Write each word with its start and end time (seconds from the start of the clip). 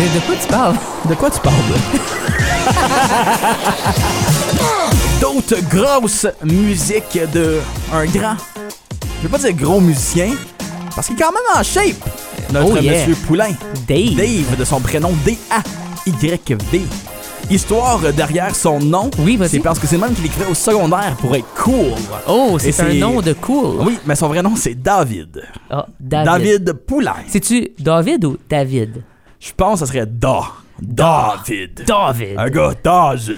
De, 0.00 0.06
de 0.14 0.20
quoi 0.24 0.34
tu 0.40 0.48
parles? 0.48 0.76
De 1.10 1.14
quoi 1.14 1.30
tu 1.30 1.40
parles? 1.40 1.56
D'autres 5.20 5.60
grosses 5.68 6.26
musiques 6.42 7.18
de 7.34 7.58
un 7.92 8.06
grand, 8.06 8.36
je 9.18 9.26
vais 9.26 9.28
pas 9.28 9.36
dire 9.36 9.52
gros 9.52 9.78
musicien, 9.78 10.30
parce 10.94 11.06
qu'il 11.08 11.16
est 11.16 11.20
quand 11.20 11.32
même 11.32 11.42
en 11.54 11.62
shape. 11.62 12.02
Notre 12.50 12.70
Oh 12.72 12.76
yeah. 12.78 12.92
monsieur 12.94 13.14
Poulain. 13.26 13.50
Dave. 13.86 14.14
Dave, 14.16 14.56
de 14.58 14.64
son 14.64 14.80
prénom 14.80 15.12
D-A-Y-V. 15.22 16.80
Histoire 17.50 18.00
derrière 18.14 18.54
son 18.56 18.78
nom, 18.78 19.10
Oui, 19.18 19.38
c'est 19.48 19.58
parce 19.60 19.78
que 19.78 19.86
c'est 19.86 19.96
le 19.96 20.00
même 20.02 20.14
qu'il 20.14 20.24
écrit 20.24 20.44
au 20.50 20.54
secondaire 20.54 21.14
pour 21.18 21.36
être 21.36 21.44
cool. 21.62 21.92
Oh, 22.26 22.56
c'est 22.58 22.80
un 22.80 22.94
nom 22.94 23.20
de 23.20 23.34
cool. 23.34 23.82
Oui, 23.82 23.98
mais 24.06 24.14
son 24.14 24.28
vrai 24.28 24.42
nom 24.42 24.56
c'est 24.56 24.80
David. 24.80 25.42
Ah, 25.68 25.84
David. 26.00 26.24
David 26.64 26.72
Poulain. 26.86 27.16
C'est-tu 27.28 27.72
David 27.78 28.24
ou 28.24 28.38
David? 28.48 29.02
Je 29.40 29.52
pense 29.52 29.80
que 29.80 29.86
ça 29.86 29.92
serait 29.92 30.06
Da. 30.06 30.42
David. 30.80 31.84
David. 31.86 32.38
Un 32.38 32.48
gars 32.50 32.74
David. 32.82 33.36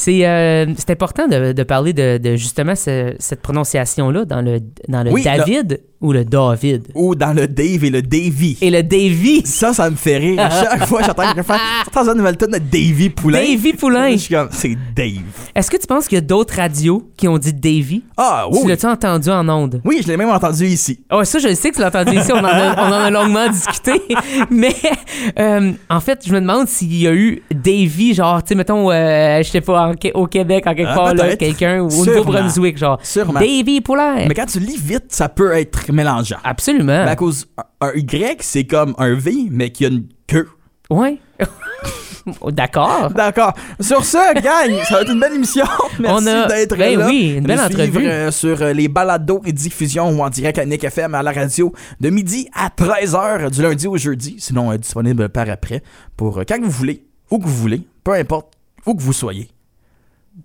C'est 0.00 0.24
euh, 0.28 0.66
c'est 0.78 0.90
important 0.90 1.26
de, 1.26 1.50
de 1.50 1.62
parler 1.64 1.92
de, 1.92 2.18
de 2.18 2.36
justement 2.36 2.76
ce- 2.76 3.16
cette 3.18 3.42
prononciation-là 3.42 4.24
dans 4.26 4.40
le, 4.42 4.60
dans 4.86 5.02
le 5.02 5.10
Oui, 5.10 5.24
David 5.24 5.80
ou 6.00 6.12
le 6.12 6.24
David? 6.24 6.86
Ou 6.94 7.16
dans 7.16 7.32
le 7.32 7.48
Dave 7.48 7.82
et 7.84 7.90
le 7.90 8.00
Davy. 8.00 8.56
Et 8.60 8.70
le 8.70 8.84
Davy. 8.84 9.42
Ça, 9.44 9.72
ça 9.72 9.90
me 9.90 9.96
fait 9.96 10.18
rire. 10.18 10.38
À 10.40 10.50
chaque 10.50 10.86
fois, 10.86 11.02
j'entends 11.02 11.24
quelqu'un 11.24 11.42
faire 11.42 11.60
Attends, 11.88 12.08
une 12.12 12.18
nouvelle 12.18 12.36
tonne 12.36 12.52
de 12.52 12.58
Davy 12.58 13.10
Poulain. 13.10 13.40
Davy 13.40 13.72
Poulain. 13.72 14.12
Je 14.12 14.16
suis 14.18 14.34
comme, 14.36 14.48
c'est 14.52 14.76
Dave. 14.94 15.24
Est-ce 15.56 15.68
que 15.68 15.76
tu 15.76 15.88
penses 15.88 16.06
qu'il 16.06 16.14
y 16.14 16.18
a 16.20 16.24
d'autres 16.24 16.54
radios 16.54 17.10
qui 17.16 17.26
ont 17.26 17.36
dit 17.38 17.52
Davy? 17.52 18.04
Ah, 18.16 18.46
Tu 18.52 18.58
oui. 18.60 18.68
l'as-tu 18.68 18.86
entendu 18.86 19.28
en 19.30 19.48
ondes? 19.48 19.80
Oui, 19.84 19.98
je 20.00 20.06
l'ai 20.06 20.16
même 20.16 20.30
entendu 20.30 20.66
ici. 20.66 21.00
Oh, 21.10 21.24
ça, 21.24 21.40
je 21.40 21.48
le 21.48 21.56
sais 21.56 21.70
que 21.70 21.74
tu 21.74 21.80
l'as 21.80 21.88
entendu 21.88 22.16
ici. 22.16 22.30
On 22.32 22.38
en 22.38 22.44
a, 22.44 22.74
on 22.88 22.92
en 22.92 23.00
a 23.00 23.10
longuement 23.10 23.48
discuté. 23.48 24.00
Mais, 24.52 24.76
euh, 25.40 25.72
en 25.90 25.98
fait, 25.98 26.20
je 26.24 26.32
me 26.32 26.40
demande 26.40 26.68
s'il 26.68 26.94
y 26.96 27.08
a 27.08 27.12
eu 27.12 27.42
Davy, 27.52 28.14
genre, 28.14 28.40
tu 28.44 28.50
sais, 28.50 28.54
mettons, 28.54 28.88
euh, 28.92 29.38
je 29.42 29.50
sais 29.50 29.60
pas, 29.60 29.87
en 29.90 29.94
au 30.20 30.26
Québec, 30.26 30.64
en 30.66 30.74
quelque 30.74 30.88
Ah, 30.90 30.94
part, 30.94 31.14
là, 31.14 31.36
quelqu'un, 31.36 31.80
ou 31.80 31.86
au. 31.88 32.04
Nouveau-Brunswick, 32.06 32.78
genre. 32.78 32.98
Sûrement. 33.02 33.40
Davy 33.40 33.80
Poulain. 33.80 34.26
Mais 34.28 34.34
quand 34.34 34.46
tu 34.46 34.60
lis 34.60 34.78
vite, 34.78 35.06
ça 35.08 35.28
peut 35.28 35.52
être 35.52 35.90
mélangeant. 35.92 36.38
Absolument. 36.44 37.04
Mais 37.04 37.10
à 37.10 37.16
cause, 37.16 37.46
un, 37.80 37.92
Y, 37.94 38.38
c'est 38.42 38.64
comme 38.64 38.94
un 38.98 39.14
V, 39.14 39.32
mais 39.50 39.70
qui 39.70 39.84
a 39.84 39.88
une 39.88 40.06
queue. 40.26 40.48
Ouais. 40.90 41.18
Oh, 42.42 42.50
D'accord. 42.50 43.10
D'accord. 43.14 43.54
Sur 43.80 44.04
ce, 44.04 44.18
gang, 44.42 44.82
ça 44.84 44.96
va 44.96 45.00
être 45.00 45.12
une 45.12 45.18
belle 45.20 45.32
émission. 45.34 45.64
Merci 45.98 46.14
On 46.14 46.26
a- 46.26 46.46
d'être 46.46 46.76
ben 46.76 46.98
là. 46.98 47.06
oui, 47.06 47.36
une 47.38 47.44
belle 47.44 47.58
entrevue. 47.58 48.06
euh, 48.06 48.30
sur 48.30 48.60
euh, 48.60 48.74
les 48.74 48.86
balados 48.88 49.40
et 49.46 49.52
diffusions 49.52 50.10
ou 50.10 50.22
en 50.22 50.28
direct 50.28 50.58
à 50.58 50.66
Nick 50.66 50.84
FM 50.84 51.14
à 51.14 51.22
la 51.22 51.32
radio 51.32 51.72
de 52.00 52.10
midi 52.10 52.46
à 52.54 52.68
13h 52.68 53.50
du 53.50 53.62
lundi 53.62 53.86
au 53.86 53.96
jeudi. 53.96 54.36
Sinon, 54.40 54.70
euh, 54.70 54.76
disponible 54.76 55.30
par 55.30 55.48
après 55.48 55.82
pour 56.18 56.36
euh, 56.38 56.42
quand 56.46 56.60
vous 56.60 56.70
voulez, 56.70 57.02
où 57.30 57.38
que 57.38 57.44
vous 57.46 57.56
voulez, 57.56 57.80
peu 58.04 58.12
importe 58.12 58.52
où 58.84 58.94
que 58.94 59.00
vous 59.00 59.14
soyez. 59.14 59.48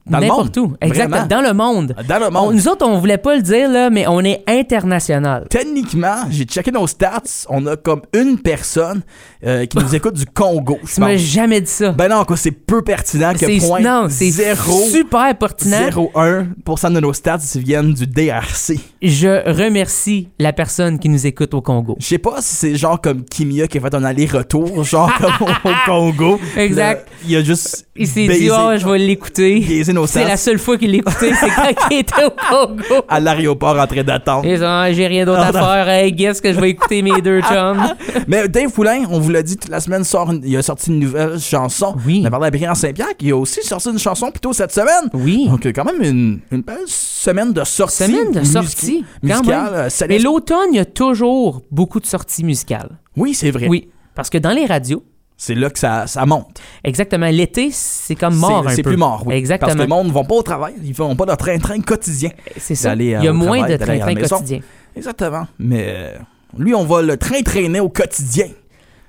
Dans 0.06 0.20
le 0.20 0.26
N'importe 0.28 0.58
où. 0.58 0.74
Exactement. 0.82 1.26
Dans 1.28 1.42
le 1.42 1.54
monde. 1.54 1.96
Dans 2.08 2.20
le 2.20 2.26
On- 2.28 2.32
monde. 2.32 2.56
nous 2.56 2.68
autres, 2.68 2.86
on 2.86 2.98
voulait 3.00 3.18
pas 3.18 3.36
le 3.36 3.42
dire, 3.42 3.70
là, 3.70 3.90
mais 3.90 4.06
on 4.08 4.20
est 4.22 4.44
international. 4.48 5.46
Techniquement, 5.50 6.26
j'ai 6.30 6.44
checké 6.46 6.72
nos 6.72 6.88
stats, 6.88 7.22
on 7.50 7.66
a 7.68 7.76
comme 7.78 8.02
une 8.14 8.38
personne 8.40 9.02
euh, 9.46 9.66
qui 9.66 9.78
nous 9.78 9.96
écoute 9.96 10.16
du 10.16 10.26
Congo. 10.26 10.78
Tu 10.94 11.00
m'as 11.00 11.16
jamais 11.18 11.62
dit 11.62 11.72
ça. 11.72 11.92
Ben 11.92 12.10
non, 12.10 12.26
quoi, 12.26 12.36
c'est 12.38 12.52
peu 12.52 12.82
pertinent 12.82 13.34
que 13.34 13.66
point 13.68 13.80
non, 13.80 14.08
c'est 14.10 14.30
zéro- 14.30 14.88
super 14.90 15.38
pertinent. 15.38 15.90
0,1% 15.90 16.94
de 16.94 17.00
nos 17.00 17.14
stats 17.14 17.38
viennent 17.56 17.94
du 17.94 18.08
DRC. 18.08 18.78
Je 19.02 19.50
remercie 19.52 20.30
la 20.40 20.54
personne 20.54 21.00
qui 21.00 21.10
nous 21.10 21.26
écoute 21.28 21.54
au 21.54 21.62
Congo. 21.62 21.96
Je 22.00 22.06
sais 22.06 22.18
pas 22.18 22.42
si 22.42 22.56
c'est 22.56 22.76
genre 22.76 23.00
comme 23.00 23.24
Kimia 23.24 23.68
qui 23.68 23.78
a 23.78 23.82
fait 23.82 23.94
un 23.94 24.04
aller-retour, 24.04 24.84
genre 24.84 25.12
comme 25.18 25.48
au, 25.72 25.76
Congo. 25.86 26.40
Exact. 26.58 27.06
Là, 27.08 27.14
il 27.28 27.36
a 27.38 27.44
juste 27.44 27.88
Il 27.96 28.08
s'est 28.08 28.28
dit, 28.28 28.50
oh, 28.52 28.72
je 28.78 28.88
vais 28.88 28.98
l'écouter. 28.98 29.83
Nos 29.92 30.08
C'est 30.08 30.24
la 30.24 30.38
seule 30.38 30.60
fois 30.60 30.78
qu'il 30.78 30.92
l'écoutait, 30.92 31.34
c'est 31.34 31.50
quand 31.50 31.64
il 31.92 31.98
était 31.98 32.24
au 32.24 32.30
Congo. 32.30 33.04
à 33.10 33.20
l'aéroport 33.20 33.78
en 33.78 33.86
train 33.88 34.04
d'attendre. 34.04 34.48
J'ai 34.94 35.08
rien 35.08 35.26
d'autre 35.26 35.42
à 35.42 35.52
faire. 35.52 35.90
Hey, 35.90 36.14
guess 36.14 36.40
que 36.40 36.54
je 36.54 36.60
vais 36.62 36.70
écouter 36.70 37.02
mes 37.02 37.22
deux 37.22 37.42
chums. 37.42 37.84
Mais 38.28 38.48
Dave 38.48 38.72
Poulain, 38.72 39.04
on 39.10 39.20
vous 39.20 39.32
l'a 39.32 39.42
dit 39.44 39.58
toute 39.58 39.72
la 39.72 39.80
semaine, 39.82 40.04
sort 40.04 40.32
une- 40.32 40.42
il 40.46 40.56
a 40.56 40.62
sorti 40.62 40.92
une 40.92 41.00
nouvelle 41.00 41.40
chanson. 41.40 41.96
Oui. 42.06 42.22
On 42.24 42.28
a 42.28 42.32
parlé 42.32 42.48
à 42.48 42.52
Brian 42.52 42.76
Saint-Pierre 42.76 43.18
qui 43.18 43.32
a 43.32 43.36
aussi 43.36 43.62
sorti 43.64 43.90
une 43.90 44.00
chanson 44.00 44.30
plutôt 44.32 44.54
cette 44.54 44.72
semaine. 44.72 45.10
Oui. 45.14 45.48
Donc, 45.50 45.66
quand 45.66 45.84
même 45.86 46.02
une, 46.02 46.40
une 46.52 46.62
belle 46.62 46.78
semaine 46.88 47.52
de 47.52 47.64
sortie. 47.64 48.04
Semaine 48.06 48.32
de 48.32 48.44
sortie, 48.44 49.04
Musicale. 49.22 49.70
euh, 49.74 49.90
Mais 50.08 50.20
l'automne, 50.20 50.70
il 50.72 50.76
y 50.78 50.80
a 50.80 50.86
toujours 50.86 51.62
beaucoup 51.72 52.00
de 52.00 52.06
sorties 52.06 52.44
musicales. 52.44 52.90
Oui, 53.18 53.34
c'est 53.34 53.52
vrai. 53.52 53.68
Oui. 53.68 53.90
Parce 54.16 54.30
que 54.30 54.38
dans 54.38 54.52
les 54.52 54.66
radios, 54.66 55.04
C'est 55.38 55.56
là 55.56 55.70
que 55.70 55.80
ça, 55.80 56.08
ça 56.08 56.26
monte. 56.26 56.62
exactement, 56.84 57.28
l'été, 57.28 57.70
c'est 57.72 58.16
comme 58.16 58.36
mort 58.36 58.64
C'est- 58.66 58.72
un 58.72 58.76
C'est 58.76 58.84
peu. 58.84 58.92
plus 58.92 58.98
mort, 58.98 59.24
oui. 59.26 59.34
Exactement. 59.36 59.68
Parce 59.68 59.78
que 59.78 59.82
le 59.82 59.88
monde 59.88 60.08
ne 60.08 60.14
va 60.14 60.24
pas 60.24 60.36
au 60.36 60.44
travail. 60.44 60.74
Ils 60.84 60.94
font 60.94 61.16
pas 61.16 61.26
de 61.26 61.36
train-train 61.36 61.82
quotidien. 61.82 62.30
C'est 62.58 62.76
ça. 62.76 62.92
euh, 62.92 62.96
Il 62.98 63.06
y 63.10 63.28
a 63.28 63.34
moins 63.34 63.58
travail, 63.60 63.78
de 63.78 63.84
train-train 63.84 64.16
quotidien. 64.16 64.60
Exactement. 64.96 65.48
Mais 65.60 65.86
euh, 65.88 66.18
lui, 66.58 66.74
on 66.76 66.86
va 66.86 67.02
le 67.02 67.18
train-trainer 67.18 67.80
au 67.80 67.90
quotidien. 67.90 68.48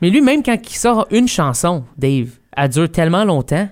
Mais 0.00 0.10
lui, 0.10 0.22
même 0.22 0.42
quand 0.42 0.56
il 0.60 0.76
sort 0.76 1.06
une 1.10 1.28
chanson, 1.28 1.84
Dave, 1.96 2.28
elle 2.56 2.68
dure 2.68 2.90
tellement 2.90 3.24
longtemps 3.24 3.68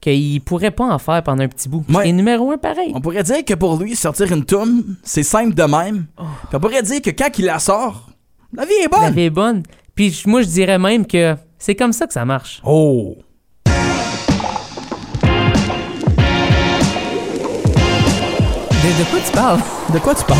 qu'il 0.00 0.40
pourrait 0.42 0.70
pas 0.70 0.84
en 0.84 0.98
faire 0.98 1.22
pendant 1.22 1.42
un 1.42 1.48
petit 1.48 1.68
bout. 1.68 1.84
Ouais. 1.88 2.04
C'est 2.06 2.12
numéro 2.12 2.50
un 2.52 2.58
pareil. 2.58 2.92
On 2.94 3.00
pourrait 3.00 3.22
dire 3.24 3.44
que 3.44 3.54
pour 3.54 3.76
lui, 3.78 3.96
sortir 3.96 4.30
une 4.32 4.44
tune, 4.44 4.96
c'est 5.02 5.22
simple 5.22 5.54
de 5.54 5.62
même. 5.64 6.06
Oh. 6.18 6.22
Puis 6.48 6.56
on 6.56 6.60
pourrait 6.60 6.82
dire 6.82 7.02
que 7.02 7.10
quand 7.10 7.36
il 7.38 7.46
la 7.46 7.58
sort, 7.58 8.08
la 8.52 8.64
vie 8.64 8.72
est 8.84 8.88
bonne. 8.88 9.02
La 9.02 9.10
vie 9.10 9.22
est 9.22 9.30
bonne. 9.30 9.62
Puis 9.94 10.22
moi, 10.26 10.42
je 10.42 10.46
dirais 10.48 10.78
même 10.78 11.06
que 11.06 11.34
c'est 11.58 11.74
comme 11.74 11.92
ça 11.92 12.06
que 12.06 12.12
ça 12.12 12.24
marche. 12.24 12.60
Oh! 12.64 13.16
De, 18.82 18.98
de 18.98 19.04
quoi 19.10 19.18
tu 19.24 19.32
parles? 19.32 19.60
De 19.92 19.98
quoi 19.98 20.14
tu 20.14 20.24
parles? 20.24 20.38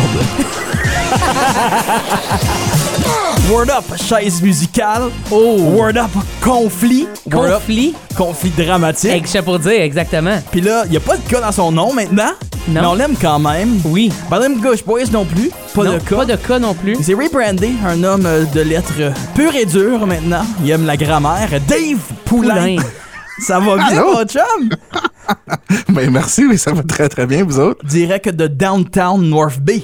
Word 3.49 3.69
up, 3.69 3.85
chaise 3.97 4.41
musicale. 4.41 5.09
Oh! 5.31 5.57
Word 5.75 5.97
up, 5.97 6.11
conflit. 6.41 7.07
Word 7.31 7.51
up, 7.51 7.53
Conflit. 7.61 7.93
conflit 8.15 8.49
dramatique. 8.51 9.27
Ça 9.27 9.41
pour 9.41 9.59
dire, 9.59 9.81
exactement. 9.81 10.39
Puis 10.51 10.61
là, 10.61 10.83
il 10.85 10.91
n'y 10.91 10.97
a 10.97 11.01
pas 11.01 11.17
de 11.17 11.21
cas 11.29 11.41
dans 11.41 11.51
son 11.51 11.71
nom 11.71 11.93
maintenant? 11.93 12.31
Non. 12.69 12.81
Mais 12.81 12.87
on 12.87 12.93
l'aime 12.95 13.15
quand 13.19 13.39
même. 13.39 13.79
Oui. 13.85 14.11
Madame 14.29 14.59
Gauche 14.59 14.83
Boys 14.83 15.05
non 15.11 15.23
plus. 15.25 15.49
Pas 15.73 15.83
Non, 15.85 15.93
de 15.93 15.99
cas. 15.99 16.15
Pas 16.17 16.25
de 16.25 16.35
cas 16.35 16.59
non 16.59 16.73
plus. 16.73 16.95
Il 16.99 17.03
s'est 17.03 17.13
rebrandé, 17.13 17.71
un 17.85 18.03
homme 18.03 18.25
euh, 18.25 18.43
de 18.45 18.61
lettres 18.61 18.93
euh, 18.99 19.11
pur 19.35 19.55
et 19.55 19.65
dur 19.65 20.05
maintenant. 20.05 20.45
Il 20.63 20.69
aime 20.71 20.85
la 20.85 20.97
grammaire. 20.97 21.49
Dave 21.67 21.97
Poulain. 22.25 22.75
Poulain. 22.75 22.75
Ça 23.39 23.59
va 23.59 23.75
bien, 23.75 23.99
Allô? 23.99 24.13
mon 24.13 24.25
chum? 24.25 24.69
Ben 25.89 26.09
merci, 26.09 26.45
oui, 26.45 26.57
ça 26.57 26.71
va 26.71 26.83
très 26.83 27.09
très 27.09 27.27
bien, 27.27 27.43
vous 27.43 27.59
autres. 27.59 27.85
Direct 27.85 28.29
de 28.29 28.47
Downtown 28.47 29.21
North 29.29 29.59
Bay. 29.59 29.83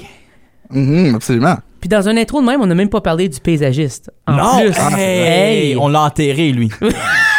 Mhm, 0.70 1.14
absolument. 1.14 1.56
Puis 1.80 1.88
dans 1.88 2.08
un 2.08 2.16
intro 2.16 2.40
de 2.40 2.46
même, 2.46 2.60
on 2.62 2.66
n'a 2.66 2.74
même 2.74 2.88
pas 2.88 3.02
parlé 3.02 3.28
du 3.28 3.38
paysagiste. 3.40 4.10
En 4.26 4.32
non! 4.36 4.60
plus. 4.60 4.72
Hey, 4.98 5.70
Hey! 5.72 5.76
On 5.78 5.88
l'a 5.88 6.00
enterré, 6.02 6.50
lui. 6.52 6.70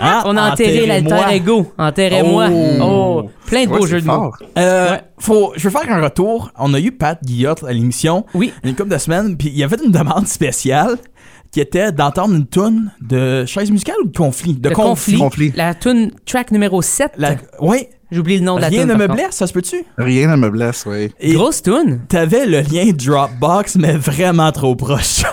Hein? 0.00 0.22
On 0.26 0.36
a 0.36 0.50
enterré 0.52 0.86
l'alter 0.86 1.34
ego. 1.34 1.72
Enterrez-moi. 1.78 2.48
Oh. 2.50 2.78
Oh. 2.82 3.30
Plein 3.46 3.64
de 3.66 3.70
Ouais, 3.70 3.78
beaux 3.78 3.86
jeux 3.86 4.00
de 4.00 4.06
mots. 4.06 4.32
Euh, 4.58 4.90
Ouais. 4.92 5.00
faut, 5.18 5.52
je 5.56 5.68
veux 5.68 5.70
faire 5.78 5.90
un 5.92 6.00
retour. 6.02 6.50
On 6.58 6.72
a 6.74 6.80
eu 6.80 6.92
Pat 6.92 7.18
Guillotte 7.22 7.64
à 7.64 7.72
l'émission 7.72 8.24
Oui. 8.34 8.52
il 8.62 8.66
y 8.66 8.68
a 8.68 8.70
une 8.70 8.76
couple 8.76 8.90
de 8.90 8.98
semaines, 8.98 9.36
puis 9.36 9.52
il 9.54 9.62
a 9.64 9.68
fait 9.68 9.80
une 9.84 9.92
demande 9.92 10.26
spéciale 10.28 10.96
qui 11.52 11.60
était 11.60 11.90
d'entendre 11.90 12.34
une 12.36 12.46
toune 12.46 12.92
de 13.00 13.44
chaise 13.44 13.70
musicale 13.72 13.96
ou 14.04 14.08
de 14.08 14.16
conflit? 14.16 14.54
De 14.54 14.70
conflit. 14.70 15.18
Conflit. 15.18 15.52
La 15.56 15.74
tune 15.74 16.12
track 16.24 16.52
numéro 16.52 16.80
7. 16.80 17.12
La- 17.16 17.34
Oui, 17.60 17.88
J'ai 18.12 18.18
oublié 18.18 18.38
le 18.38 18.44
nom 18.44 18.56
de 18.56 18.62
la 18.62 18.68
rien 18.68 18.82
tune. 18.86 18.92
ne 18.92 18.94
me 18.96 19.06
blesse, 19.06 19.36
ça 19.36 19.46
se 19.46 19.52
peut-tu? 19.52 19.84
Rien 19.96 20.28
ne 20.28 20.36
me 20.36 20.50
blesse, 20.50 20.84
oui. 20.86 21.10
Et 21.20 21.34
Grosse 21.34 21.62
tune. 21.62 22.00
t'avais 22.08 22.44
le 22.46 22.60
lien 22.60 22.90
Dropbox, 22.92 23.76
mais 23.76 23.92
vraiment 23.92 24.50
trop 24.52 24.74
proche. 24.74 25.22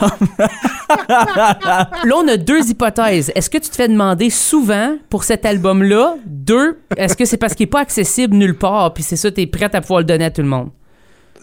Là, 1.09 1.89
on 2.15 2.27
a 2.27 2.37
deux 2.37 2.69
hypothèses. 2.69 3.31
Est-ce 3.35 3.49
que 3.49 3.57
tu 3.57 3.69
te 3.69 3.75
fais 3.75 3.87
demander 3.87 4.29
souvent 4.29 4.95
pour 5.09 5.23
cet 5.23 5.45
album-là? 5.45 6.15
Deux, 6.25 6.77
est-ce 6.95 7.15
que 7.15 7.25
c'est 7.25 7.37
parce 7.37 7.53
qu'il 7.55 7.65
n'est 7.65 7.69
pas 7.71 7.81
accessible 7.81 8.35
nulle 8.35 8.57
part, 8.57 8.93
puis 8.93 9.03
c'est 9.03 9.15
ça, 9.15 9.31
tu 9.31 9.41
es 9.41 9.47
prête 9.47 9.75
à 9.75 9.81
pouvoir 9.81 9.99
le 9.99 10.05
donner 10.05 10.25
à 10.25 10.31
tout 10.31 10.41
le 10.41 10.47
monde? 10.47 10.69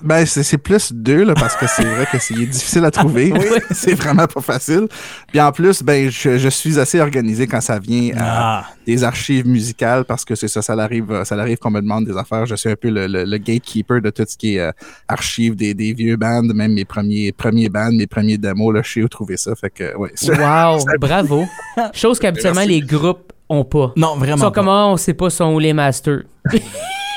Ben, 0.04 0.26
c'est 0.26 0.42
c'est 0.42 0.58
plus 0.58 0.92
deux, 0.92 1.24
là, 1.24 1.34
parce 1.34 1.56
que 1.56 1.66
c'est 1.66 1.84
vrai 1.84 2.06
que 2.12 2.18
c'est 2.18 2.34
il 2.34 2.42
est 2.42 2.46
difficile 2.46 2.84
à 2.84 2.90
trouver. 2.90 3.32
c'est 3.70 3.94
vraiment 3.94 4.26
pas 4.26 4.40
facile. 4.40 4.86
Puis 5.28 5.40
en 5.40 5.50
plus, 5.50 5.82
ben, 5.82 6.10
je, 6.10 6.36
je 6.38 6.48
suis 6.48 6.78
assez 6.78 7.00
organisé 7.00 7.46
quand 7.46 7.60
ça 7.60 7.78
vient 7.78 8.10
à 8.16 8.58
Ah. 8.60 8.64
des 8.86 9.02
archives 9.02 9.46
musicales, 9.46 10.04
parce 10.04 10.24
que 10.24 10.34
c'est 10.34 10.48
ça, 10.48 10.60
ça 10.62 10.74
arrive, 10.74 11.22
ça 11.24 11.36
arrive 11.36 11.56
qu'on 11.58 11.70
me 11.70 11.80
demande 11.80 12.04
des 12.04 12.16
affaires. 12.16 12.44
Je 12.46 12.54
suis 12.54 12.68
un 12.70 12.76
peu 12.76 12.90
le, 12.90 13.06
le- 13.06 13.24
le 13.24 13.38
gatekeeper 13.38 14.00
de 14.02 14.10
tout 14.10 14.24
ce 14.28 14.36
qui 14.36 14.56
est 14.56 14.60
euh, 14.60 14.72
archives 15.08 15.56
des, 15.56 15.72
des 15.74 15.92
vieux 15.94 16.16
bands, 16.16 16.42
même 16.42 16.72
mes 16.74 16.84
premiers, 16.84 17.32
premiers 17.32 17.68
bands, 17.68 17.90
mes 17.90 18.06
premiers 18.06 18.36
démos, 18.38 18.74
là, 18.74 18.82
je 18.84 18.92
sais 18.92 19.02
où 19.02 19.08
trouver 19.08 19.36
ça. 19.36 19.54
Fait 19.54 19.70
que, 19.70 19.96
ouais. 19.96 20.10
Wow, 20.28 20.84
bravo. 21.00 21.46
Chose 21.94 22.18
qu'habituellement, 22.18 22.60
Merci. 22.66 22.80
les 22.80 22.86
groupes 22.86 23.32
ont 23.48 23.64
pas. 23.64 23.92
Non, 23.96 24.14
Ils 24.16 24.20
vraiment. 24.20 24.36
sont 24.38 24.44
pas. 24.44 24.50
comment 24.60 24.92
on 24.92 24.96
sait 24.96 25.14
pas 25.14 25.30
sont 25.30 25.54
où 25.54 25.58
les 25.58 25.72
masters. 25.72 26.22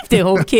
T'es 0.10 0.22
OK. 0.22 0.56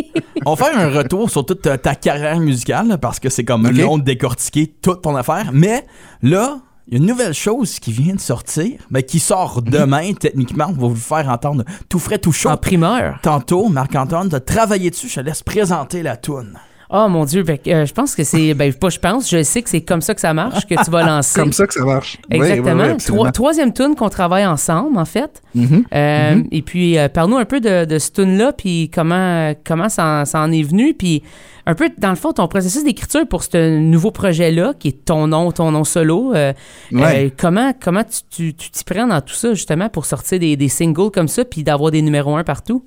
On 0.46 0.54
va 0.54 0.64
faire 0.66 0.78
un 0.78 0.90
retour 0.90 1.30
sur 1.30 1.44
toute 1.44 1.62
ta, 1.62 1.78
ta 1.78 1.94
carrière 1.94 2.38
musicale 2.38 2.98
parce 3.00 3.20
que 3.20 3.28
c'est 3.28 3.44
comme 3.44 3.68
long 3.70 3.98
de 3.98 4.04
décortiquer 4.04 4.66
toute 4.66 5.02
ton 5.02 5.16
affaire. 5.16 5.50
Mais 5.52 5.86
là, 6.22 6.60
il 6.88 6.94
y 6.94 6.96
a 6.96 6.98
une 6.98 7.06
nouvelle 7.06 7.34
chose 7.34 7.78
qui 7.78 7.92
vient 7.92 8.14
de 8.14 8.20
sortir, 8.20 8.80
mais 8.90 9.04
qui 9.04 9.20
sort 9.20 9.62
demain, 9.62 10.12
techniquement. 10.14 10.66
On 10.68 10.72
va 10.72 10.88
vous 10.88 10.96
faire 10.96 11.28
entendre 11.28 11.64
tout 11.88 11.98
frais, 11.98 12.18
tout 12.18 12.32
chaud. 12.32 12.48
En 12.48 12.56
primeur. 12.56 13.18
Tantôt, 13.22 13.68
Marc-Antoine, 13.68 14.28
de 14.28 14.38
travailler 14.38 14.90
dessus. 14.90 15.08
Je 15.08 15.16
te 15.16 15.20
laisse 15.20 15.42
présenter 15.42 16.02
la 16.02 16.16
toune. 16.16 16.58
Oh 16.94 17.08
mon 17.08 17.24
Dieu, 17.24 17.42
euh, 17.68 17.86
je 17.86 17.92
pense 17.94 18.14
que 18.14 18.22
c'est. 18.22 18.52
Ben, 18.52 18.72
pas 18.74 18.90
je 18.90 18.98
pense, 18.98 19.30
je 19.30 19.42
sais 19.42 19.62
que 19.62 19.70
c'est 19.70 19.80
comme 19.80 20.02
ça 20.02 20.14
que 20.14 20.20
ça 20.20 20.34
marche, 20.34 20.66
que 20.66 20.74
tu 20.84 20.90
vas 20.90 21.02
lancer. 21.06 21.40
Comme 21.40 21.52
ça 21.52 21.66
que 21.66 21.72
ça 21.72 21.84
marche. 21.84 22.18
Oui, 22.30 22.38
oui, 22.40 22.46
Exactement. 22.50 22.84
oui, 23.22 23.32
troisième 23.32 23.72
tune 23.72 23.94
qu'on 23.96 24.10
travaille 24.10 24.44
ensemble, 24.46 24.98
en 24.98 25.04
fait. 25.06 25.42
Mhm. 25.54 25.84
Euh, 25.94 26.42
Et 26.52 26.60
puis, 26.62 26.98
euh, 26.98 27.08
parle-nous 27.08 27.38
un 27.38 27.46
peu 27.46 27.60
de, 27.60 27.86
de 27.86 27.98
ce 27.98 28.10
tune-là, 28.10 28.52
puis 28.52 28.90
comment, 28.94 29.54
comment 29.64 29.88
ça, 29.88 30.04
en- 30.20 30.24
ça 30.26 30.40
en 30.40 30.52
est 30.52 30.62
venu, 30.62 30.92
puis 30.92 31.22
un 31.64 31.74
peu, 31.74 31.88
dans 31.96 32.10
le 32.10 32.16
fond, 32.16 32.32
ton 32.32 32.46
processus 32.48 32.84
d'écriture 32.84 33.26
pour 33.26 33.42
ce 33.44 33.78
nouveau 33.78 34.10
projet-là, 34.10 34.74
qui 34.78 34.88
est 34.88 35.04
ton 35.04 35.28
nom, 35.28 35.50
ton 35.52 35.70
nom 35.70 35.84
solo. 35.84 36.34
Ouais. 36.92 37.32
comment 37.38 37.72
comment 37.80 38.02
tu 38.04 38.20
tu- 38.28 38.54
tu 38.54 38.70
t'y 38.70 38.84
prends 38.84 39.06
dans 39.06 39.20
tout 39.20 39.34
ça, 39.34 39.54
justement, 39.54 39.88
pour 39.88 40.04
sortir 40.04 40.38
des, 40.40 40.56
des 40.56 40.68
singles 40.68 41.10
comme 41.10 41.28
ça, 41.28 41.44
puis 41.44 41.62
d'avoir 41.62 41.90
des 41.90 42.02
numéros 42.02 42.36
1 42.36 42.44
partout? 42.44 42.84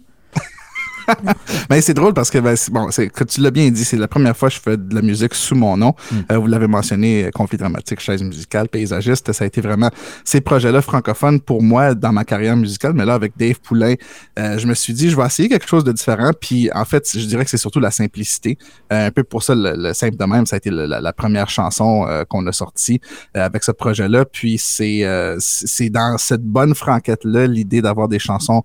Ben, 1.70 1.82
c'est 1.82 1.94
drôle 1.94 2.14
parce 2.14 2.30
que, 2.30 2.38
ben, 2.38 2.56
bon, 2.72 2.92
c'est, 2.92 3.10
que 3.10 3.24
tu 3.24 3.42
l'as 3.42 3.52
bien 3.52 3.70
dit, 3.70 3.84
c'est 3.86 3.98
la 3.98 4.08
première 4.08 4.36
fois 4.38 4.50
que 4.50 4.56
je 4.56 4.60
fais 4.60 4.78
de 4.78 4.94
la 4.94 5.02
musique 5.02 5.34
sous 5.34 5.56
mon 5.56 5.78
nom. 5.78 5.96
Euh, 6.32 6.38
vous 6.38 6.48
l'avez 6.48 6.68
mentionné, 6.68 7.26
euh, 7.26 7.30
conflit 7.32 7.58
dramatique, 7.58 8.00
chaise 8.00 8.22
musicale, 8.24 8.68
paysagiste. 8.70 9.32
Ça 9.32 9.44
a 9.44 9.48
été 9.48 9.62
vraiment 9.62 9.90
ces 10.24 10.42
projets-là 10.42 10.82
francophones 10.82 11.40
pour 11.42 11.64
moi 11.64 11.96
dans 11.96 12.12
ma 12.12 12.24
carrière 12.24 12.56
musicale. 12.56 12.94
Mais 12.94 13.06
là, 13.06 13.16
avec 13.16 13.34
Dave 13.38 13.60
Poulain, 13.62 13.96
euh, 14.38 14.58
je 14.58 14.68
me 14.68 14.74
suis 14.76 14.94
dit, 14.94 15.10
je 15.10 15.16
vais 15.16 15.26
essayer 15.26 15.50
quelque 15.50 15.68
chose 15.68 15.84
de 15.84 15.92
différent. 15.92 16.32
Puis, 16.40 16.70
en 16.74 16.86
fait, 16.86 17.10
je 17.18 17.26
dirais 17.26 17.44
que 17.44 17.50
c'est 17.50 17.58
surtout 17.58 17.80
la 17.80 17.92
simplicité. 17.92 18.58
Euh, 18.94 19.08
un 19.08 19.12
peu 19.12 19.24
pour 19.24 19.42
ça, 19.44 19.56
le, 19.56 19.74
le 19.76 19.94
simple 19.94 20.18
de 20.18 20.26
même, 20.26 20.46
ça 20.46 20.56
a 20.56 20.58
été 20.58 20.70
le- 20.70 20.86
la, 20.86 21.02
la 21.02 21.14
première 21.14 21.50
chanson 21.50 22.06
qu'on 22.30 22.46
a 22.48 22.52
sortie 22.52 23.00
avec 23.34 23.64
ce 23.64 23.72
projet-là. 23.72 24.26
Puis, 24.26 24.58
c'est, 24.58 25.04
c'est 25.40 25.90
dans 25.90 26.18
cette 26.18 26.44
bonne 26.44 26.76
franquette-là, 26.76 27.48
l'idée 27.48 27.82
d'avoir 27.82 28.08
des 28.08 28.20
chansons 28.20 28.64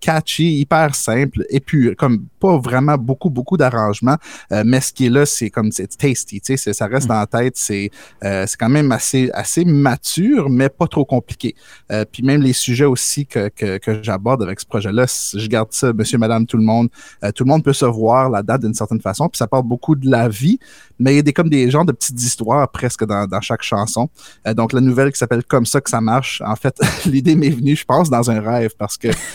catchy, 0.00 0.60
hyper 0.60 0.94
simple, 0.94 1.44
et 1.56 1.60
puis 1.60 1.96
comme 1.96 2.26
pas 2.46 2.58
vraiment 2.58 2.96
beaucoup, 2.96 3.30
beaucoup 3.30 3.56
d'arrangements, 3.56 4.16
euh, 4.52 4.62
mais 4.64 4.80
ce 4.80 4.92
qui 4.92 5.06
est 5.06 5.10
là, 5.10 5.26
c'est 5.26 5.50
comme 5.50 5.72
c'est 5.72 5.88
tasty, 5.96 6.40
tu 6.40 6.56
sais, 6.56 6.72
ça 6.72 6.86
reste 6.86 7.06
dans 7.08 7.18
la 7.18 7.26
tête, 7.26 7.54
c'est 7.56 7.90
euh, 8.24 8.44
c'est 8.46 8.56
quand 8.56 8.68
même 8.68 8.92
assez, 8.92 9.30
assez 9.34 9.64
mature, 9.64 10.48
mais 10.48 10.68
pas 10.68 10.86
trop 10.86 11.04
compliqué. 11.04 11.54
Euh, 11.90 12.04
puis 12.10 12.22
même 12.22 12.42
les 12.42 12.52
sujets 12.52 12.84
aussi 12.84 13.26
que, 13.26 13.48
que, 13.48 13.78
que 13.78 14.02
j'aborde 14.02 14.42
avec 14.42 14.60
ce 14.60 14.66
projet-là, 14.66 15.06
je 15.34 15.46
garde 15.48 15.68
ça, 15.72 15.92
monsieur, 15.92 16.18
madame, 16.18 16.46
tout 16.46 16.56
le 16.56 16.62
monde, 16.62 16.88
tout 17.34 17.44
le 17.44 17.48
monde 17.48 17.64
peut 17.64 17.72
se 17.72 17.84
voir 17.86 18.30
la 18.30 18.42
date 18.42 18.62
d'une 18.62 18.74
certaine 18.74 19.00
façon, 19.00 19.28
puis 19.28 19.38
ça 19.38 19.46
parle 19.46 19.64
beaucoup 19.64 19.94
de 19.96 20.08
la 20.10 20.28
vie, 20.28 20.58
mais 20.98 21.12
il 21.14 21.16
y 21.16 21.18
a 21.18 21.22
des, 21.22 21.32
comme 21.32 21.48
des 21.48 21.70
genres 21.70 21.84
de 21.84 21.92
petites 21.92 22.20
histoires 22.22 22.68
presque 22.70 23.04
dans, 23.04 23.26
dans 23.26 23.40
chaque 23.40 23.62
chanson. 23.62 24.08
Donc 24.54 24.72
la 24.72 24.80
nouvelle 24.80 25.10
qui 25.12 25.18
s'appelle 25.18 25.44
Comme 25.44 25.66
ça 25.66 25.80
que 25.80 25.90
ça 25.90 26.00
marche, 26.00 26.42
en 26.44 26.56
fait, 26.56 26.74
l'idée 27.06 27.34
m'est 27.36 27.50
venue, 27.50 27.76
je 27.76 27.84
pense, 27.84 28.08
dans 28.10 28.30
un 28.30 28.40
rêve, 28.40 28.70
parce 28.78 28.96
que 28.96 29.08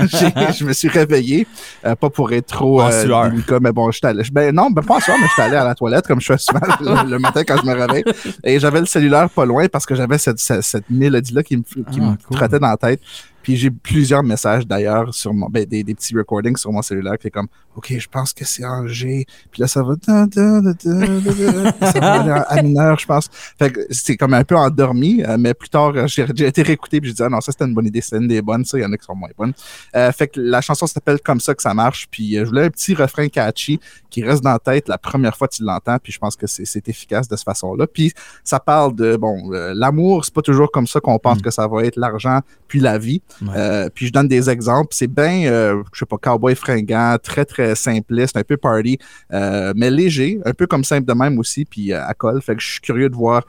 j'ai- 0.00 0.52
je 0.58 0.64
me 0.64 0.72
suis 0.72 0.88
réveillé, 0.88 1.46
euh, 1.84 1.94
pas 1.94 2.10
pour 2.10 2.32
être 2.32 2.46
trop 2.46 2.82
En 2.82 2.90
euh, 2.90 3.28
délicat, 3.30 3.58
mais 3.60 3.72
bon, 3.72 3.90
j'étais 3.90 4.08
allé. 4.08 4.22
Ben 4.32 4.54
non, 4.54 4.70
ben 4.70 4.82
pas 4.82 4.96
en 4.96 5.00
sueur, 5.00 5.16
mais 5.20 5.26
j'étais 5.28 5.42
allé 5.42 5.56
à 5.56 5.64
la 5.64 5.74
toilette 5.74 6.06
comme 6.06 6.20
je 6.20 6.26
fais 6.32 6.38
souvent 6.38 6.60
le, 6.80 7.10
le 7.10 7.18
matin 7.18 7.42
quand 7.44 7.56
je 7.62 7.66
me 7.66 7.74
réveille. 7.74 8.04
Et 8.44 8.58
j'avais 8.58 8.80
le 8.80 8.86
cellulaire 8.86 9.28
pas 9.30 9.44
loin 9.44 9.66
parce 9.68 9.86
que 9.86 9.94
j'avais 9.94 10.18
cette, 10.18 10.38
cette, 10.38 10.62
cette 10.62 10.90
mélodie-là 10.90 11.42
qui 11.42 11.56
me, 11.56 11.62
qui 11.62 11.76
Ah, 12.00 12.00
me 12.00 12.16
cool. 12.26 12.36
trottait 12.36 12.58
dans 12.58 12.68
la 12.68 12.76
tête. 12.76 13.00
Puis 13.48 13.56
j'ai 13.56 13.70
plusieurs 13.70 14.22
messages 14.22 14.66
d'ailleurs 14.66 15.14
sur 15.14 15.32
mon, 15.32 15.48
ben, 15.48 15.64
des, 15.64 15.82
des 15.82 15.94
petits 15.94 16.14
recordings 16.14 16.58
sur 16.58 16.70
mon 16.70 16.82
cellulaire 16.82 17.16
qui 17.16 17.28
est 17.28 17.30
comme, 17.30 17.48
OK, 17.76 17.94
je 17.98 18.06
pense 18.06 18.34
que 18.34 18.44
c'est 18.44 18.62
en 18.62 18.86
G. 18.86 19.24
Puis 19.50 19.62
là, 19.62 19.66
ça 19.66 19.82
va, 19.82 19.94
da, 20.06 20.26
da, 20.26 20.60
da, 20.60 20.72
ça 20.78 21.98
va 21.98 22.12
aller 22.12 22.42
A 22.46 22.62
mineur, 22.62 22.98
je 22.98 23.06
pense. 23.06 23.30
Fait 23.58 23.72
que 23.72 23.80
c'est 23.88 24.18
comme 24.18 24.34
un 24.34 24.44
peu 24.44 24.54
endormi, 24.54 25.22
euh, 25.24 25.38
mais 25.38 25.54
plus 25.54 25.70
tard, 25.70 25.92
euh, 25.96 26.06
j'ai 26.06 26.24
été 26.46 26.60
réécouté 26.60 27.00
puis 27.00 27.08
j'ai 27.08 27.14
dit, 27.14 27.22
ah 27.22 27.30
non, 27.30 27.40
ça 27.40 27.50
c'était 27.50 27.64
une 27.64 27.72
bonne 27.72 27.86
idée, 27.86 28.02
c'est 28.02 28.18
une 28.18 28.28
des 28.28 28.42
bonnes, 28.42 28.66
ça, 28.66 28.76
il 28.76 28.82
y 28.82 28.84
en 28.84 28.92
a 28.92 28.98
qui 28.98 29.06
sont 29.06 29.14
moins 29.14 29.30
bonnes. 29.38 29.54
Euh, 29.96 30.12
fait 30.12 30.28
que 30.28 30.38
la 30.40 30.60
chanson 30.60 30.86
s'appelle 30.86 31.18
Comme 31.24 31.40
ça 31.40 31.54
que 31.54 31.62
ça 31.62 31.72
marche. 31.72 32.06
Puis 32.10 32.34
je 32.34 32.44
voulais 32.44 32.64
un 32.64 32.70
petit 32.70 32.94
refrain 32.94 33.28
catchy 33.28 33.80
qui 34.10 34.22
reste 34.22 34.44
dans 34.44 34.52
la 34.52 34.58
tête 34.58 34.88
la 34.88 34.98
première 34.98 35.34
fois 35.34 35.48
que 35.48 35.54
tu 35.54 35.62
l'entends. 35.62 35.96
Puis 36.02 36.12
je 36.12 36.18
pense 36.18 36.36
que 36.36 36.46
c'est 36.46 36.66
c'est 36.66 36.86
efficace 36.90 37.28
de 37.28 37.36
cette 37.36 37.46
façon-là. 37.46 37.86
Puis 37.86 38.12
ça 38.44 38.60
parle 38.60 38.94
de, 38.94 39.16
bon, 39.16 39.54
euh, 39.54 39.72
l'amour, 39.74 40.26
c'est 40.26 40.34
pas 40.34 40.42
toujours 40.42 40.70
comme 40.70 40.86
ça 40.86 41.00
qu'on 41.00 41.18
pense 41.18 41.38
Mm. 41.38 41.42
que 41.42 41.50
ça 41.50 41.66
va 41.66 41.84
être 41.84 41.96
l'argent 41.96 42.40
puis 42.66 42.80
la 42.80 42.98
vie. 42.98 43.22
Ouais. 43.42 43.48
Euh, 43.56 43.88
puis 43.94 44.06
je 44.06 44.12
donne 44.12 44.28
des 44.28 44.50
exemples. 44.50 44.88
C'est 44.92 45.06
bien, 45.06 45.50
euh, 45.50 45.82
je 45.92 46.00
sais 46.00 46.06
pas, 46.06 46.16
cowboy 46.18 46.54
fringant, 46.54 47.16
très, 47.22 47.44
très 47.44 47.74
simpliste, 47.74 48.36
un 48.36 48.42
peu 48.42 48.56
party, 48.56 48.98
euh, 49.32 49.72
mais 49.76 49.90
léger, 49.90 50.40
un 50.44 50.52
peu 50.52 50.66
comme 50.66 50.84
simple 50.84 51.06
de 51.06 51.12
même 51.12 51.38
aussi, 51.38 51.64
puis 51.64 51.92
euh, 51.92 52.04
à 52.04 52.14
colle. 52.14 52.40
Fait 52.42 52.54
que 52.54 52.62
je 52.62 52.72
suis 52.72 52.80
curieux 52.80 53.08
de 53.08 53.16
voir 53.16 53.44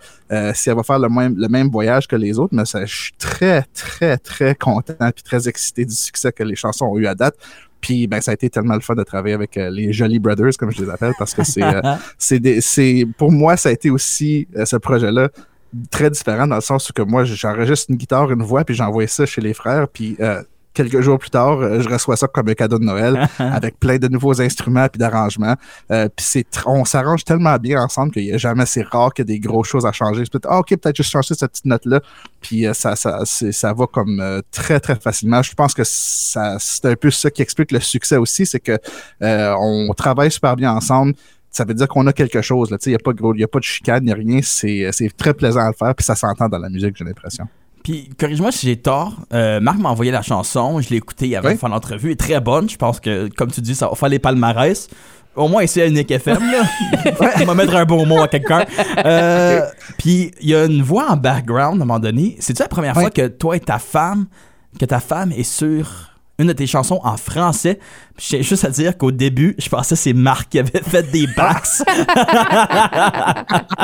si 0.53 0.69
elle 0.69 0.75
va 0.75 0.83
faire 0.83 0.99
le 0.99 1.09
même, 1.09 1.35
le 1.37 1.47
même 1.47 1.69
voyage 1.69 2.07
que 2.07 2.15
les 2.15 2.37
autres, 2.37 2.53
mais 2.53 2.65
ça, 2.65 2.85
je 2.85 2.95
suis 2.95 3.13
très, 3.17 3.63
très, 3.73 4.17
très 4.17 4.55
content 4.55 5.11
puis 5.13 5.23
très 5.23 5.47
excité 5.47 5.85
du 5.85 5.95
succès 5.95 6.31
que 6.31 6.43
les 6.43 6.55
chansons 6.55 6.85
ont 6.85 6.97
eu 6.97 7.07
à 7.07 7.15
date. 7.15 7.35
Puis 7.81 8.07
ben 8.07 8.19
ça 8.21 8.31
a 8.31 8.33
été 8.33 8.49
tellement 8.49 8.75
le 8.75 8.81
fun 8.81 8.95
de 8.95 9.03
travailler 9.03 9.33
avec 9.33 9.57
euh, 9.57 9.69
les 9.69 9.93
Jolly 9.93 10.19
Brothers 10.19 10.57
comme 10.57 10.71
je 10.71 10.83
les 10.83 10.89
appelle 10.89 11.13
parce 11.17 11.33
que 11.33 11.43
c'est 11.43 11.63
euh, 11.63 11.81
c'est 12.17 13.07
pour 13.17 13.31
moi 13.31 13.57
ça 13.57 13.69
a 13.69 13.71
été 13.71 13.89
aussi 13.89 14.47
euh, 14.55 14.65
ce 14.65 14.75
projet 14.75 15.11
là 15.11 15.29
très 15.91 16.09
différent 16.09 16.47
dans 16.47 16.55
le 16.55 16.61
sens 16.61 16.89
où 16.89 16.93
que 16.93 17.01
moi 17.01 17.23
j'enregistre 17.23 17.87
une 17.89 17.97
guitare 17.97 18.31
une 18.31 18.43
voix 18.43 18.63
puis 18.63 18.75
j'envoie 18.75 19.07
ça 19.07 19.25
chez 19.25 19.41
les 19.41 19.53
frères 19.53 19.87
puis 19.87 20.15
euh, 20.19 20.41
quelques 20.73 21.01
jours 21.01 21.19
plus 21.19 21.29
tard 21.29 21.59
euh, 21.59 21.81
je 21.81 21.89
reçois 21.89 22.15
ça 22.15 22.27
comme 22.27 22.47
un 22.47 22.53
cadeau 22.53 22.79
de 22.79 22.85
Noël 22.85 23.27
avec 23.39 23.79
plein 23.79 23.97
de 23.97 24.07
nouveaux 24.07 24.41
instruments 24.41 24.87
puis 24.87 24.99
d'arrangements. 24.99 25.55
Euh, 25.91 26.07
puis 26.15 26.25
c'est 26.25 26.45
on 26.65 26.85
s'arrange 26.85 27.23
tellement 27.23 27.57
bien 27.57 27.81
ensemble 27.81 28.11
qu'il 28.11 28.23
y 28.23 28.31
a 28.31 28.37
jamais 28.37 28.65
c'est 28.65 28.83
rare 28.83 29.13
qu'il 29.13 29.23
y 29.23 29.27
a 29.27 29.33
des 29.33 29.39
grosses 29.39 29.67
choses 29.67 29.85
à 29.85 29.91
changer. 29.91 30.23
Peut-être 30.23 30.47
ah, 30.49 30.59
ok 30.59 30.69
peut-être 30.77 30.95
juste 30.95 31.11
changer 31.11 31.33
cette 31.35 31.51
petite 31.51 31.65
note 31.65 31.85
là 31.85 32.01
puis 32.41 32.65
euh, 32.65 32.73
ça 32.73 32.95
ça 32.95 33.23
ça 33.25 33.73
va 33.73 33.87
comme 33.87 34.19
euh, 34.19 34.41
très 34.51 34.79
très 34.79 34.95
facilement. 34.95 35.41
Je 35.41 35.53
pense 35.53 35.73
que 35.73 35.83
ça 35.83 36.57
c'est 36.59 36.85
un 36.85 36.95
peu 36.95 37.11
ça 37.11 37.29
qui 37.29 37.41
explique 37.41 37.71
le 37.71 37.79
succès 37.79 38.17
aussi 38.17 38.45
c'est 38.45 38.59
que 38.59 38.77
euh, 39.21 39.53
on 39.59 39.93
travaille 39.93 40.31
super 40.31 40.55
bien 40.55 40.71
ensemble 40.71 41.13
ça 41.59 41.65
veut 41.65 41.73
dire 41.75 41.87
qu'on 41.87 42.07
a 42.07 42.13
quelque 42.13 42.41
chose. 42.41 42.71
là. 42.71 42.77
Tu 42.77 42.85
sais, 42.85 42.89
Il 42.89 42.93
n'y 42.93 42.95
a, 42.95 42.99
pas 43.03 43.13
de 43.13 43.17
gros- 43.17 43.35
y 43.35 43.43
a 43.43 43.47
pas 43.47 43.59
de 43.59 43.63
chicane, 43.63 44.01
il 44.03 44.07
n'y 44.07 44.11
a 44.11 44.15
rien. 44.15 44.39
C'est 44.41 44.89
c'est 44.91 45.15
très 45.15 45.33
plaisant 45.33 45.61
à 45.61 45.67
le 45.67 45.73
faire, 45.73 45.93
puis 45.95 46.03
ça 46.03 46.15
s'entend 46.15 46.49
dans 46.49 46.57
la 46.59 46.69
musique, 46.69 46.95
j'ai 46.97 47.05
l'impression. 47.05 47.47
Puis, 47.83 48.09
corrige-moi 48.19 48.51
si 48.51 48.67
j'ai 48.67 48.75
tort. 48.75 49.15
euh, 49.33 49.59
Marc 49.61 49.77
m'a 49.79 49.89
envoyé 49.89 50.11
la 50.11 50.21
chanson. 50.21 50.81
Je 50.81 50.89
l'ai 50.89 50.97
écoutée 50.97 51.35
avant 51.37 51.47
Oui. 51.49 51.57
faire 51.57 51.69
l'entrevue. 51.69 52.07
Elle 52.07 52.13
est 52.13 52.15
très 52.17 52.39
bonne. 52.41 52.69
Je 52.69 52.75
pense 52.75 52.99
que, 52.99 53.29
comme 53.37 53.49
tu 53.51 53.61
dis, 53.61 53.73
ça 53.73 53.87
va 53.87 53.95
faire 53.95 54.09
les 54.09 54.19
palmarès. 54.19 54.89
Au 55.35 55.47
moins, 55.47 55.63
ici 55.63 55.79
à 55.81 55.87
Unique 55.87 56.11
FM, 56.11 56.39
là. 56.51 56.63
On 57.41 57.45
va 57.45 57.53
mettre 57.55 57.75
un 57.75 57.85
bon 57.85 58.05
mot 58.05 58.21
à 58.21 58.27
quelqu'un. 58.27 58.65
Euh, 59.05 59.61
Puis, 59.97 60.31
il 60.41 60.49
y 60.49 60.55
a 60.55 60.65
une 60.65 60.81
voix 60.81 61.09
en 61.11 61.15
background 61.17 61.79
à 61.79 61.83
un 61.83 61.85
moment 61.85 61.99
donné. 61.99 62.35
C'est-tu 62.39 62.61
la 62.61 62.67
première 62.67 62.95
Oui. 62.97 63.03
fois 63.03 63.11
que 63.11 63.27
toi 63.27 63.55
et 63.55 63.59
ta 63.61 63.79
femme, 63.79 64.25
que 64.77 64.85
ta 64.85 64.99
femme 64.99 65.31
est 65.31 65.43
sur 65.43 66.11
une 66.37 66.47
de 66.47 66.53
tes 66.53 66.67
chansons 66.67 66.99
en 67.03 67.15
français? 67.17 67.79
J'ai 68.19 68.43
juste 68.43 68.65
à 68.65 68.69
dire 68.69 68.97
qu'au 68.97 69.11
début, 69.11 69.55
je 69.57 69.69
pensais 69.69 69.95
que 69.95 70.01
c'est 70.01 70.13
Marc 70.13 70.49
qui 70.49 70.59
avait 70.59 70.81
fait 70.83 71.09
des 71.11 71.25
backs. 71.35 71.65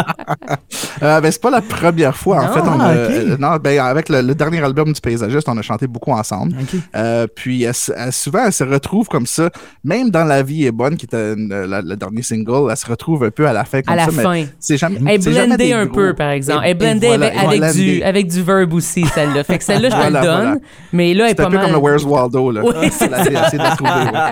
Euh, 1.03 1.19
ben, 1.21 1.29
c'est 1.31 1.41
pas 1.41 1.49
la 1.49 1.61
première 1.61 2.15
fois, 2.15 2.37
en 2.37 2.47
Non, 2.47 2.53
fait. 2.53 2.59
On 2.61 2.79
a- 2.79 2.93
ok. 2.93 2.97
euh, 3.11 3.37
non, 3.37 3.57
ben, 3.57 3.79
avec 3.79 4.07
le, 4.09 4.21
le 4.21 4.33
dernier 4.33 4.63
album 4.63 4.93
du 4.93 4.99
paysagiste, 5.01 5.47
on 5.49 5.57
a 5.57 5.61
chanté 5.61 5.87
beaucoup 5.87 6.11
ensemble. 6.11 6.53
Euh, 6.95 7.27
puis 7.33 7.63
elle 7.63 7.73
se- 7.73 7.91
elle- 7.95 8.13
souvent, 8.13 8.45
elle 8.45 8.53
se 8.53 8.63
retrouve 8.63 9.07
comme 9.07 9.25
ça, 9.25 9.49
même 9.83 10.09
dans 10.09 10.23
La 10.23 10.41
vie 10.41 10.65
est 10.65 10.71
bonne, 10.71 10.95
qui 10.95 11.05
était 11.05 11.35
la- 11.35 11.81
le 11.81 11.95
dernier 11.95 12.21
single, 12.23 12.69
elle 12.71 12.77
se 12.77 12.85
retrouve 12.85 13.25
un 13.25 13.29
peu 13.29 13.45
à 13.47 13.53
la 13.53 13.65
fin 13.65 13.81
comme 13.81 13.93
À 13.93 13.97
la 13.97 14.05
ça. 14.05 14.11
mais 14.15 14.23
fin. 14.23 14.45
c'est 14.59 14.77
jamais, 14.77 14.99
Elle 15.05 15.15
est 15.19 15.21
c'est 15.21 15.31
blendée 15.31 15.73
un 15.73 15.85
gros- 15.85 15.95
peu, 15.95 16.13
par 16.13 16.29
exemple. 16.31 16.61
Elle 16.63 16.71
est 16.71 16.75
blendée 16.75 17.07
voilà, 17.07 17.27
avec, 17.41 17.73
du, 17.73 18.01
avec 18.03 18.27
du 18.27 18.41
verbe 18.41 18.73
aussi, 18.73 19.05
celle-là. 19.05 19.43
Fait 19.43 19.57
que 19.57 19.63
celle-là, 19.63 19.89
je 19.89 19.95
Voilà, 19.95 20.21
te 20.21 20.25
le 20.25 20.31
donne. 20.31 20.41
voilà. 20.43 20.57
Mais 20.93 21.13
là, 21.13 21.25
elle 21.25 21.31
est 21.31 21.35
C'est 21.35 21.41
un 21.45 21.49
peu 21.49 21.55
mal. 21.57 21.65
comme 21.65 21.73
le 21.73 21.79
Where's 21.79 22.03
Waldo, 22.05 22.51
là. 22.51 22.61
Oui, 22.63 22.71
essayé 22.87 23.09
de 23.09 23.57
la 23.63 23.75
trouver, 23.75 23.91
ouais. 23.91 24.24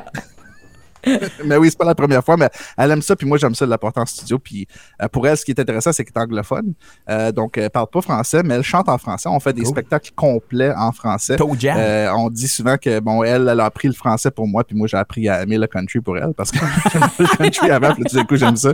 mais 1.46 1.58
oui, 1.58 1.70
c'est 1.70 1.78
pas 1.78 1.86
la 1.86 1.96
première 1.96 2.24
fois, 2.24 2.38
mais 2.38 2.50
elle 2.78 2.92
aime 2.92 3.02
ça, 3.02 3.16
puis 3.16 3.28
moi 3.28 3.38
j'aime 3.38 3.56
ça 3.56 3.66
de 3.66 3.70
la 3.70 3.78
porter 3.78 4.00
en 4.00 4.06
studio. 4.06 4.40
Puis 4.40 4.68
euh, 5.02 5.08
pour 5.08 5.28
elle, 5.28 5.38
ce 5.38 5.44
qui 5.44 5.52
est 5.52 5.60
intéressant, 5.60 5.92
c'est 5.92 6.06
qu'elle 6.06 6.22
est 6.22 6.26
anglophone. 6.26 6.74
Euh, 7.10 7.32
donc 7.32 7.58
elle 7.58 7.70
parle 7.70 7.88
pas 7.88 8.02
français, 8.02 8.42
mais 8.44 8.56
elle 8.56 8.64
chante 8.64 8.90
en 8.90 8.98
français. 8.98 9.30
On 9.30 9.40
fait 9.40 9.54
des 9.54 9.64
Cool. 9.64 9.72
spectacles 9.72 10.12
complets 10.16 10.74
en 10.76 10.92
français. 10.92 11.36
Euh, 11.40 12.12
on 12.16 12.30
dit 12.30 12.48
souvent 12.48 12.78
que 12.78 13.00
bon, 13.00 13.24
elle, 13.24 13.48
elle 13.50 13.60
a 13.60 13.66
appris 13.66 13.88
le 13.88 13.94
français 13.94 14.32
pour 14.32 14.48
moi, 14.48 14.64
puis 14.64 14.76
moi 14.76 14.88
j'ai 14.88 14.98
appris 14.98 15.28
à 15.28 15.44
aimer 15.44 15.58
le 15.58 15.68
country 15.68 16.00
pour 16.00 16.18
elle 16.18 16.34
parce 16.36 16.52
que 16.52 16.60
le 17.20 17.38
country 17.38 17.70
avant, 17.70 17.94
puis 17.94 18.04
tout 18.06 18.16
d'un 18.16 18.26
coup 18.26 18.38
j'aime 18.38 18.56
ça. 18.56 18.72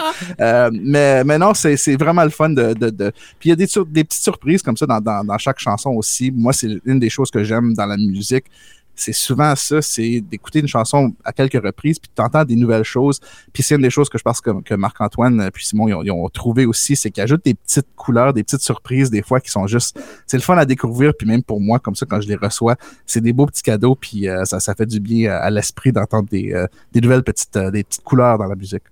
Mais, 0.71 1.23
mais 1.23 1.38
non, 1.38 1.53
c'est 1.53 1.95
vraiment 1.95 2.23
le 2.23 2.29
fun 2.29 2.49
de. 2.49 2.73
de, 2.73 2.89
de... 2.89 3.11
Puis 3.39 3.49
il 3.49 3.49
y 3.49 3.53
a 3.53 3.55
des, 3.55 3.65
petites 4.03 4.23
surprises 4.23 4.61
comme 4.61 4.77
ça 4.77 4.85
dans, 4.85 5.01
dans, 5.01 5.23
dans 5.23 5.38
chaque 5.38 5.59
chanson 5.59 5.91
aussi. 5.91 6.31
Moi, 6.31 6.53
c'est 6.53 6.79
une 6.85 6.99
des 6.99 7.09
choses 7.09 7.31
que 7.31 7.43
j'aime 7.43 7.73
dans 7.73 7.85
la 7.85 7.97
musique. 7.97 8.45
C'est 8.99 9.13
souvent 9.13 9.55
ça, 9.55 9.81
c'est 9.81 10.19
d'écouter 10.19 10.59
une 10.59 10.67
chanson 10.67 11.13
à 11.23 11.31
quelques 11.31 11.63
reprises, 11.63 11.99
puis 11.99 12.11
tu 12.13 12.21
entends 12.21 12.43
des 12.43 12.57
nouvelles 12.57 12.83
choses. 12.83 13.19
Puis 13.53 13.63
c'est 13.63 13.75
une 13.75 13.81
des 13.81 13.89
choses 13.89 14.09
que 14.09 14.17
je 14.17 14.23
pense 14.23 14.41
que, 14.41 14.61
que 14.61 14.73
Marc-Antoine 14.73 15.39
euh, 15.39 15.49
puis 15.51 15.65
Simon 15.65 15.87
ils 15.87 16.11
ont, 16.11 16.27
ils 16.27 16.31
trouvé 16.31 16.65
aussi, 16.65 16.95
c'est 16.95 17.09
qu'ils 17.09 17.23
ajoutent 17.23 17.45
des 17.45 17.53
petites 17.53 17.87
couleurs, 17.95 18.33
des 18.33 18.43
petites 18.43 18.61
surprises, 18.61 19.09
des 19.09 19.21
fois 19.21 19.39
qui 19.39 19.49
sont 19.49 19.67
juste. 19.67 19.97
C'est 20.27 20.35
le 20.35 20.43
fun 20.43 20.57
à 20.57 20.65
découvrir, 20.65 21.13
puis 21.17 21.27
même 21.27 21.43
pour 21.43 21.61
moi, 21.61 21.79
comme 21.79 21.95
ça, 21.95 22.05
quand 22.05 22.19
je 22.19 22.27
les 22.27 22.35
reçois, 22.35 22.75
c'est 23.05 23.21
des 23.21 23.31
beaux 23.31 23.45
petits 23.45 23.63
cadeaux, 23.63 23.95
puis 23.95 24.27
euh, 24.27 24.43
ça, 24.43 24.59
ça 24.59 24.75
fait 24.75 24.85
du 24.85 24.99
bien 24.99 25.31
à, 25.31 25.49
l'esprit 25.49 25.93
d'entendre 25.93 26.27
des, 26.29 26.51
euh, 26.53 26.67
des 26.91 26.99
nouvelles 26.99 27.23
petites, 27.23 27.57
des 27.57 27.83
petites 27.85 28.03
couleurs 28.03 28.37
dans 28.37 28.47
la 28.47 28.55
musique. 28.55 28.83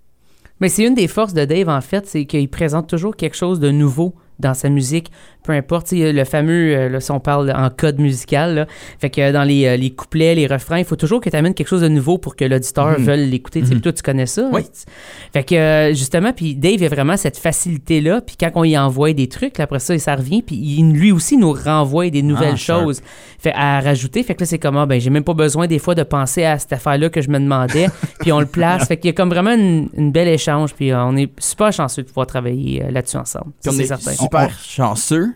Mais 0.60 0.70
c'est 0.70 0.86
une 0.86 0.96
des 0.96 1.08
forces 1.08 1.34
de 1.34 1.46
Dave, 1.46 1.70
en 1.70 1.82
fait, 1.82 2.08
c'est 2.08 2.26
qu'il 2.26 2.50
présente 2.50 2.88
toujours 2.88 3.16
quelque 3.16 3.36
chose 3.36 3.60
de 3.60 3.70
nouveau 3.70 4.16
dans 4.40 4.54
sa 4.54 4.70
musique, 4.70 5.12
peu 5.44 5.52
importe. 5.54 5.88
Le 5.92 6.24
fameux, 6.26 6.76
euh, 6.76 6.90
là, 6.90 7.00
si 7.00 7.12
on 7.12 7.20
parle 7.20 7.52
en 7.56 7.70
code 7.70 8.00
musical, 8.00 8.56
là, 8.56 8.66
fait 9.00 9.10
que 9.10 9.32
dans 9.32 9.44
les, 9.44 9.66
euh, 9.66 9.78
les 9.78 9.92
couplets, 9.92 10.36
les 10.36 10.46
refrains, 10.48 10.80
il 10.80 10.86
faut 10.86 10.96
toujours 10.96 11.22
que 11.22 11.30
tu 11.30 11.36
amènes 11.36 11.54
quelque 11.54 11.68
chose 11.70 11.82
de 11.82 11.88
nouveau 11.88 12.18
pour 12.18 12.36
que 12.36 12.46
l'auditeur 12.46 13.00
Mhm. 13.00 13.06
veuille 13.06 13.30
l'écouter. 13.30 13.62
Mhm. 13.62 13.82
Toi, 13.82 13.94
tu 13.94 14.04
connais 14.04 14.26
ça. 14.26 14.50
Oui. 14.52 14.62
hein? 14.62 14.92
Fait 15.34 15.44
que 15.44 15.56
euh, 15.56 15.90
justement, 15.94 16.34
puis 16.34 16.56
Dave 16.56 16.84
a 16.84 16.88
vraiment 16.90 17.18
cette 17.18 17.38
facilité-là. 17.38 18.22
Puis 18.22 18.36
quand 18.40 18.52
on 18.56 18.64
y 18.64 18.78
envoie 18.78 19.14
des 19.14 19.28
trucs, 19.28 19.58
là, 19.58 19.64
après 19.66 19.80
ça, 19.80 19.98
ça 19.98 20.16
revient. 20.16 20.42
Puis 20.42 20.56
il- 20.56 20.92
lui 20.94 21.12
aussi 21.12 21.38
nous 21.38 21.52
renvoie 21.54 22.10
des 22.10 22.22
nouvelles 22.22 22.54
Ah, 22.54 22.58
choses 22.58 23.02
fait, 23.40 23.54
à 23.56 23.80
rajouter. 23.82 24.24
Fait 24.24 24.36
que 24.36 24.42
là, 24.42 24.46
c'est 24.46 24.60
comme, 24.60 24.78
ah, 24.78 24.86
ben, 24.86 25.00
j'ai 25.00 25.10
même 25.10 25.24
pas 25.24 25.34
besoin 25.34 25.68
des 25.68 25.80
fois 25.80 25.96
de 25.96 26.04
penser 26.04 26.44
à 26.44 26.58
cette 26.60 26.74
affaire-là 26.74 27.10
que 27.10 27.22
je 27.22 27.30
me 27.30 27.40
demandais. 27.40 27.88
puis 28.20 28.32
on 28.32 28.40
le 28.40 28.46
place. 28.46 28.88
Fait 28.88 28.98
qu'il 28.98 29.08
y 29.10 29.12
a 29.12 29.14
comme 29.14 29.30
vraiment 29.30 29.54
une, 29.54 29.90
une 29.98 30.12
belle 30.12 30.28
échange. 30.28 30.74
Puis 30.74 30.94
on 30.94 31.16
est 31.16 31.32
super 31.40 31.72
chanceux 31.72 32.04
de 32.04 32.08
pouvoir 32.08 32.28
travailler 32.28 32.84
là-dessus 32.92 33.18
ensemble. 33.18 33.52
Puis 33.62 33.70
on 33.70 33.74
c'est 33.74 33.84
est 33.84 33.88
certain. 33.88 34.12
Super 34.32 34.60
chanceux 34.60 35.34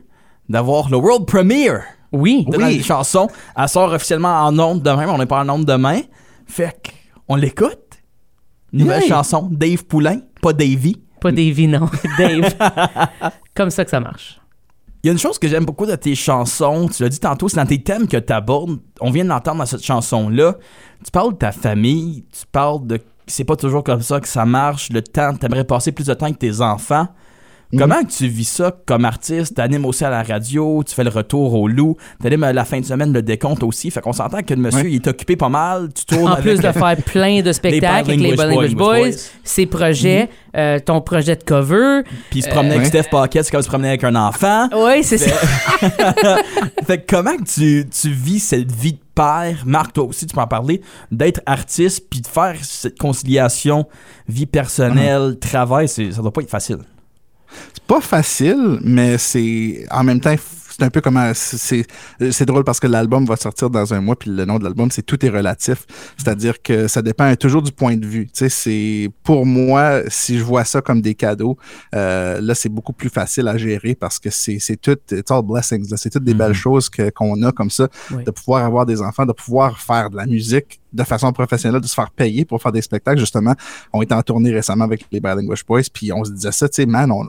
d'avoir 0.50 0.90
le 0.90 0.98
world 0.98 1.26
premiere 1.26 1.84
Oui. 2.12 2.46
de 2.50 2.58
Oui. 2.58 2.78
la 2.78 2.84
chanson. 2.84 3.28
Elle 3.58 3.68
sort 3.70 3.92
officiellement 3.94 4.42
en 4.46 4.52
nombre 4.52 4.82
demain, 4.82 5.06
mais 5.06 5.12
on 5.12 5.18
n'est 5.18 5.26
pas 5.26 5.42
en 5.42 5.46
nombre 5.46 5.66
demain. 5.66 6.02
Fait 6.46 6.76
qu'on 7.28 7.36
l'écoute. 7.36 7.78
Nouvelle 8.74 9.04
chanson, 9.04 9.50
Dave 9.52 9.84
Poulain, 9.86 10.20
pas 10.42 10.54
Davy. 10.54 11.02
Pas 11.20 11.32
Davy, 11.32 11.68
non. 11.68 11.90
Dave. 12.18 12.54
comme 13.54 13.70
ça 13.70 13.84
que 13.84 13.92
ça 13.92 14.00
marche. 14.00 14.40
Il 15.04 15.08
y 15.08 15.10
a 15.10 15.14
une 15.14 15.20
chose 15.20 15.40
que 15.40 15.48
j'aime 15.48 15.66
beaucoup 15.66 15.86
de 15.88 15.96
tes 15.96 16.14
chansons, 16.16 16.88
tu 16.88 17.02
l'as 17.02 17.10
dit 17.10 17.20
tantôt, 17.20 17.50
c'est 17.50 17.58
dans 17.58 17.66
tes 17.66 17.82
thèmes 17.82 18.08
que 18.08 18.18
tu 18.18 18.32
abordes. 18.32 18.80
On 19.00 19.10
vient 19.10 19.24
de 19.24 19.30
l'entendre 19.30 19.58
dans 19.58 19.66
cette 19.66 19.84
chanson-là. 19.84 20.56
Tu 21.04 21.10
parles 21.12 21.34
de 21.34 21.38
ta 21.38 21.52
famille, 21.52 22.24
tu 22.32 22.46
parles 22.52 22.86
de 22.86 23.00
c'est 23.28 23.44
pas 23.46 23.56
toujours 23.56 23.84
comme 23.84 24.02
ça 24.02 24.20
que 24.20 24.28
ça 24.28 24.46
marche, 24.46 24.90
le 24.92 25.02
temps, 25.02 25.34
t'aimerais 25.36 25.64
passer 25.64 25.92
plus 25.92 26.06
de 26.06 26.14
temps 26.14 26.26
avec 26.26 26.38
tes 26.40 26.60
enfants. 26.62 27.08
Comment 27.78 28.04
que 28.04 28.12
tu 28.12 28.28
vis 28.28 28.48
ça 28.48 28.76
comme 28.86 29.06
artiste? 29.06 29.56
T'animes 29.56 29.86
aussi 29.86 30.04
à 30.04 30.10
la 30.10 30.24
radio, 30.24 30.84
tu 30.86 30.94
fais 30.94 31.04
le 31.04 31.10
retour 31.10 31.54
au 31.54 31.68
loup, 31.68 31.96
t'animes 32.22 32.44
à 32.44 32.52
la 32.54 32.66
fin 32.66 32.80
de 32.80 32.86
semaine 32.86 33.14
le 33.14 33.22
décompte 33.22 33.64
aussi. 33.64 33.90
Fait 33.92 34.02
qu'on 34.02 34.14
s'entend 34.14 34.42
que 34.42 34.54
le 34.54 34.62
monsieur, 34.62 34.84
Ouais. 34.84 34.92
il 34.92 34.96
est 34.96 35.08
occupé 35.08 35.36
pas 35.36 35.50
mal, 35.50 35.90
tu 35.94 36.06
tournes 36.06 36.28
En 36.28 36.34
avec 36.34 36.44
plus 36.44 36.58
de 36.60 36.72
faire 36.72 36.98
plein 37.06 37.42
de 37.42 37.52
spectacles 37.54 38.10
avec 38.12 38.20
les 38.20 38.32
Bilingual 38.32 38.50
Language 38.50 38.76
Boys, 38.76 39.00
Boys. 39.00 39.12
ses 39.44 39.66
projets, 39.66 40.30
euh, 40.58 40.80
ton 40.80 41.02
projet 41.02 41.36
de 41.36 41.44
cover. 41.44 42.02
Puis 42.30 42.40
il 42.40 42.44
se 42.44 42.50
promenait 42.50 42.76
avec 42.76 42.82
Ouais. 42.94 43.02
Steph 43.02 43.10
Paquette, 43.10 43.46
c'est 43.46 43.52
comme 43.52 43.62
se 43.62 43.68
promener 43.70 43.90
avec 43.90 44.04
un 44.04 44.16
enfant. 44.16 44.68
Oui, 44.76 45.04
c'est 45.04 45.18
ça. 45.18 45.36
fait 46.86 47.00
que 47.06 47.16
comment 47.16 47.36
que 47.38 47.44
tu, 47.44 47.88
tu 47.90 48.10
vis 48.12 48.40
cette 48.40 48.72
vie 48.72 48.94
de 48.94 49.00
père, 49.16 49.64
Marc, 49.66 49.94
toi 49.94 50.06
aussi, 50.06 50.26
tu 50.26 50.34
peux 50.36 50.42
en 50.42 50.48
parler, 50.48 50.82
d'être 51.12 51.42
artiste, 51.46 52.06
puis 52.10 52.22
de 52.22 52.28
faire 52.28 52.56
cette 52.62 52.98
conciliation 52.98 53.86
vie 54.28 54.46
personnelle, 54.46 55.38
travail, 55.40 55.88
c'est, 55.88 56.12
ça 56.12 56.22
doit 56.22 56.32
pas 56.32 56.42
être 56.42 56.50
facile. 56.50 56.78
C'est 57.92 57.96
pas 57.98 58.02
facile, 58.02 58.80
mais 58.84 59.18
c'est 59.18 59.86
en 59.92 60.06
même 60.06 60.22
temps 60.22 60.34
c'est 60.70 60.84
un 60.84 60.90
peu 60.90 61.02
comme 61.02 61.18
un- 61.18 61.34
c'est 61.34 61.86
c'est- 62.32 62.46
drôle 62.46 62.64
parce 62.64 62.80
que 62.80 62.88
l'album 62.88 63.26
va 63.26 63.36
sortir 63.36 63.70
dans 63.70 63.94
un 63.94 64.00
mois 64.00 64.16
puis 64.16 64.30
le 64.32 64.46
nom 64.46 64.58
de 64.60 64.64
l'album 64.64 64.90
c'est 64.90 65.02
tout 65.02 65.24
est 65.26 65.30
relatif, 65.30 65.86
c'est-à-dire 66.18 66.62
que 66.62 66.88
ça 66.88 67.02
dépend 67.02 67.36
toujours 67.36 67.62
du 67.62 67.74
point 67.74 67.98
de 67.98 68.06
vue. 68.08 68.28
Tu 68.28 68.32
sais 68.36 68.50
c'est 68.50 69.10
pour 69.24 69.46
moi 69.46 70.04
si 70.08 70.40
je 70.40 70.44
vois 70.44 70.64
ça 70.64 70.80
comme 70.82 71.02
des 71.02 71.16
cadeaux, 71.16 71.58
euh, 71.94 72.40
là 72.40 72.56
c'est 72.56 72.70
beaucoup 72.70 72.94
plus 72.94 73.10
facile 73.10 73.50
à 73.50 73.58
gérer 73.58 73.94
parce 73.94 74.20
que 74.20 74.30
c'est 74.30 74.58
c'est 74.60 74.78
tout 74.80 74.98
it's 75.12 75.30
all 75.30 75.42
blessings, 75.44 75.94
c'est 75.98 76.10
toutes 76.10 76.24
des 76.24 76.32
Mhm. 76.34 76.38
belles 76.40 76.54
choses 76.54 76.90
que 76.90 77.10
qu'on 77.10 77.44
a 77.44 77.52
comme 77.52 77.70
ça, 77.70 77.90
Oui. 78.12 78.24
de 78.24 78.32
pouvoir 78.32 78.64
avoir 78.66 78.86
des 78.86 79.02
enfants, 79.02 79.26
de 79.26 79.34
pouvoir 79.34 79.78
faire 79.82 80.10
de 80.10 80.16
la 80.16 80.26
musique 80.26 80.80
de 80.94 81.04
façon 81.04 81.32
professionnelle, 81.32 81.82
de 81.82 81.88
se 81.88 81.94
faire 81.94 82.12
payer 82.12 82.46
pour 82.46 82.62
faire 82.62 82.72
des 82.72 82.82
spectacles. 82.82 83.20
Justement, 83.20 83.56
on 83.94 84.02
était 84.02 84.14
en 84.14 84.22
tournée 84.22 84.52
récemment 84.52 84.86
avec 84.86 85.06
les 85.12 85.20
Bilingual 85.20 85.58
Boys, 85.68 85.82
puis 85.94 86.12
on 86.12 86.24
se 86.24 86.32
disait 86.32 86.52
ça, 86.52 86.68
tu 86.68 86.76
sais, 86.76 86.86
man, 86.86 87.12
on, 87.12 87.28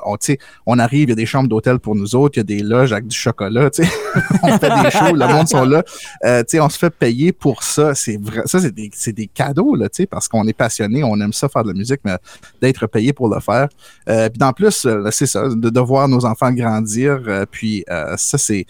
on, 0.67 0.79
arrive, 0.79 1.09
il 1.09 1.11
y 1.11 1.13
a 1.13 1.17
des 1.17 1.27
chambres 1.27 1.49
d'hôtel 1.49 1.79
pour 1.79 1.95
nous 1.95 2.15
autres, 2.15 2.39
il 2.39 2.41
y 2.41 2.43
a 2.43 2.45
des 2.45 2.63
loges 2.63 2.93
avec 2.93 3.07
du 3.07 3.17
chocolat, 3.17 3.71
tu 3.71 3.85
sais, 3.85 3.91
on 4.43 4.59
fait 4.59 4.71
des 4.83 4.91
shows, 4.91 5.15
le 5.15 5.27
monde 5.27 5.49
sont 5.49 5.65
là, 5.65 5.85
euh, 6.25 6.41
tu 6.41 6.51
sais, 6.51 6.61
on 6.61 6.69
se 6.69 6.79
fait 6.79 6.91
payer 6.91 7.33
pour 7.33 7.63
ça. 7.63 7.95
C'est 7.95 8.21
vrai, 8.21 8.43
ça 8.47 8.61
c'est 8.61 8.75
des, 8.75 8.91
des 9.13 9.27
cadeaux 9.27 9.75
là, 9.75 9.89
tu 9.89 10.03
sais, 10.03 10.07
parce 10.07 10.29
qu'on 10.29 10.47
est 10.47 10.53
passionné, 10.53 11.05
on 11.05 11.21
aime 11.21 11.33
ça 11.33 11.49
faire 11.49 11.63
de 11.63 11.69
la 11.69 11.75
musique, 11.75 12.01
mais 12.05 12.17
d'être 12.61 12.87
payé 12.87 13.13
pour 13.13 13.29
le 13.33 13.41
faire. 13.41 13.69
Euh, 14.09 14.29
puis 14.29 14.43
en 14.43 14.53
plus, 14.53 14.87
euh, 14.87 15.09
c'est 15.11 15.27
ça, 15.27 15.49
de, 15.49 15.81
voir 15.83 16.07
nos 16.09 16.25
enfants 16.25 16.53
grandir, 16.53 17.21
puis 17.51 17.85
ça 18.17 18.39
c'est 18.39 18.67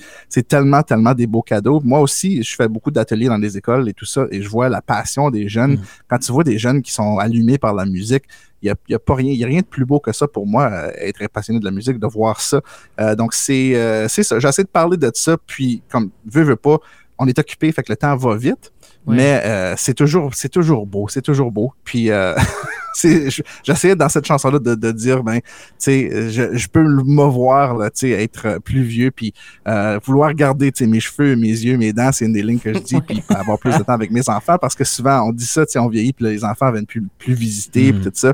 tellement, 0.48 0.82
tellement 0.82 1.14
des 1.14 1.26
beaux 1.26 1.42
cadeaux. 1.42 1.80
Moi 1.84 2.00
aussi, 2.00 2.42
je 2.42 2.54
fais 2.54 2.68
beaucoup 2.68 2.90
d'ateliers 2.90 3.28
dans 3.28 3.38
des 3.38 3.56
écoles 3.56 3.88
et 3.88 3.92
tout 3.92 4.06
ça, 4.06 4.26
et 4.30 4.40
je 4.42 4.48
vois 4.48 4.68
la 4.68 4.81
passion 4.82 5.30
des 5.30 5.48
jeunes. 5.48 5.72
Mhm. 5.72 5.84
Quand 6.08 6.18
tu 6.18 6.32
vois 6.32 6.44
des 6.44 6.58
jeunes 6.58 6.82
qui 6.82 6.92
sont 6.92 7.18
allumés 7.18 7.58
par 7.58 7.74
la 7.74 7.84
musique, 7.84 8.24
il 8.62 8.66
n'y 8.66 8.70
a, 8.70 8.74
y 8.88 8.94
a 8.94 8.98
pas 8.98 9.14
rien, 9.14 9.32
y 9.32 9.44
a 9.44 9.46
rien 9.46 9.60
de 9.60 9.66
plus 9.66 9.84
beau 9.84 9.98
que 9.98 10.12
ça 10.12 10.28
pour 10.28 10.46
moi, 10.46 10.70
euh, 10.70 10.90
être 10.98 11.26
passionné 11.28 11.58
de 11.58 11.64
la 11.64 11.70
musique, 11.70 11.98
de 11.98 12.06
voir 12.06 12.40
ça. 12.40 12.60
Euh, 13.00 13.14
donc 13.14 13.34
c'est 13.34 13.74
euh, 13.74 14.06
c'est 14.08 14.22
ça. 14.22 14.38
J'essaie 14.38 14.62
de 14.62 14.68
parler 14.68 14.96
de 14.96 15.10
ça, 15.14 15.36
puis 15.46 15.82
comme 15.88 16.10
veux, 16.24 16.42
veux 16.42 16.56
pas, 16.56 16.78
on 17.18 17.26
est 17.26 17.38
occupé, 17.38 17.72
fait 17.72 17.82
que 17.82 17.92
le 17.92 17.96
temps 17.96 18.16
va 18.16 18.36
vite. 18.36 18.72
Mais 19.04 19.74
c'est 19.76 19.94
toujours, 19.94 20.30
toujours 20.52 20.86
beau, 20.86 21.08
c'est 21.08 21.22
toujours 21.22 21.50
beau. 21.50 21.72
Puis 21.82 22.08
j'essayais 23.64 23.96
dans 23.96 24.08
cette 24.08 24.26
chanson-là 24.26 24.58
de, 24.58 24.74
de 24.74 24.92
dire, 24.92 25.22
ben, 25.22 25.38
tu 25.40 25.44
sais, 25.78 26.30
je, 26.30 26.56
je 26.56 26.68
peux 26.68 26.82
me 26.82 27.24
voir, 27.24 27.76
là, 27.76 27.90
tu 27.90 28.00
sais, 28.00 28.10
être 28.10 28.46
euh, 28.46 28.58
plus 28.58 28.82
vieux, 28.82 29.10
puis 29.10 29.32
euh, 29.68 29.98
vouloir 30.04 30.32
garder, 30.34 30.72
tu 30.72 30.84
sais, 30.84 30.90
mes 30.90 31.00
cheveux, 31.00 31.36
mes 31.36 31.48
yeux, 31.48 31.76
mes 31.76 31.92
dents, 31.92 32.10
c'est 32.12 32.24
une 32.26 32.32
des 32.32 32.42
lignes 32.42 32.58
que 32.58 32.72
je 32.74 32.78
dis, 32.78 33.00
puis 33.00 33.22
avoir 33.28 33.58
plus 33.58 33.76
de 33.76 33.82
temps 33.82 33.92
avec 33.94 34.10
mes 34.10 34.28
enfants, 34.28 34.58
parce 34.60 34.74
que 34.74 34.84
souvent 34.84 35.28
on 35.28 35.32
dit 35.32 35.46
ça, 35.46 35.64
tu 35.66 35.72
sais, 35.72 35.78
on 35.78 35.88
vieillit, 35.88 36.12
puis 36.12 36.24
là, 36.26 36.30
les 36.32 36.44
enfants 36.44 36.70
viennent 36.72 36.86
plus, 36.86 37.02
plus 37.18 37.34
visiter, 37.34 37.92
puis 37.92 38.02
tout 38.02 38.10
ça. 38.14 38.32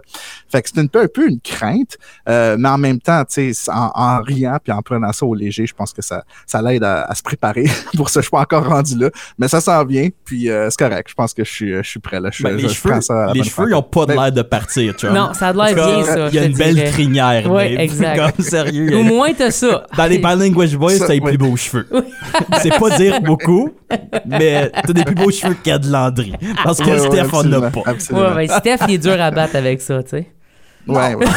Fait 0.51 0.63
que 0.63 0.69
c'est 0.73 0.81
un 0.81 0.87
peu, 0.87 1.03
un 1.03 1.09
peu 1.09 1.29
une 1.29 1.41
crainte, 1.41 1.97
euh, 2.29 2.57
mais 2.59 2.69
en 2.69 2.79
même 2.79 3.01
temps, 3.01 3.25
tu 3.25 3.53
sais, 3.55 3.71
en, 3.71 3.91
en 3.95 4.23
riant 4.23 4.59
puis 4.63 4.73
en 4.73 4.83
prenant 4.83 5.13
ça 5.13 5.27
au 5.27 5.35
léger, 5.35 5.67
je 5.67 5.75
pense 5.75 5.93
que 5.93 6.03
ça, 6.03 6.25
ça 6.47 6.63
l'aide 6.63 6.85
à, 6.85 7.03
à 7.05 7.15
se 7.15 7.23
préparer 7.23 7.65
pour 7.97 8.11
ça. 8.11 8.21
Je 8.21 8.25
suis 8.25 8.31
pas 8.31 8.41
encore 8.41 8.67
rendu 8.69 8.97
là, 8.99 9.11
mais 9.39 9.49
ça 9.49 9.61
s'en 9.61 9.85
vient, 9.85 10.09
puis 10.25 10.51
euh, 10.51 10.69
c'est 10.71 10.79
correct. 10.79 11.09
Je 11.09 11.15
pense 11.15 11.35
que 11.35 11.45
je 11.45 11.51
suis, 11.51 11.75
je 11.75 11.83
suis 11.83 12.01
prêt 12.01 12.21
là. 12.21 12.31
Je, 12.33 12.43
Ben, 12.43 12.57
je- 12.59 12.63
les 12.63 12.69
je 12.69 12.75
cheveux, 12.75 12.91
prends 12.91 13.01
ça 13.01 13.15
à 13.23 13.27
la 13.27 13.33
les 13.33 13.41
bonne 13.41 13.49
cheveux, 13.49 13.67
ils 13.69 13.71
franquette. 13.73 13.75
ont 13.75 13.83
pas 13.83 14.07
de 14.07 14.13
l'air 14.13 14.33
de 14.33 14.43
partir, 14.49 14.95
tu 14.97 15.07
vois. 15.07 15.19
Non, 15.19 15.35
ça 15.35 15.49
a 15.49 15.53
de 15.53 15.59
l'air 15.59 15.75
bien, 15.75 16.05
ça. 16.05 16.29
Il 16.29 16.35
y 16.35 16.39
a 16.39 16.45
une 16.45 16.57
belle 16.57 16.75
dirais. 16.75 16.91
crinière. 16.91 17.51
Ouais, 17.51 17.75
mais 17.77 17.85
exact. 17.85 18.19
Comme 18.37 18.45
sérieux. 18.45 18.97
Au 18.99 19.03
moins, 19.03 19.33
t'as 19.33 19.51
ça. 19.51 19.85
Dans 19.97 20.07
les 20.07 20.19
Bilingual 20.25 20.69
Boys, 20.77 20.93
Ça, 20.97 21.07
t'as 21.07 21.15
les 21.15 21.21
plus 21.21 21.39
beaux 21.39 21.57
cheveux. 21.57 21.87
C'est 22.63 22.79
pas 22.79 22.97
dire 22.97 23.21
beaucoup, 23.21 23.71
mais 24.27 24.71
t'as 24.71 24.93
des 24.93 25.05
plus 25.05 25.15
beaux 25.15 25.31
cheveux 25.31 25.55
qu'il 25.63 25.71
y 25.71 25.75
a 25.75 25.79
de 25.79 25.91
Landry. 25.91 26.33
Parce 26.65 26.79
que 26.79 26.99
Steph, 26.99 27.29
on 27.33 27.45
n'a 27.45 27.71
pas. 27.71 27.81
absolument. 27.87 28.35
Ouais, 28.35 28.47
ben, 28.47 28.59
Steph, 28.59 28.79
il 28.89 28.95
est 28.95 28.99
dur 28.99 29.21
à 29.21 29.31
battre 29.31 29.57
avec 29.57 29.81
ça, 29.81 30.03
tu 30.03 30.11
sais. 30.11 30.27
Ouais, 30.87 31.15
ouais. 31.15 31.27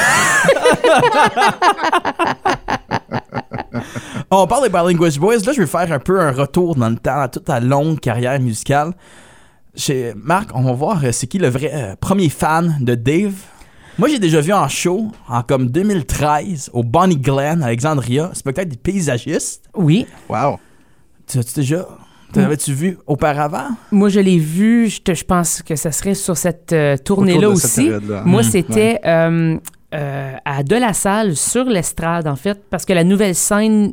On 4.30 4.48
parle 4.48 4.64
des 4.64 4.70
Bilingual 4.70 5.12
Boys. 5.20 5.38
Là, 5.46 5.52
je 5.54 5.62
vais 5.62 5.68
faire 5.68 5.92
un 5.92 6.00
peu 6.00 6.20
un 6.20 6.32
retour 6.32 6.76
dans 6.76 6.90
le 6.90 6.96
temps, 6.96 7.22
à 7.22 7.28
toute 7.28 7.46
ta 7.46 7.60
longue 7.60 8.00
carrière 8.00 8.40
musicale. 8.40 8.94
Chez 9.76 10.14
Marc, 10.16 10.50
on 10.54 10.64
va 10.64 10.74
voir 10.74 11.04
euh, 11.04 11.12
c'est 11.12 11.28
qui 11.28 11.38
le 11.38 11.48
vrai 11.48 11.72
euh, 11.74 11.96
premier 12.00 12.30
fan 12.30 12.78
de 12.82 12.96
Dave. 12.96 13.34
Moi, 13.98 14.10
j'ai 14.10 14.20
déjà 14.20 14.42
vu 14.42 14.52
en 14.54 14.68
show, 14.68 15.12
en 15.30 15.44
comme 15.44 15.70
2013, 15.70 16.72
au 16.74 16.84
Bonnie 16.84 17.18
Glen, 17.18 17.62
Alexandria, 17.64 18.32
spectacle 18.34 18.70
des 18.70 18.78
paysagistes. 18.78 19.64
Oui. 19.76 20.06
Wow. 20.30 20.60
Tu 21.28 21.38
as-tu 21.40 21.54
déjà... 21.56 21.88
T'avais-tu 22.34 22.72
vu 22.74 22.98
auparavant? 23.08 23.68
Moi, 23.92 24.08
je 24.08 24.22
l'ai 24.22 24.38
vu. 24.40 24.88
Je, 24.88 25.02
te- 25.02 25.14
je 25.14 25.26
pense 25.26 25.62
que 25.62 25.76
ça 25.76 25.92
serait 25.92 26.14
sur 26.14 26.38
cette 26.38 26.72
euh, 26.72 26.96
tournée-là 26.96 27.50
aussi. 27.50 27.90
Moi, 28.24 28.42
Mhm. 28.42 28.50
c'était 28.50 29.00
euh, 29.06 29.58
euh, 29.94 30.34
à 30.46 30.64
De 30.64 30.76
La 30.78 30.94
Salle, 30.94 31.36
sur 31.36 31.66
l'estrade, 31.66 32.28
en 32.28 32.38
fait, 32.38 32.62
parce 32.70 32.86
que 32.86 32.94
la 32.94 33.04
nouvelle 33.04 33.36
scène, 33.36 33.92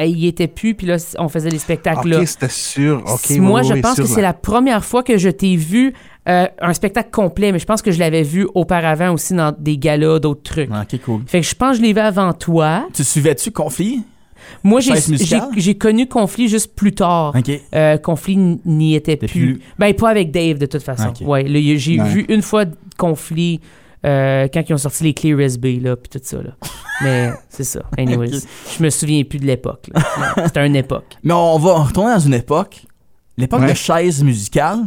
y 0.00 0.26
était 0.26 0.48
plus, 0.48 0.74
puis 0.74 0.86
là, 0.86 0.96
on 1.18 1.28
faisait 1.28 1.50
des 1.50 1.58
spectacles 1.58 2.08
là. 2.08 2.20
Ok, 2.20 2.26
c'était 2.26 2.48
sûr. 2.48 3.02
Ok, 3.06 3.30
Moi, 3.38 3.60
oui, 3.60 3.68
je 3.68 3.74
oui, 3.74 3.80
pense 3.80 3.94
sûr, 3.94 4.04
que 4.04 4.10
c'est 4.10 4.22
la 4.22 4.32
première 4.32 4.84
fois 4.84 5.02
que 5.02 5.16
je 5.18 5.28
t'ai 5.28 5.54
vu 5.56 5.92
euh, 6.28 6.46
un 6.60 6.72
spectacle 6.74 7.10
complet, 7.12 7.52
mais 7.52 7.58
je 7.58 7.64
pense 7.66 7.80
que 7.82 7.92
je 7.92 7.98
l'avais 8.00 8.22
vu 8.22 8.48
auparavant 8.54 9.12
aussi 9.12 9.34
dans 9.34 9.54
des 9.56 9.78
galas, 9.78 10.18
d'autres 10.18 10.42
trucs. 10.42 10.70
Ok, 10.70 11.00
cool. 11.04 11.22
Fait 11.26 11.40
que 11.40 11.46
je 11.46 11.54
pense 11.54 11.72
que 11.72 11.76
je 11.78 11.82
l'ai 11.82 11.92
vu 11.92 12.00
avant 12.00 12.32
toi. 12.32 12.88
Tu 12.92 13.04
suivais-tu 13.04 13.50
Conflit? 13.52 14.02
Moi, 14.62 14.80
j'ai 15.56 15.74
connu 15.76 16.06
Conflit 16.08 16.48
juste 16.48 16.74
plus 16.74 16.92
tard. 16.92 17.34
Ok. 17.38 17.50
Euh, 17.74 17.96
Conflit 17.98 18.58
n'y 18.66 18.94
était 18.94 19.16
plus. 19.16 19.28
plus- 19.28 19.60
Ben, 19.78 19.94
pas 19.94 20.10
avec 20.10 20.30
Dave, 20.32 20.58
de 20.58 20.66
toute 20.66 20.82
façon. 20.82 21.12
Ouais, 21.22 21.44
j'ai 21.78 22.00
Ouais. 22.00 22.08
vu 22.08 22.26
une 22.28 22.42
fois 22.42 22.64
Conflit 22.98 23.60
euh, 24.04 24.48
quand 24.52 24.62
ils 24.68 24.74
ont 24.74 24.78
sorti 24.78 25.04
les 25.04 25.14
Clear 25.14 25.40
SB, 25.40 25.80
là, 25.80 25.96
puis 25.96 26.08
tout 26.10 26.20
ça, 26.22 26.36
là. 26.38 26.50
Mais 27.02 27.32
c'est 27.48 27.64
ça. 27.64 27.80
Anyways, 27.98 28.36
Ok. 28.36 28.42
je 28.78 28.82
me 28.82 28.90
souviens 28.90 29.22
plus 29.24 29.38
de 29.38 29.46
l'époque. 29.46 29.88
C'était 30.44 30.66
une 30.66 30.76
époque. 30.76 31.16
Mais 31.24 31.32
on 31.34 31.58
va 31.58 31.74
retourner 31.74 32.12
dans 32.14 32.20
une 32.20 32.34
époque. 32.34 32.82
L'époque 33.36 33.60
Ouais. 33.62 33.70
de 33.70 33.74
chaise 33.74 34.22
musicale. 34.22 34.78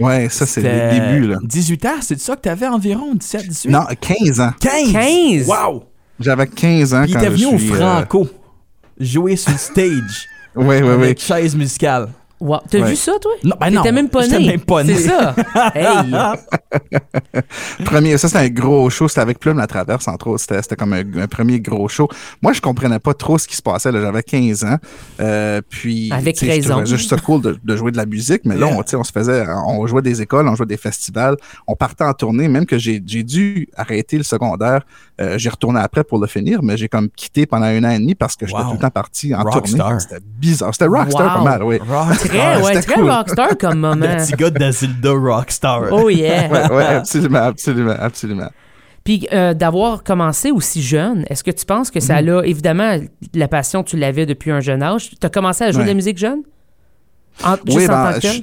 Ouais, 0.00 0.28
ça, 0.30 0.46
c'est 0.46 0.62
C'était 0.62 0.92
les 0.92 1.00
débuts, 1.00 1.26
là. 1.28 1.38
18 1.42 1.86
ans, 1.86 1.94
c'est 2.00 2.18
ça 2.18 2.34
que 2.36 2.40
t'avais 2.42 2.66
environ, 2.66 3.14
17, 3.14 3.46
18? 3.48 3.70
Non, 3.70 3.84
15 4.00 4.40
ans. 4.40 4.50
15! 4.60 4.92
15? 4.92 5.46
Wow! 5.48 5.84
J'avais 6.18 6.46
15 6.46 6.94
ans 6.94 7.02
Puis 7.02 7.10
il 7.10 7.14
quand 7.14 7.20
était 7.20 7.28
venu 7.30 7.46
au 7.46 7.54
euh, 7.54 7.58
Franco, 7.58 8.28
jouer 8.98 9.36
sur 9.36 9.52
le 9.52 9.58
stage 9.58 10.26
Ouais, 10.56 10.64
ouais, 10.66 10.82
ouais. 10.82 10.90
avec 10.92 11.20
chaise 11.20 11.54
musicale. 11.56 12.08
Wow. 12.44 12.58
T'as 12.70 12.80
Ouais. 12.80 12.90
vu 12.90 12.96
ça, 12.96 13.12
toi? 13.20 13.32
Non, 13.42 13.56
ben 13.58 13.70
non. 13.70 13.80
T'étais 13.82 13.92
même 13.92 14.08
pas 14.10 14.26
né. 14.26 14.46
même 14.46 14.60
pas 14.60 14.84
né. 14.84 14.94
C'est 14.96 15.08
ça. 15.08 15.34
hey. 15.74 16.12
Premier, 17.84 18.18
ça 18.18 18.28
c'était 18.28 18.40
un 18.40 18.48
gros 18.50 18.88
show, 18.90 19.08
c'était 19.08 19.20
avec 19.20 19.38
Plume 19.38 19.56
la 19.58 19.66
Traverse, 19.66 20.06
entre 20.08 20.28
autres. 20.28 20.40
C'était, 20.40 20.60
c'était 20.62 20.76
comme 20.76 20.92
un, 20.92 21.02
un 21.22 21.26
premier 21.26 21.58
gros 21.60 21.88
show. 21.88 22.08
Moi, 22.42 22.52
je 22.52 22.60
comprenais 22.60 22.98
pas 22.98 23.14
trop 23.14 23.38
ce 23.38 23.48
qui 23.48 23.56
se 23.56 23.62
passait. 23.62 23.90
Là. 23.92 24.00
J'avais 24.00 24.22
15 24.22 24.64
ans. 24.64 24.76
Euh, 25.20 25.60
puis, 25.68 26.10
Avec 26.12 26.38
raison. 26.38 26.70
trouvais 26.74 26.86
juste 26.86 27.18
cool 27.22 27.40
de, 27.40 27.58
de 27.62 27.76
jouer 27.76 27.90
de 27.92 27.96
la 27.96 28.06
musique, 28.06 28.42
mais 28.44 28.56
là, 28.56 28.66
on, 28.66 28.82
tu 28.82 28.90
sais, 28.90 28.96
on 28.96 29.04
se 29.04 29.12
faisait, 29.12 29.44
on 29.66 29.86
jouait 29.86 30.02
des 30.02 30.20
écoles, 30.22 30.46
on 30.48 30.54
jouait 30.54 30.66
des 30.66 30.76
festivals, 30.76 31.36
on 31.66 31.74
partait 31.74 32.04
en 32.04 32.12
tournée, 32.12 32.48
même 32.48 32.66
que 32.66 32.76
j'ai, 32.78 33.02
j'ai 33.06 33.22
dû 33.22 33.68
arrêter 33.76 34.18
le 34.18 34.22
secondaire. 34.24 34.82
Euh, 35.20 35.38
j'ai 35.38 35.48
retourné 35.48 35.80
après 35.80 36.02
pour 36.04 36.18
le 36.18 36.26
finir, 36.26 36.60
mais 36.62 36.76
j'ai 36.76 36.88
comme 36.88 37.08
quitté 37.08 37.46
pendant 37.46 37.66
un 37.66 37.84
an 37.84 37.90
et 37.90 37.98
demi 37.98 38.14
parce 38.14 38.36
que 38.36 38.46
j'étais 38.46 38.58
Wow. 38.58 38.66
tout 38.68 38.72
le 38.74 38.78
temps 38.80 38.90
parti 38.90 39.34
en 39.34 39.42
Rockstar. 39.42 39.86
tournée. 39.86 40.00
C'était 40.00 40.20
bizarre. 40.38 40.70
C'était 40.74 40.86
rockstar 40.86 41.38
Wow. 41.38 41.44
pas 41.44 41.50
mal, 41.50 41.62
oui. 41.62 41.78
Très, 42.38 42.56
ouais, 42.62 42.74
c'était 42.74 42.82
très 42.86 42.94
cool. 42.94 43.10
rockstar 43.10 43.58
comme 43.58 43.78
moment. 43.80 43.94
Le 44.06 44.16
petit 44.24 44.32
gars 44.32 44.50
d'Azilda 44.50 45.10
Rockstar. 45.12 45.82
Oh 45.92 46.08
yeah. 46.10 46.48
Ouais, 46.48 46.70
ouais, 46.72 46.84
absolument, 46.84 47.38
absolument, 47.38 47.94
absolument. 47.98 48.50
Puis 49.04 49.28
euh, 49.32 49.52
d'avoir 49.52 50.02
commencé 50.02 50.50
aussi 50.50 50.82
jeune, 50.82 51.24
est-ce 51.28 51.44
que 51.44 51.50
tu 51.50 51.66
penses 51.66 51.90
que 51.90 51.98
Mhm. 51.98 52.04
ça 52.06 52.22
l'a... 52.22 52.40
Évidemment, 52.46 52.96
la 53.34 53.48
passion, 53.48 53.82
tu 53.82 53.96
l'avais 53.98 54.24
depuis 54.26 54.50
un 54.50 54.60
jeune 54.60 54.82
âge. 54.82 55.10
Tu 55.10 55.26
as 55.26 55.28
commencé 55.30 55.62
à 55.64 55.72
jouer 55.72 55.82
de 55.82 55.86
la 55.88 55.90
Ouais. 55.90 55.94
musique 55.96 56.16
jeune? 56.18 56.40
En- 57.42 57.56
juste 57.66 57.76
Oui, 57.76 57.84
en 57.84 57.88
ben, 57.88 58.10
tant 58.12 58.14
que 58.16 58.20
tel? 58.20 58.32
je- 58.32 58.40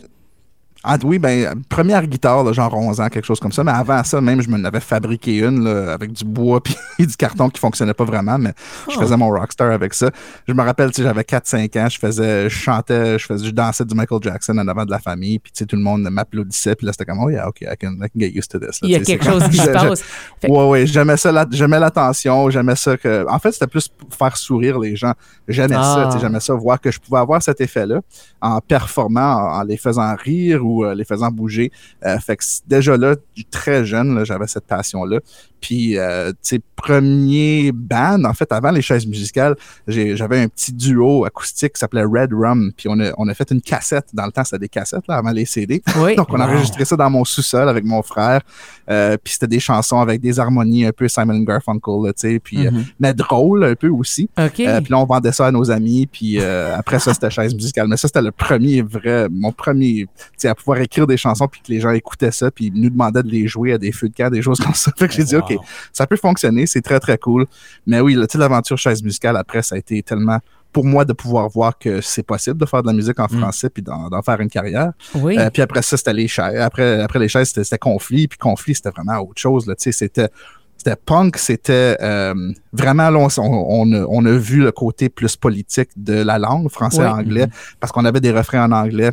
ah, 0.84 0.98
oui, 1.04 1.20
ben, 1.20 1.62
première 1.70 2.06
guitare, 2.08 2.44
là, 2.44 2.54
genre 2.54 2.74
11 2.74 3.00
ans, 3.02 3.08
quelque 3.10 3.26
chose 3.26 3.40
comme 3.40 3.52
ça. 3.52 3.64
Mais 3.64 3.72
avant 3.72 4.04
ça, 4.04 4.20
même, 4.22 4.42
je 4.42 4.50
me 4.50 4.58
l'avais 4.58 4.80
fabriqué 4.80 5.40
une 5.40 5.64
là, 5.64 5.94
avec 5.94 6.12
du 6.12 6.24
bois 6.26 6.62
puis 6.64 6.76
du 7.00 7.16
carton 7.16 7.50
qui 7.50 7.60
fonctionnait 7.60 7.94
pas 7.94 8.04
vraiment, 8.06 8.38
mais 8.38 8.54
je 8.90 8.96
Oh. 8.98 9.02
faisais 9.02 9.16
mon 9.18 9.30
rockstar 9.30 9.72
avec 9.72 9.94
ça. 9.94 10.10
Je 10.48 10.54
me 10.54 10.62
rappelle, 10.64 10.90
tu 10.92 10.98
sais, 10.98 11.04
j'avais 11.04 11.24
4-5 11.24 11.78
ans, 11.78 11.88
je 11.90 12.00
faisais, 12.00 12.50
je 12.50 12.56
chantais, 12.56 13.20
je 13.20 13.26
faisais, 13.26 13.46
je 13.46 13.52
dansais 13.52 13.86
du 13.86 13.94
Michael 13.96 14.20
Jackson 14.24 14.58
en 14.58 14.68
avant 14.68 14.86
de 14.86 14.92
la 14.92 15.00
famille, 15.00 15.40
puis 15.40 15.52
tu 15.52 15.60
sais, 15.60 15.66
tout 15.66 15.76
le 15.76 15.82
monde 15.84 16.02
m'applaudissait, 16.10 16.76
puis 16.76 16.86
là, 16.86 16.92
c'était 16.94 17.06
comme, 17.06 17.20
oh 17.24 17.30
yeah, 17.30 17.48
ok, 17.48 17.62
I 17.62 17.76
can, 17.80 17.94
I 18.02 18.10
can 18.10 18.20
get 18.20 18.30
used 18.36 18.50
to 18.50 18.60
this. 18.60 18.82
là, 18.82 18.88
Il 18.88 18.92
y 18.92 18.96
a 18.96 19.00
quelque 19.02 19.24
chose 19.26 19.42
comme- 19.44 19.52
qui 19.52 19.58
se 19.58 19.70
passe. 19.72 20.02
Fait- 20.42 20.50
Ouais, 20.50 20.68
ouais, 20.68 20.86
j'aimais 20.88 21.18
ça, 21.18 21.46
j'aimais 21.52 21.80
l'attention, 21.80 22.50
j'aimais 22.50 22.76
ça 22.76 22.98
que. 22.98 23.26
En 23.30 23.40
fait, 23.40 23.52
c'était 23.52 23.68
plus 23.68 23.88
pour 23.88 24.14
faire 24.14 24.36
sourire 24.38 24.80
les 24.80 24.96
gens. 24.96 25.14
J'aimais 25.48 25.76
Ah. 25.78 25.84
ça, 25.96 26.06
tu 26.08 26.12
sais, 26.14 26.20
j'aimais 26.20 26.40
ça, 26.40 26.54
voir 26.56 26.80
que 26.82 26.92
je 26.92 27.00
pouvais 27.00 27.20
avoir 27.20 27.42
cet 27.42 27.62
effet-là 27.62 28.02
en 28.42 28.60
performant, 28.62 29.22
en, 29.22 29.60
en 29.60 29.64
les 29.64 29.78
faisant 29.78 30.16
rire 30.16 30.66
ou 30.66 30.71
euh, 30.80 30.96
les 30.96 31.06
faisant 31.06 31.32
bouger. 31.32 31.72
Euh, 32.06 32.18
fait 32.20 32.38
que 32.38 32.44
déjà 32.68 32.98
là, 32.98 33.16
très 33.50 33.86
jeune, 33.86 34.24
j'avais 34.26 34.48
cette 34.48 34.66
passion-là. 34.66 35.20
Puis, 35.62 35.98
euh, 35.98 36.32
tu 36.32 36.38
sais, 36.42 36.60
premier 36.76 37.72
band, 37.72 38.24
en 38.26 38.34
fait, 38.34 38.52
avant 38.52 38.72
les 38.72 38.82
chaises 38.82 39.06
musicales, 39.06 39.56
j'avais 39.88 40.40
un 40.40 40.48
petit 40.48 40.74
duo 40.74 41.26
acoustique 41.26 41.74
qui 41.74 41.80
s'appelait 41.80 42.04
Red 42.04 42.34
Rum. 42.34 42.72
Puis, 42.76 42.90
on 42.90 43.00
a, 43.00 43.12
on 43.18 43.28
a 43.28 43.34
fait 43.34 43.50
une 43.52 43.62
cassette. 43.62 44.08
Dans 44.14 44.26
le 44.26 44.32
temps, 44.32 44.44
c'était 44.44 44.60
des 44.60 44.70
cassettes, 44.70 45.08
là, 45.08 45.16
avant 45.18 45.32
les 45.32 45.46
CD. 45.46 45.82
Oui. 45.98 46.16
Donc, 46.16 46.28
on 46.34 46.40
a 46.40 46.46
Wow. 46.48 46.54
enregistré 46.56 46.84
ça 46.86 46.96
dans 46.98 47.10
mon 47.10 47.24
sous-sol 47.24 47.70
avec 47.70 47.84
mon 47.86 48.02
frère. 48.02 48.42
Euh, 48.90 49.16
puis 49.24 49.34
c'était 49.34 49.48
des 49.48 49.60
chansons 49.60 50.00
avec 50.00 50.20
des 50.20 50.40
harmonies 50.40 50.86
un 50.86 50.92
peu 50.92 51.08
Simon 51.08 51.40
Garfunkel, 51.40 51.94
là, 52.06 52.14
tu 52.14 52.22
sais, 52.30 52.40
puis 52.40 52.66
euh, 52.68 52.72
Mhm. 52.72 52.86
mais 53.00 53.14
drôle 53.14 53.64
un 53.64 53.76
peu 53.76 53.88
aussi. 53.90 54.30
OK. 54.38 54.60
Euh, 54.62 54.82
puis 54.82 54.92
là, 54.92 54.98
on 55.00 55.06
vendait 55.06 55.32
ça 55.32 55.46
à 55.48 55.52
nos 55.52 55.70
amis. 55.72 56.08
Puis 56.08 56.40
euh, 56.40 56.76
après 56.76 57.00
ça, 57.00 57.14
c'était 57.14 57.30
chaise 57.30 57.54
musicale. 57.54 57.88
Mais 57.88 57.96
ça, 57.98 58.08
c'était 58.08 58.22
le 58.22 58.32
premier 58.32 58.82
vrai, 58.82 59.28
mon 59.32 59.52
premier, 59.52 60.08
tu 60.18 60.24
sais, 60.38 60.48
à 60.48 60.56
pouvoir 60.56 60.80
écrire 60.80 61.06
des 61.08 61.18
chansons 61.18 61.48
puis 61.48 61.62
que 61.62 61.72
les 61.72 61.80
gens 61.80 61.92
écoutaient 61.92 62.32
ça 62.32 62.50
puis 62.52 62.72
ils 62.74 62.82
nous 62.82 62.90
demandaient 62.90 63.24
de 63.24 63.30
les 63.30 63.48
jouer 63.48 63.74
à 63.74 63.78
des 63.78 63.92
feux 63.92 64.10
de 64.10 64.16
camp, 64.16 64.30
des 64.32 64.42
choses 64.42 64.60
comme 64.60 64.74
ça. 64.74 64.92
Fait 64.98 65.08
que 65.08 65.14
j'ai 65.14 65.24
dit, 65.24 65.36
Wow. 65.36 65.42
OK, 65.56 65.66
ça 65.94 66.08
peut 66.08 66.16
fonctionner, 66.18 66.66
c'est 66.66 66.82
très, 66.82 67.00
très 67.00 67.18
cool. 67.18 67.46
Mais 67.86 68.00
oui, 68.00 68.18
l'aventure 68.36 68.78
chaise 68.78 69.04
musicale, 69.04 69.38
après, 69.38 69.62
ça 69.62 69.76
a 69.76 69.78
été 69.78 70.02
tellement 70.04 70.40
pour 70.72 70.86
moi 70.86 71.04
de 71.04 71.12
pouvoir 71.14 71.50
voir 71.50 71.78
que 71.78 72.00
c'est 72.00 72.24
possible 72.24 72.58
de 72.58 72.66
faire 72.66 72.82
de 72.82 72.88
la 72.88 72.94
musique 72.94 73.20
en 73.20 73.26
Mm. 73.30 73.40
français 73.40 73.70
puis 73.70 73.84
d'en 73.84 74.22
faire 74.22 74.40
une 74.40 74.50
carrière. 74.50 74.92
oui. 75.16 75.38
Euh, 75.38 75.50
puis 75.50 75.62
après 75.62 75.82
ça, 75.82 75.98
c'était 75.98 76.14
les 76.14 76.28
chaises. 76.30 76.60
Après, 76.60 77.02
après 77.02 77.20
les 77.20 77.28
chaises, 77.28 77.50
c'était 77.50 77.78
conflit. 77.78 78.28
Puis 78.30 78.38
conflit, 78.38 78.74
c'était 78.76 78.90
vraiment 78.92 79.20
autre 79.20 79.42
chose. 79.42 79.68
Là. 79.68 79.74
C'était 79.78 80.30
c'était 80.78 80.96
punk, 80.96 81.38
c'était 81.38 81.96
euh, 82.02 82.34
vraiment, 82.74 83.12
là, 83.12 83.20
on, 83.20 83.28
on, 83.38 83.94
a, 83.94 84.04
on 84.10 84.26
a 84.26 84.32
vu 84.32 84.62
le 84.64 84.72
côté 84.72 85.10
plus 85.10 85.36
politique 85.36 85.90
de 85.96 86.14
la 86.24 86.40
langue, 86.40 86.70
français-anglais, 86.72 87.46
parce 87.80 87.92
qu'on 87.94 88.04
avait 88.04 88.20
des 88.20 88.32
refrains 88.32 88.66
en 88.66 88.72
anglais. 88.72 89.12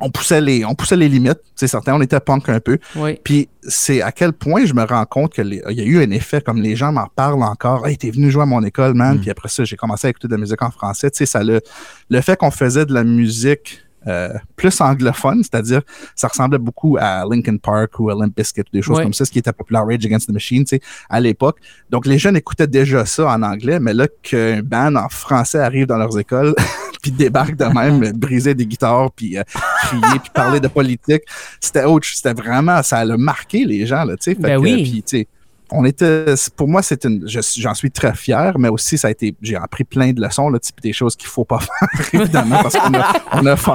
On 0.00 0.10
poussait 0.10 0.40
les, 0.40 0.64
on 0.64 0.74
poussait 0.74 0.96
les 0.96 1.08
limites, 1.08 1.40
c'est 1.54 1.66
certain, 1.66 1.94
on 1.94 2.00
était 2.00 2.20
punk 2.20 2.48
un 2.48 2.60
peu. 2.60 2.78
oui. 2.96 3.18
Puis 3.22 3.48
c'est 3.62 4.00
à 4.00 4.12
quel 4.12 4.32
point 4.32 4.64
je 4.64 4.72
me 4.72 4.82
rends 4.84 5.04
compte 5.04 5.34
qu'il 5.34 5.62
y 5.68 5.80
a 5.80 5.84
eu 5.84 6.02
un 6.02 6.10
effet, 6.10 6.40
comme 6.40 6.62
les 6.62 6.76
gens 6.76 6.92
m'en 6.92 7.08
parlent 7.14 7.42
encore. 7.42 7.86
Hey, 7.86 7.98
t'es 7.98 8.10
venu 8.10 8.30
jouer 8.30 8.42
à 8.42 8.46
mon 8.46 8.62
école, 8.64 8.94
man. 8.94 9.16
Mm. 9.16 9.20
Puis 9.20 9.30
après 9.30 9.48
ça, 9.48 9.64
j'ai 9.64 9.76
commencé 9.76 10.06
à 10.06 10.10
écouter 10.10 10.28
de 10.28 10.32
la 10.32 10.38
musique 10.38 10.62
en 10.62 10.70
français. 10.70 11.10
Tu 11.10 11.18
sais, 11.18 11.26
ça 11.26 11.44
le, 11.44 11.60
le 12.08 12.20
fait 12.22 12.36
qu'on 12.36 12.50
faisait 12.50 12.86
de 12.86 12.94
la 12.94 13.04
musique 13.04 13.82
euh, 14.06 14.32
plus 14.56 14.80
anglophone, 14.80 15.42
c'est-à-dire 15.42 15.82
ça 16.14 16.28
ressemblait 16.28 16.58
beaucoup 16.58 16.96
à 16.98 17.24
Linkin 17.30 17.58
Park 17.58 18.00
ou 18.00 18.08
à 18.08 18.14
Limp 18.14 18.34
Bizkit, 18.34 18.62
des 18.72 18.80
choses 18.80 18.98
comme 19.02 19.12
ça, 19.12 19.26
ce 19.26 19.30
qui 19.30 19.38
était 19.40 19.52
populaire 19.52 19.84
Rage 19.84 20.06
Against 20.06 20.26
the 20.26 20.32
Machine, 20.32 20.64
tu 20.64 20.76
sais, 20.76 20.82
à 21.10 21.20
l'époque. 21.20 21.58
Donc 21.90 22.06
les 22.06 22.18
jeunes 22.18 22.36
écoutaient 22.36 22.66
déjà 22.66 23.04
ça 23.04 23.26
en 23.26 23.42
anglais, 23.42 23.78
mais 23.78 23.92
là 23.92 24.08
qu'un 24.22 24.62
band 24.62 24.96
en 24.96 25.10
français 25.10 25.58
arrive 25.58 25.86
dans 25.86 25.98
leurs 25.98 26.18
écoles, 26.18 26.54
puis 27.02 27.10
débarque 27.10 27.56
de 27.56 27.64
même, 27.64 28.12
briser 28.16 28.54
des 28.54 28.66
guitares, 28.66 29.10
puis 29.12 29.38
euh, 29.38 29.42
crier, 29.84 30.18
puis 30.20 30.30
parler 30.34 30.60
de 30.60 30.68
politique, 30.68 31.22
c'était 31.60 31.84
autre, 31.84 32.06
c'était 32.12 32.34
vraiment, 32.34 32.82
ça 32.82 32.98
a 32.98 33.16
marqué 33.16 33.64
les 33.64 33.86
gens 33.86 34.04
là, 34.04 34.16
tu 34.16 34.32
sais. 34.32 34.34
Ben 34.34 34.56
oui. 34.58 34.82
puis, 34.82 35.02
tu 35.02 35.18
sais, 35.18 35.28
on 35.72 35.84
était, 35.84 36.34
pour 36.56 36.66
moi, 36.68 36.82
c'est 36.82 37.04
une, 37.04 37.28
je- 37.28 37.60
j'en 37.60 37.74
suis 37.74 37.90
très 37.92 38.14
fier, 38.14 38.58
mais 38.58 38.68
aussi 38.68 38.98
ça 38.98 39.06
a 39.08 39.10
été, 39.12 39.34
j'ai 39.40 39.54
appris 39.56 39.84
plein 39.84 40.12
de 40.12 40.20
leçons, 40.20 40.48
là, 40.50 40.58
type 40.58 40.80
des 40.82 40.92
choses 40.92 41.14
qu'il 41.16 41.28
faut 41.28 41.44
pas 41.44 41.58
faire, 42.10 42.20
évidemment, 42.22 42.60
parce 42.62 42.76
qu'on 42.76 42.92
a, 42.94 43.12
on 43.34 43.46
a 43.46 43.56
fait, 43.56 43.70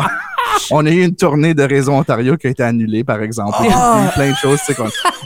on 0.72 0.86
a 0.86 0.90
eu 0.92 1.04
une 1.04 1.16
tournée 1.16 1.54
de 1.54 1.64
Réseau 1.64 1.92
Ontario 1.94 2.38
qui 2.38 2.48
a 2.48 2.50
été 2.50 2.64
annulée, 2.64 3.04
par 3.04 3.22
exemple. 3.22 3.56
Il 3.62 3.70
y 3.70 3.74
a 3.74 4.06
eu 4.08 4.10
plein 4.14 4.32
de 4.32 4.36
choses, 4.36 4.60
tu 4.66 4.74
sais, 4.74 4.82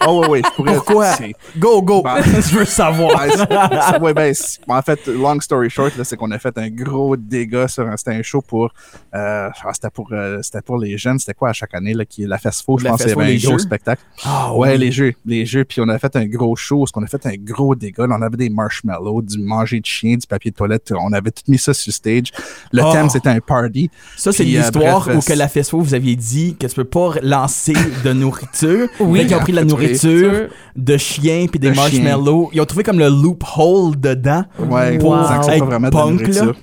oh, 0.07 0.21
ouais, 0.21 0.27
ouais, 0.29 0.41
je 0.45 0.55
pourrais, 0.55 0.75
Pourquoi? 0.75 1.05
c'est- 1.13 1.33
Go, 1.57 1.81
go! 1.81 2.01
Ben, 2.01 2.21
Je 2.23 2.57
veux 2.57 2.65
savoir. 2.65 3.19
Ouais, 3.19 3.29
c'est- 3.35 3.99
ouais, 3.99 4.13
ben, 4.13 4.33
c'est- 4.33 4.59
en 4.67 4.81
fait, 4.81 5.07
long 5.07 5.39
story 5.39 5.69
short, 5.69 5.93
c'est 6.03 6.15
qu'on 6.17 6.31
a 6.31 6.39
fait 6.39 6.57
un 6.57 6.69
gros 6.69 7.15
dégât 7.15 7.67
sur 7.67 7.87
un, 7.87 7.95
c'était 7.97 8.11
un 8.11 8.21
show 8.21 8.41
pour, 8.41 8.71
euh, 9.15 9.49
ah, 9.63 9.71
c'était 9.73 9.89
pour, 9.89 10.09
euh, 10.11 10.39
c'était 10.41 10.61
pour 10.61 10.77
les 10.77 10.97
jeunes, 10.97 11.19
c'était 11.19 11.33
quoi 11.33 11.49
à 11.49 11.53
chaque 11.53 11.73
année, 11.73 11.93
là, 11.93 12.05
qui 12.05 12.25
la 12.25 12.37
FESFO, 12.37 12.77
je 12.79 12.83
La 12.85 12.91
pense, 12.91 12.99
qu'il 13.01 13.07
y 13.07 13.09
FESFO, 13.09 13.21
avait 13.21 13.35
un 13.35 13.49
gros 13.49 13.59
spectacle. 13.59 14.01
Ah, 14.25 14.53
Ouais, 14.53 14.77
les 14.77 14.91
jeux, 14.91 15.13
les 15.25 15.45
jeux, 15.45 15.63
puis 15.65 15.79
on 15.81 15.89
a 15.89 15.97
fait 15.99 16.15
un 16.15 16.25
gros 16.25 16.55
show, 16.55 16.79
parce 16.79 16.91
qu'on 16.91 17.03
a 17.03 17.07
fait 17.07 17.25
un 17.25 17.35
gros 17.37 17.75
dégât, 17.75 18.05
on 18.09 18.21
avait 18.21 18.37
des 18.37 18.49
marshmallows, 18.49 19.21
du 19.21 19.39
manger 19.39 19.79
de 19.79 19.85
chien, 19.85 20.15
du 20.15 20.27
papier 20.27 20.51
de 20.51 20.55
toilette, 20.55 20.93
on 20.97 21.13
avait 21.13 21.31
tout 21.31 21.43
mis 21.47 21.57
ça 21.57 21.73
sur 21.73 21.93
stage. 21.93 22.31
Le 22.71 22.83
Oh. 22.83 22.91
thème, 22.91 23.09
c'était 23.09 23.29
un 23.29 23.39
party. 23.39 23.89
Ça, 24.17 24.31
c'est 24.31 24.43
l'histoire 24.43 25.08
où 25.17 25.19
que 25.21 25.33
la 25.33 25.47
FESFO, 25.47 25.79
vous 25.79 25.93
aviez 25.93 26.15
dit 26.15 26.55
que 26.59 26.67
tu 26.67 26.75
peux 26.75 26.83
pas 26.83 27.13
lancer 27.21 27.73
de 28.03 28.13
nourriture. 28.13 28.87
Oui. 28.99 29.19
Fait 29.19 29.25
qu'ils 29.27 29.35
ont 29.35 29.39
pris 29.39 29.51
de 29.51 29.57
la 29.57 29.65
nourriture, 29.65 30.31
de 30.75 30.97
chiens 30.97 31.45
puis 31.49 31.59
des 31.59 31.71
De 31.71 31.75
marshmallows. 31.75 32.49
Ils 32.53 32.61
ont 32.61 32.65
trouvé 32.65 32.83
comme 32.83 32.99
le 32.99 33.07
loophole 33.09 33.99
dedans. 33.99 34.43
Ouais, 34.59 34.93
Wow. 34.93 34.99
pour 34.99 35.15
Avec 35.15 35.59
pas 35.59 35.65
vraiment 35.65 35.89
de 35.89 35.95
la 35.95 36.01
punk, 36.01 36.27
là. 36.27 36.53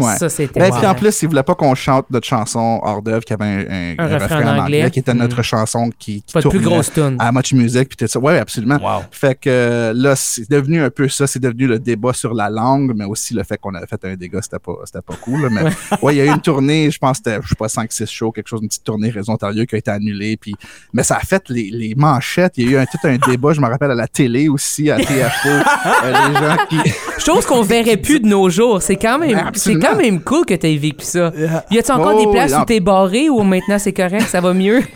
Ouais. 0.00 0.16
Ça, 0.16 0.28
c'était... 0.28 0.60
Ben, 0.60 0.70
puis 0.72 0.86
en 0.86 0.94
plus, 0.94 1.22
ils 1.22 1.28
voulaient 1.28 1.42
pas 1.42 1.54
qu'on 1.54 1.74
chante 1.74 2.06
notre 2.10 2.26
chanson 2.26 2.80
hors 2.82 3.02
d'œuvre, 3.02 3.24
qui 3.24 3.32
avait 3.32 3.44
un, 3.44 3.58
un- 3.70 3.94
un 3.98 4.18
refrain 4.18 4.56
en 4.56 4.58
anglais, 4.62 4.90
qui 4.90 5.00
était 5.00 5.14
notre 5.14 5.42
chanson 5.42 5.90
qui, 5.98 6.22
qui 6.22 6.32
Pas 6.32 6.40
de 6.40 6.48
plus 6.48 6.60
tournait 6.60 6.74
grosse 6.74 6.92
tune. 6.92 7.16
à 7.18 7.32
Much 7.32 7.52
Music, 7.52 7.88
puis 7.88 7.96
tout 7.96 8.06
ça. 8.06 8.18
Ouais, 8.18 8.38
absolument. 8.38 8.76
Wow. 8.82 9.02
Fait 9.10 9.34
que 9.34 9.92
là, 9.94 10.16
c'est 10.16 10.48
devenu 10.50 10.82
un 10.82 10.90
peu 10.90 11.08
ça, 11.08 11.26
c'est 11.26 11.40
devenu 11.40 11.66
le 11.66 11.78
débat 11.78 12.12
sur 12.12 12.34
la 12.34 12.48
langue, 12.50 12.92
mais 12.96 13.04
aussi 13.04 13.34
le 13.34 13.42
fait 13.42 13.58
qu'on 13.58 13.74
avait 13.74 13.86
fait 13.86 14.04
un 14.04 14.14
dégât, 14.14 14.40
c'était 14.42 14.58
pas, 14.58 14.72
c'était 14.84 15.02
pas 15.02 15.14
cool. 15.20 15.42
là. 15.42 15.48
mais 15.50 15.62
ouais, 16.02 16.14
il 16.14 16.18
y 16.18 16.20
a 16.20 16.24
eu 16.26 16.28
une 16.30 16.40
tournée, 16.40 16.90
je 16.90 16.98
pense 16.98 17.18
que 17.20 17.30
c'était, 17.30 17.42
je 17.42 17.48
sais 17.48 17.54
pas, 17.54 17.66
5-6 17.66 18.06
shows, 18.10 18.32
quelque 18.32 18.48
chose, 18.48 18.60
une 18.62 18.68
petite 18.68 18.84
tournée 18.84 19.10
Réseau 19.10 19.32
Ontario 19.32 19.64
qui 19.66 19.74
a 19.74 19.78
été 19.78 19.90
annulée. 19.90 20.36
Puis, 20.36 20.54
mais 20.92 21.02
ça 21.02 21.16
a 21.16 21.20
fait 21.20 21.42
les, 21.48 21.70
les 21.70 21.94
manchettes. 21.96 22.54
Il 22.56 22.64
y 22.64 22.68
a 22.68 22.70
eu 22.72 22.82
un, 22.82 22.86
tout 22.86 22.98
un 23.04 23.16
débat, 23.16 23.52
je 23.52 23.60
me 23.60 23.66
rappelle, 23.68 23.90
à 23.90 23.94
la 23.94 24.08
télé 24.08 24.48
aussi, 24.48 24.90
à 24.90 24.96
TFO. 24.98 25.48
euh, 26.04 26.12
les 26.28 26.34
gens 26.34 26.56
qui. 26.68 26.92
Chose 27.18 27.46
qu'on 27.46 27.62
verrait 27.62 27.96
plus 27.96 28.20
de 28.20 28.26
nos 28.26 28.48
jours. 28.50 28.82
C'est 28.82 28.96
quand 28.96 29.18
même, 29.18 29.50
c'est. 29.54 29.74
Quand 29.82 29.96
même 29.96 30.20
cool 30.22 30.44
que 30.44 30.54
t'aies 30.54 30.76
vécu 30.76 31.04
ça. 31.04 31.32
Y 31.70 31.78
a-tu 31.78 31.90
encore 31.90 32.12
Oh, 32.14 32.24
des 32.24 32.30
places 32.30 32.52
oui, 32.52 32.58
où 32.60 32.64
t'es 32.64 32.80
barré 32.80 33.30
ou 33.30 33.42
maintenant 33.42 33.78
c'est 33.78 33.92
correct, 33.92 34.22
ça 34.22 34.40
va 34.40 34.52
mieux? 34.52 34.82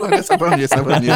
Ouais, 0.00 0.22
ça 0.22 0.36
va 0.36 0.56
mieux, 0.56 0.66
ça 0.66 0.82
va 0.82 1.00
mieux. 1.00 1.12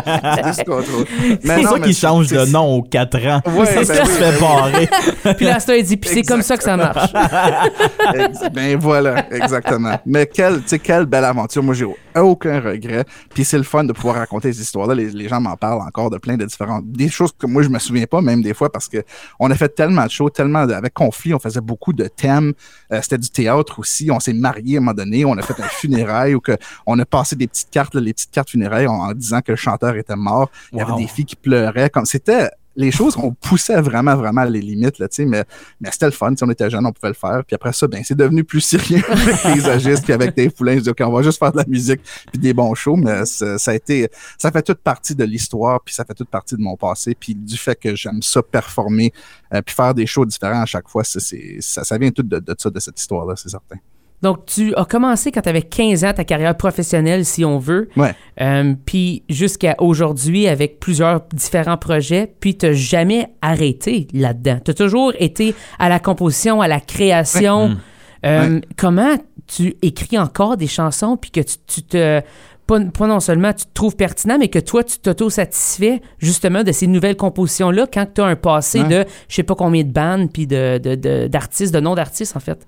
C'est 1.42 1.62
non, 1.62 1.70
ça 1.70 1.80
qui 1.80 1.94
change 1.94 2.26
de 2.26 2.44
nom 2.46 2.76
aux 2.76 2.82
4 2.82 3.26
ans. 3.26 3.40
Ouais, 3.56 3.66
c'est 3.66 3.74
ben 3.76 3.84
ça 3.84 3.96
qui 3.98 4.06
se 4.06 4.12
oui, 4.12 4.18
fait 4.18 4.40
barrer. 4.40 4.88
Puis 5.36 5.46
là, 5.46 5.58
il 5.76 5.84
dit, 5.84 5.96
puis 5.96 6.10
c'est 6.12 6.22
comme 6.22 6.42
ça 6.42 6.56
que 6.56 6.64
ça 6.64 6.76
marche. 6.76 7.12
Ben 8.52 8.76
voilà, 8.78 9.26
exactement. 9.32 9.98
Mais 10.06 10.26
quelle, 10.26 10.62
tu 10.62 10.68
sais, 10.68 10.78
quelle 10.78 11.06
belle 11.06 11.24
aventure. 11.24 11.62
Moi, 11.62 11.74
j'ai 11.74 11.86
aucun 12.16 12.60
regret. 12.60 13.04
Puis 13.32 13.44
c'est 13.44 13.56
le 13.56 13.64
fun 13.64 13.84
de 13.84 13.92
pouvoir 13.92 14.16
raconter 14.16 14.52
ces 14.52 14.62
histoires-là. 14.62 14.94
Les, 14.94 15.10
les 15.10 15.28
gens 15.28 15.40
m'en 15.40 15.56
parlent 15.56 15.82
encore 15.82 16.10
de 16.10 16.18
plein 16.18 16.36
de 16.36 16.44
différentes, 16.44 16.84
des 16.86 17.08
choses 17.08 17.32
que 17.36 17.46
moi 17.46 17.62
je 17.62 17.68
me 17.68 17.78
souviens 17.78 18.06
pas 18.06 18.20
même 18.20 18.42
des 18.42 18.54
fois 18.54 18.70
parce 18.70 18.88
que 18.88 18.98
on 19.40 19.50
a 19.50 19.54
fait 19.54 19.68
tellement 19.68 20.04
de 20.04 20.10
shows, 20.10 20.30
tellement 20.30 20.66
de, 20.66 20.72
avec 20.72 20.94
conflit, 20.94 21.34
on 21.34 21.38
faisait 21.38 21.60
beaucoup 21.60 21.92
de 21.92 22.06
thèmes. 22.06 22.52
Euh, 22.92 23.00
C'était 23.02 23.13
du 23.18 23.30
théâtre 23.30 23.78
aussi. 23.78 24.10
On 24.10 24.20
s'est 24.20 24.32
marié 24.32 24.76
à 24.76 24.78
un 24.78 24.80
moment 24.80 24.94
donné. 24.94 25.24
On 25.24 25.36
a 25.36 25.42
fait 25.42 25.58
un 25.60 25.66
funérail 25.68 26.34
où 26.34 26.40
que 26.40 26.56
on 26.86 26.98
a 26.98 27.04
passé 27.04 27.36
des 27.36 27.46
petites 27.46 27.70
cartes, 27.70 27.94
là, 27.94 28.00
les 28.00 28.12
petites 28.12 28.30
cartes 28.30 28.50
funérailles 28.50 28.86
en, 28.86 28.94
en 28.94 29.12
disant 29.12 29.40
que 29.40 29.52
le 29.52 29.56
chanteur 29.56 29.94
était 29.96 30.16
mort. 30.16 30.50
Il 30.72 30.78
y 30.78 30.82
Wow. 30.82 30.92
avait 30.92 31.02
des 31.02 31.08
filles 31.08 31.24
qui 31.24 31.36
pleuraient. 31.36 31.90
Comme 31.90 32.04
c'était 32.06 32.50
les 32.76 32.90
choses, 32.90 33.16
on 33.16 33.32
poussait 33.32 33.80
vraiment, 33.80 34.16
vraiment 34.16 34.44
les 34.44 34.60
limites, 34.60 34.98
là, 34.98 35.06
mais, 35.18 35.44
mais 35.80 35.90
c'était 35.90 36.06
le 36.06 36.12
fun. 36.12 36.34
Si 36.36 36.42
on 36.42 36.50
était 36.50 36.68
jeune, 36.70 36.84
on 36.86 36.92
pouvait 36.92 37.08
le 37.08 37.14
faire. 37.14 37.42
Puis 37.46 37.54
après 37.54 37.72
ça, 37.72 37.86
ben, 37.86 38.02
c'est 38.04 38.16
devenu 38.16 38.44
plus 38.44 38.60
sérieux 38.60 39.02
avec 39.08 39.42
paysagiste, 39.42 40.04
puis 40.04 40.12
avec 40.12 40.34
des 40.34 40.50
poulains. 40.50 40.76
Je 40.76 40.80
dis, 40.80 40.90
on 41.02 41.12
va 41.12 41.22
juste 41.22 41.38
faire 41.38 41.52
de 41.52 41.58
la 41.58 41.66
musique 41.66 42.00
puis 42.30 42.38
des 42.38 42.52
bons 42.52 42.74
shows, 42.74 42.96
mais 42.96 43.24
ça, 43.26 43.70
a 43.70 43.74
été, 43.74 44.08
ça 44.38 44.50
fait 44.50 44.62
toute 44.62 44.80
partie 44.80 45.14
de 45.14 45.24
l'histoire, 45.24 45.80
puis 45.82 45.94
ça 45.94 46.04
fait 46.04 46.14
toute 46.14 46.28
partie 46.28 46.56
de 46.56 46.60
mon 46.60 46.76
passé, 46.76 47.14
puis 47.18 47.34
du 47.34 47.56
fait 47.56 47.78
que 47.78 47.94
j'aime 47.94 48.22
ça 48.22 48.42
performer, 48.42 49.12
euh, 49.52 49.62
puis 49.62 49.74
faire 49.74 49.94
des 49.94 50.06
shows 50.06 50.24
différents 50.24 50.62
à 50.62 50.66
chaque 50.66 50.88
fois, 50.88 51.04
ça 51.04 51.98
vient 51.98 52.10
tout 52.10 52.22
de, 52.22 52.38
de 52.38 52.54
ça, 52.58 52.70
de 52.70 52.80
cette 52.80 52.98
histoire-là, 52.98 53.34
c'est 53.36 53.50
certain. 53.50 53.76
Donc, 54.24 54.46
tu 54.46 54.74
as 54.74 54.86
commencé 54.86 55.30
quand 55.30 55.42
tu 55.42 55.50
avais 55.50 55.60
15 55.60 56.02
ans 56.02 56.14
ta 56.14 56.24
carrière 56.24 56.56
professionnelle, 56.56 57.26
si 57.26 57.44
on 57.44 57.58
veut. 57.58 57.90
Ouais. 57.94 58.14
Euh, 58.40 58.72
puis 58.86 59.22
jusqu'à 59.28 59.74
aujourd'hui, 59.76 60.48
avec 60.48 60.80
plusieurs 60.80 61.20
différents 61.34 61.76
projets, 61.76 62.34
puis 62.40 62.56
tu 62.56 62.64
n'as 62.64 62.72
jamais 62.72 63.28
arrêté 63.42 64.08
là-dedans. 64.14 64.60
Tu 64.64 64.70
as 64.70 64.74
toujours 64.74 65.12
été 65.18 65.54
à 65.78 65.90
la 65.90 65.98
composition, 65.98 66.62
à 66.62 66.68
la 66.68 66.80
création. 66.80 67.76
Euh, 68.24 68.60
comment 68.78 69.16
tu 69.46 69.76
écris 69.82 70.18
encore 70.18 70.56
des 70.56 70.68
chansons, 70.68 71.18
puis 71.18 71.30
que 71.30 71.40
tu, 71.40 71.82
te. 71.82 72.22
Pas, 72.66 72.78
non 72.78 73.20
seulement 73.20 73.52
tu 73.52 73.66
te 73.66 73.74
trouves 73.74 73.94
pertinent, 73.94 74.38
mais 74.38 74.48
que 74.48 74.58
toi, 74.58 74.82
tu 74.82 75.00
t'auto-satisfais 75.00 76.00
justement 76.16 76.62
de 76.62 76.72
ces 76.72 76.86
nouvelles 76.86 77.16
compositions-là 77.16 77.86
quand 77.92 78.06
tu 78.14 78.22
as 78.22 78.24
un 78.24 78.36
passé 78.36 78.84
de 78.84 79.04
je 79.28 79.34
sais 79.34 79.42
pas 79.42 79.54
combien 79.54 79.82
de 79.82 79.92
bandes, 79.92 80.32
puis 80.32 80.46
d'artistes, 80.46 81.74
de, 81.74 81.78
de, 81.78 81.80
de 81.80 81.80
noms 81.80 81.94
d'artistes, 81.94 82.34
en 82.38 82.40
fait? 82.40 82.66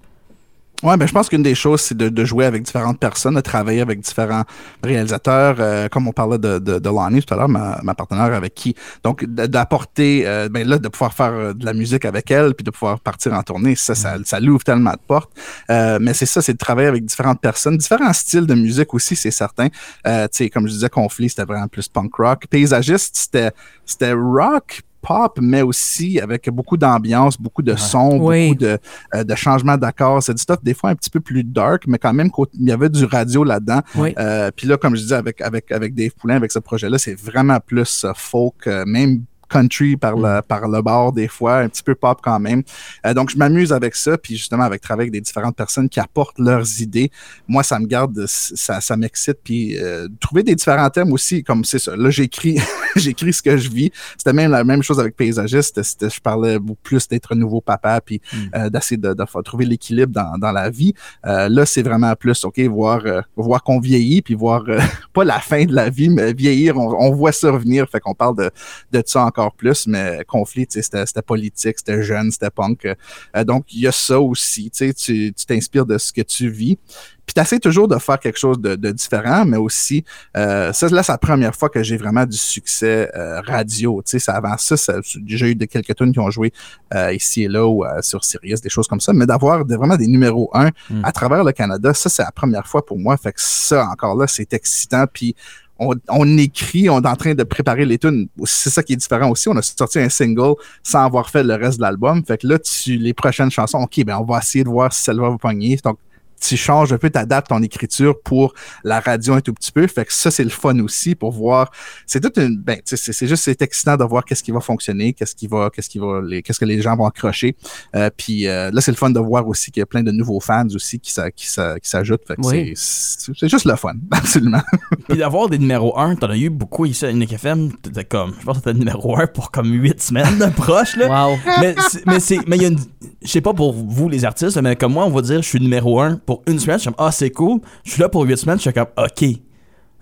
Ouais, 0.82 0.94
ben 0.98 1.06
je 1.06 1.12
pense 1.12 1.30
qu'une 1.30 1.42
des 1.42 1.54
choses, 1.54 1.80
c'est 1.80 1.96
de, 1.96 2.10
de, 2.10 2.24
jouer 2.26 2.44
avec 2.44 2.62
différentes 2.62 2.98
personnes, 2.98 3.34
de 3.34 3.40
travailler 3.40 3.80
avec 3.80 3.98
différents 4.00 4.44
réalisateurs, 4.82 5.56
euh, 5.58 5.88
comme 5.88 6.06
on 6.06 6.12
parlait 6.12 6.36
de, 6.36 6.58
de, 6.58 6.78
de 6.78 6.88
Lonnie 6.90 7.22
tout 7.22 7.32
à 7.32 7.36
l'heure, 7.38 7.48
ma, 7.48 7.80
ma, 7.82 7.94
partenaire 7.94 8.34
avec 8.34 8.54
qui. 8.54 8.74
Donc, 9.02 9.24
d'apporter, 9.24 10.24
euh, 10.26 10.50
ben 10.50 10.68
là, 10.68 10.76
de 10.76 10.88
pouvoir 10.88 11.14
faire 11.14 11.32
euh, 11.32 11.52
de 11.54 11.64
la 11.64 11.72
musique 11.72 12.04
avec 12.04 12.30
elle, 12.30 12.52
puis 12.52 12.62
de 12.62 12.70
pouvoir 12.70 13.00
partir 13.00 13.32
en 13.32 13.42
tournée, 13.42 13.74
ça, 13.74 13.94
ça, 13.94 14.16
ça 14.22 14.38
l'ouvre 14.38 14.64
tellement 14.64 14.92
de 14.92 15.00
portes. 15.06 15.30
Euh, 15.70 15.98
mais 15.98 16.12
c'est 16.12 16.26
ça, 16.26 16.42
c'est 16.42 16.52
de 16.52 16.58
travailler 16.58 16.88
avec 16.88 17.06
différentes 17.06 17.40
personnes, 17.40 17.78
différents 17.78 18.12
styles 18.12 18.46
de 18.46 18.54
musique 18.54 18.92
aussi, 18.92 19.16
c'est 19.16 19.30
certain. 19.30 19.68
Euh, 20.06 20.24
tu 20.24 20.44
sais, 20.44 20.50
comme 20.50 20.66
je 20.66 20.72
disais, 20.72 20.90
Conflit, 20.90 21.30
c'était 21.30 21.44
vraiment 21.44 21.68
plus 21.68 21.88
punk 21.88 22.14
rock. 22.16 22.46
Paysagiste, 22.50 23.16
c'était 23.16 23.50
c'était 23.86 24.12
rock, 24.12 24.82
pop, 25.06 25.38
mais 25.40 25.62
aussi 25.62 26.18
avec 26.20 26.50
beaucoup 26.50 26.76
d'ambiance, 26.76 27.40
beaucoup 27.40 27.62
de 27.62 27.76
sons, 27.76 28.18
beaucoup 28.18 28.54
de, 28.56 28.78
euh, 29.14 29.24
de 29.24 29.34
changements 29.36 29.76
d'accords. 29.76 30.22
C'est 30.22 30.34
du 30.34 30.42
stuff 30.42 30.62
des 30.62 30.74
fois 30.74 30.90
un 30.90 30.96
petit 30.96 31.10
peu 31.10 31.20
plus 31.20 31.44
dark, 31.44 31.84
mais 31.86 31.98
quand 31.98 32.12
même 32.12 32.30
il 32.54 32.68
y 32.68 32.72
avait 32.72 32.88
du 32.88 33.04
radio 33.04 33.44
là-dedans. 33.44 33.80
Euh, 33.96 34.50
puis 34.54 34.66
là, 34.66 34.76
comme 34.76 34.96
je 34.96 35.02
disais 35.02 35.14
avec 35.14 35.40
avec 35.40 35.70
avec 35.70 35.94
Dave 35.94 36.10
Poulain, 36.18 36.36
avec 36.36 36.50
ce 36.50 36.58
projet-là, 36.58 36.98
c'est 36.98 37.14
vraiment 37.14 37.58
plus 37.60 38.04
euh, 38.04 38.12
folk, 38.14 38.66
même 38.86 39.22
country 39.48 39.96
par 39.96 40.16
le, 40.16 40.38
mm. 40.38 40.42
par 40.42 40.68
le 40.68 40.82
bord 40.82 41.12
des 41.12 41.28
fois, 41.28 41.58
un 41.58 41.68
petit 41.68 41.82
peu 41.82 41.94
pop 41.94 42.20
quand 42.22 42.38
même. 42.38 42.62
Euh, 43.04 43.14
donc, 43.14 43.30
je 43.30 43.36
m'amuse 43.36 43.72
avec 43.72 43.94
ça, 43.94 44.18
puis 44.18 44.36
justement 44.36 44.64
avec 44.64 44.80
travailler 44.80 45.06
avec 45.06 45.12
des 45.12 45.20
différentes 45.20 45.56
personnes 45.56 45.88
qui 45.88 46.00
apportent 46.00 46.38
leurs 46.38 46.80
idées. 46.80 47.10
Moi, 47.48 47.62
ça 47.62 47.78
me 47.78 47.86
garde, 47.86 48.24
ça, 48.26 48.80
ça 48.80 48.96
m'excite, 48.96 49.38
puis 49.42 49.78
euh, 49.78 50.08
trouver 50.20 50.42
des 50.42 50.54
différents 50.54 50.90
thèmes 50.90 51.12
aussi, 51.12 51.42
comme 51.42 51.64
c'est 51.64 51.78
ça. 51.78 51.96
Là, 51.96 52.10
j'écris, 52.10 52.58
j'écris 52.96 53.32
ce 53.32 53.42
que 53.42 53.56
je 53.56 53.70
vis. 53.70 53.90
C'était 54.16 54.32
même 54.32 54.50
la 54.50 54.64
même 54.64 54.82
chose 54.82 54.98
avec 55.00 55.16
paysagiste. 55.16 55.80
Je 56.00 56.20
parlais 56.20 56.58
plus 56.82 57.06
d'être 57.08 57.32
un 57.32 57.36
nouveau 57.36 57.60
papa, 57.60 58.00
puis 58.00 58.20
mm. 58.32 58.36
euh, 58.54 58.70
d'essayer 58.70 58.96
de, 58.96 59.14
de, 59.14 59.42
trouver 59.42 59.66
l'équilibre 59.66 60.12
dans, 60.12 60.38
dans 60.38 60.52
la 60.52 60.70
vie. 60.70 60.94
là, 61.22 61.66
c'est 61.66 61.82
vraiment 61.82 62.14
plus, 62.16 62.44
ok, 62.44 62.58
voir, 62.60 63.02
voir 63.36 63.62
qu'on 63.62 63.80
vieillit, 63.80 64.22
puis 64.22 64.34
voir 64.34 64.64
pas 65.12 65.24
la 65.24 65.40
fin 65.40 65.64
de 65.64 65.74
la 65.74 65.90
vie, 65.90 66.08
mais 66.08 66.32
vieillir, 66.32 66.76
on, 66.76 66.96
on 66.98 67.14
voit 67.14 67.32
ça 67.32 67.50
revenir. 67.50 67.86
Fait 67.88 68.00
qu'on 68.00 68.14
parle 68.14 68.36
de, 68.36 68.50
de 68.92 69.02
ça 69.04 69.24
encore 69.24 69.35
plus, 69.56 69.86
mais 69.86 70.22
conflit, 70.26 70.66
c'était 70.68 71.22
politique, 71.22 71.78
c'était 71.78 72.02
jeune, 72.02 72.30
c'était 72.30 72.50
punk. 72.50 72.86
Euh, 72.86 73.44
donc, 73.44 73.66
il 73.72 73.80
y 73.80 73.86
a 73.86 73.92
ça 73.92 74.20
aussi. 74.20 74.70
Tu 74.70 75.32
t'inspires 75.46 75.86
de 75.86 75.98
ce 75.98 76.12
que 76.12 76.22
tu 76.22 76.48
vis. 76.48 76.78
Puis 77.26 77.34
tu 77.34 77.40
essaies 77.40 77.58
toujours 77.58 77.88
de 77.88 77.98
faire 77.98 78.20
quelque 78.20 78.38
chose 78.38 78.60
de, 78.60 78.76
différent, 78.92 79.44
mais 79.44 79.56
aussi, 79.56 80.04
euh, 80.36 80.72
ça, 80.72 80.88
là, 80.88 81.02
c'est 81.02 81.12
la 81.12 81.18
première 81.18 81.54
fois 81.54 81.68
que 81.68 81.82
j'ai 81.82 81.96
vraiment 81.96 82.24
du 82.24 82.36
succès 82.36 83.10
euh, 83.16 83.40
radio. 83.40 84.00
Tu 84.06 84.20
sais, 84.20 84.30
avant 84.30 84.56
ça, 84.56 84.76
ça 84.76 85.00
j'ai 85.02 85.20
déjà 85.20 85.46
eu 85.48 85.54
de 85.56 85.64
quelques 85.64 85.96
tunes 85.96 86.12
qui 86.12 86.20
ont 86.20 86.30
joué 86.30 86.52
euh, 86.94 87.12
ici 87.12 87.42
et 87.42 87.48
là 87.48 87.66
ou 87.66 87.84
sur 88.00 88.24
Sirius, 88.24 88.60
des 88.60 88.68
choses 88.68 88.86
comme 88.86 89.00
ça, 89.00 89.12
mais 89.12 89.26
d'avoir 89.26 89.64
vraiment 89.66 89.96
des 89.96 90.06
numéros 90.06 90.50
1 90.54 90.68
hmm. 90.68 90.70
à 91.02 91.10
travers 91.10 91.42
le 91.42 91.50
Canada, 91.50 91.92
ça, 91.92 92.08
c'est 92.08 92.22
la 92.22 92.30
première 92.30 92.66
fois 92.68 92.86
pour 92.86 92.98
moi. 92.98 93.16
Fait 93.16 93.32
que 93.32 93.40
ça, 93.40 93.88
encore 93.88 94.14
là, 94.14 94.28
c'est 94.28 94.52
excitant. 94.52 95.06
Puis 95.12 95.34
on, 95.78 96.38
écrit, 96.38 96.88
on 96.88 97.02
est 97.02 97.08
en 97.08 97.16
train 97.16 97.34
de 97.34 97.42
préparer 97.42 97.84
les 97.84 97.98
tunes. 97.98 98.28
C'est 98.44 98.70
ça 98.70 98.82
qui 98.82 98.94
est 98.94 98.96
différent 98.96 99.30
aussi. 99.30 99.48
On 99.48 99.56
a 99.56 99.62
sorti 99.62 99.98
un 99.98 100.08
single 100.08 100.54
sans 100.82 101.04
avoir 101.04 101.28
fait 101.28 101.42
le 101.42 101.54
reste 101.54 101.78
de 101.78 101.82
l'album. 101.82 102.24
Fait 102.24 102.38
que 102.38 102.46
là, 102.46 102.58
tu, 102.58 102.96
les 102.96 103.12
prochaines 103.12 103.50
chansons, 103.50 103.78
OK, 103.78 104.02
ben 104.04 104.16
on 104.18 104.24
va 104.24 104.38
essayer 104.38 104.64
de 104.64 104.70
voir 104.70 104.92
si 104.92 105.02
celle 105.02 105.20
va 105.20 105.28
vous 105.28 105.38
pogner. 105.38 105.78
Donc, 105.84 105.98
tu 106.46 106.56
changes 106.56 106.92
un 106.92 106.98
peu, 106.98 107.10
tu 107.10 107.18
adaptes 107.18 107.48
ton 107.48 107.62
écriture 107.62 108.20
pour 108.22 108.54
la 108.84 109.00
radio 109.00 109.34
un 109.34 109.40
tout 109.40 109.52
petit 109.52 109.72
peu. 109.72 109.86
Fait 109.86 110.04
que 110.04 110.12
ça, 110.12 110.30
c'est 110.30 110.44
le 110.44 110.50
fun 110.50 110.78
aussi 110.80 111.14
pour 111.14 111.32
voir. 111.32 111.70
C'est 112.06 112.20
toute 112.20 112.38
une. 112.38 112.56
Ben, 112.56 112.80
c'est 112.84 113.26
juste 113.26 113.44
c'est 113.44 113.60
excitant 113.62 113.96
de 113.96 114.04
voir 114.04 114.24
qu'est-ce 114.24 114.42
qui 114.42 114.52
va 114.52 114.60
fonctionner, 114.60 115.12
qu'est-ce 115.12 115.34
qui 115.34 115.46
va, 115.46 115.70
qu'est-ce 115.70 115.88
qui 115.88 115.98
va, 115.98 116.20
qu'est-ce 116.44 116.60
que 116.60 116.64
les 116.64 116.80
gens 116.80 116.96
vont 116.96 117.06
accrocher. 117.06 117.56
Euh, 117.94 118.10
puis 118.16 118.46
euh, 118.46 118.70
là, 118.70 118.80
c'est 118.80 118.90
le 118.90 118.96
fun 118.96 119.10
de 119.10 119.20
voir 119.20 119.46
aussi 119.48 119.70
qu'il 119.70 119.80
y 119.80 119.82
a 119.82 119.86
plein 119.86 120.02
de 120.02 120.12
nouveaux 120.12 120.40
fans 120.40 120.66
aussi 120.74 120.98
qui, 120.98 121.12
qui, 121.12 121.46
qui 121.46 121.88
s'ajoutent. 121.88 122.26
Fait 122.26 122.36
que 122.36 122.72
c'est 122.74 123.48
juste 123.48 123.64
le 123.64 123.76
fun, 123.76 123.94
absolument. 124.10 124.62
puis 125.08 125.18
d'avoir 125.18 125.48
des 125.48 125.58
numéros 125.58 125.98
1, 125.98 126.16
t'en 126.16 126.30
as 126.30 126.36
eu 126.36 126.50
beaucoup 126.50 126.86
ici 126.86 127.04
à 127.04 127.10
Unique 127.10 127.32
FM. 127.32 127.72
T'étais 127.82 128.04
comme, 128.04 128.34
je 128.38 128.44
pense 128.44 128.58
que 128.58 128.64
t'étais 128.64 128.78
numéro 128.78 129.18
1 129.18 129.28
pour 129.28 129.50
comme 129.50 129.72
8 129.72 130.00
semaines 130.00 130.38
de 130.38 130.46
proche, 130.46 130.96
là. 130.96 131.28
Wow. 131.28 131.38
Mais, 131.60 131.74
mais 132.06 132.20
c'est, 132.20 132.38
mais 132.46 132.56
il 132.56 132.62
y 132.62 132.64
a 132.66 132.68
une, 132.68 132.78
je 133.22 133.28
sais 133.28 133.40
pas 133.40 133.54
pour 133.54 133.72
vous 133.72 134.08
les 134.08 134.24
artistes, 134.24 134.60
mais 134.60 134.76
comme 134.76 134.92
moi, 134.92 135.04
on 135.06 135.10
va 135.10 135.22
dire, 135.22 135.42
je 135.42 135.48
suis 135.48 135.60
numéro 135.60 136.00
1 136.00 136.16
pour 136.26 136.35
une 136.46 136.58
semaine, 136.58 136.78
je 136.78 136.82
suis 136.82 136.90
comme, 136.90 137.06
ah, 137.06 137.12
c'est 137.12 137.30
cool. 137.30 137.60
Je 137.84 137.92
suis 137.92 138.00
là 138.00 138.08
pour 138.08 138.22
huit 138.24 138.36
semaines, 138.36 138.58
je 138.58 138.62
suis 138.62 138.72
comme, 138.72 138.86
ok. 138.96 139.24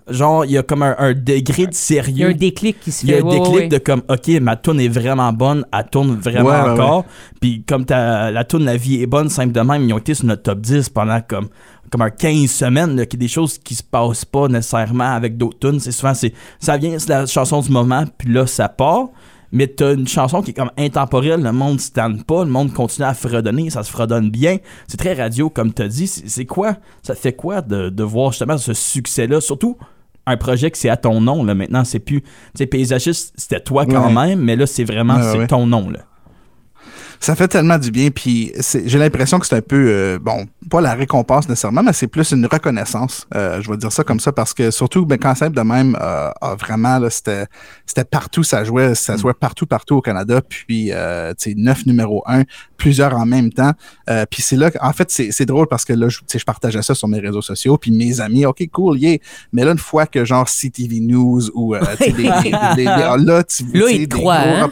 Genre, 0.07 0.45
il 0.45 0.51
y 0.51 0.57
a 0.57 0.61
comme 0.61 0.83
un, 0.83 1.13
degré 1.13 1.65
de 1.65 1.73
sérieux. 1.73 2.13
Il 2.15 2.19
y 2.19 2.23
a 2.23 2.27
un 2.27 2.33
déclic 2.33 2.79
qui 2.79 2.91
se 2.91 3.05
fait. 3.05 3.11
Il 3.11 3.15
y 3.15 3.17
a 3.19 3.25
un 3.25 3.43
déclic 3.43 3.69
de 3.69 3.77
comme, 3.79 4.03
ok, 4.07 4.27
ma 4.39 4.55
tune 4.55 4.79
est 4.79 4.87
vraiment 4.87 5.33
bonne, 5.33 5.65
elle 5.73 5.85
tourne 5.89 6.15
vraiment 6.15 6.73
encore. 6.73 7.05
Puis 7.41 7.63
comme 7.67 7.85
la 7.89 8.43
tune 8.43 8.65
La 8.65 8.77
vie 8.77 9.01
est 9.01 9.07
bonne, 9.07 9.29
simple 9.29 9.51
de 9.51 9.61
même, 9.61 9.83
ils 9.89 9.93
ont 9.93 9.97
été 9.97 10.13
sur 10.13 10.25
notre 10.25 10.43
top 10.43 10.61
10 10.61 10.89
pendant 10.89 11.21
comme 11.21 11.49
comme 11.91 12.01
un 12.01 12.09
15 12.09 12.49
semaines, 12.49 12.95
là, 12.95 13.05
qui 13.05 13.15
des 13.15 13.27
choses 13.27 13.57
qui 13.57 13.75
se 13.75 13.83
passent 13.83 14.25
pas 14.25 14.47
nécessairement 14.47 15.13
avec 15.13 15.37
d'autres 15.37 15.59
tunes. 15.59 15.79
C'est 15.79 15.91
souvent, 15.91 16.13
c'est, 16.13 16.33
ça 16.59 16.77
vient, 16.77 16.97
c'est 16.97 17.09
la 17.09 17.25
chanson 17.25 17.61
du 17.61 17.69
moment, 17.69 18.03
puis 18.17 18.31
là, 18.31 18.47
ça 18.47 18.69
part 18.69 19.09
mais 19.51 19.67
t'as 19.67 19.93
une 19.93 20.07
chanson 20.07 20.41
qui 20.41 20.51
est 20.51 20.53
comme 20.53 20.71
intemporelle, 20.77 21.41
le 21.41 21.51
monde 21.51 21.79
se 21.79 21.91
pas, 21.91 22.43
le 22.43 22.49
monde 22.49 22.73
continue 22.73 23.05
à 23.05 23.13
fredonner, 23.13 23.69
ça 23.69 23.83
se 23.83 23.91
fredonne 23.91 24.29
bien. 24.29 24.57
C'est 24.87 24.97
très 24.97 25.13
radio, 25.13 25.49
comme 25.49 25.73
t'as 25.73 25.87
dit. 25.87 26.07
C'est 26.07 26.45
quoi? 26.45 26.75
Ça 27.03 27.15
fait 27.15 27.33
quoi 27.33 27.61
de, 27.61 28.03
voir 28.03 28.31
justement 28.31 28.57
ce 28.57 28.73
succès-là? 28.73 29.41
Surtout 29.41 29.77
un 30.25 30.37
projet 30.37 30.71
qui 30.71 30.79
c'est 30.79 30.89
à 30.89 30.97
ton 30.97 31.21
nom, 31.21 31.43
là. 31.43 31.53
Maintenant, 31.53 31.83
c'est 31.83 31.99
plus. 31.99 32.21
Tu 32.21 32.29
sais, 32.55 32.65
paysagiste, 32.65 33.33
c'était 33.37 33.59
toi 33.59 33.85
quand 33.85 34.09
même, 34.11 34.39
mais 34.39 34.55
là, 34.55 34.65
c'est 34.65 34.83
vraiment 34.83 35.21
c'est 35.21 35.47
ton 35.47 35.67
nom, 35.67 35.89
là 35.89 35.99
ça 37.19 37.35
fait 37.35 37.47
tellement 37.47 37.77
du 37.77 37.91
bien. 37.91 38.09
Puis 38.09 38.53
j'ai 38.85 38.97
l'impression 38.97 39.39
que 39.39 39.47
c'est 39.47 39.55
un 39.55 39.61
peu, 39.61 39.87
euh, 39.89 40.19
bon, 40.19 40.47
pas 40.69 40.81
la 40.81 40.93
récompense 40.93 41.47
nécessairement, 41.47 41.83
mais 41.83 41.93
c'est 41.93 42.07
plus 42.07 42.31
une 42.31 42.45
reconnaissance. 42.45 43.27
Euh, 43.35 43.61
je 43.61 43.69
vais 43.69 43.77
dire 43.77 43.91
ça 43.91 44.03
comme 44.03 44.19
ça 44.19 44.31
parce 44.31 44.53
que 44.53 44.71
surtout, 44.71 45.05
ben, 45.05 45.17
quand 45.17 45.35
simple 45.35 45.55
de 45.55 45.61
même, 45.61 45.97
euh, 46.01 46.29
vraiment, 46.59 46.99
c'était, 47.09 47.47
partout, 48.09 48.43
ça 48.43 48.63
jouait, 48.63 48.95
ça 48.95 49.15
mm. 49.15 49.19
jouait 49.19 49.33
partout, 49.33 49.65
partout 49.65 49.95
au 49.95 50.01
Canada. 50.01 50.41
Puis, 50.41 50.85
tu 50.85 50.91
sais, 50.91 51.53
neuf 51.55 51.85
numéro 51.85 52.23
un, 52.27 52.43
plusieurs 52.77 53.15
en 53.15 53.25
même 53.25 53.51
temps. 53.51 53.71
Puis 54.29 54.41
c'est 54.41 54.55
là, 54.55 54.71
en 54.81 54.93
fait, 54.93 55.09
c'est 55.09 55.45
drôle 55.45 55.67
parce 55.67 55.85
que 55.85 55.93
là, 55.93 56.09
je, 56.09 56.19
je 56.33 56.43
partageais 56.43 56.81
ça 56.81 56.95
sur 56.95 57.07
mes 57.07 57.19
réseaux 57.19 57.41
sociaux. 57.41 57.77
Puis 57.77 57.91
mes 57.91 58.21
amis, 58.21 58.45
OK, 58.45 58.67
cool, 58.71 58.99
yeah. 58.99 59.17
Mais 59.53 59.63
là, 59.63 59.71
une 59.71 59.77
fois 59.77 60.05
que 60.05 60.25
genre 60.25 60.47
CTV 60.47 60.99
News 60.99 61.49
ou, 61.53 61.75
des, 61.99 62.11
des, 62.11 62.23
des, 62.75 62.83
là, 62.83 63.43
tu 63.43 63.63
là, 63.73 63.87
des 63.87 64.07
gros 64.07 64.31
hein? 64.31 64.69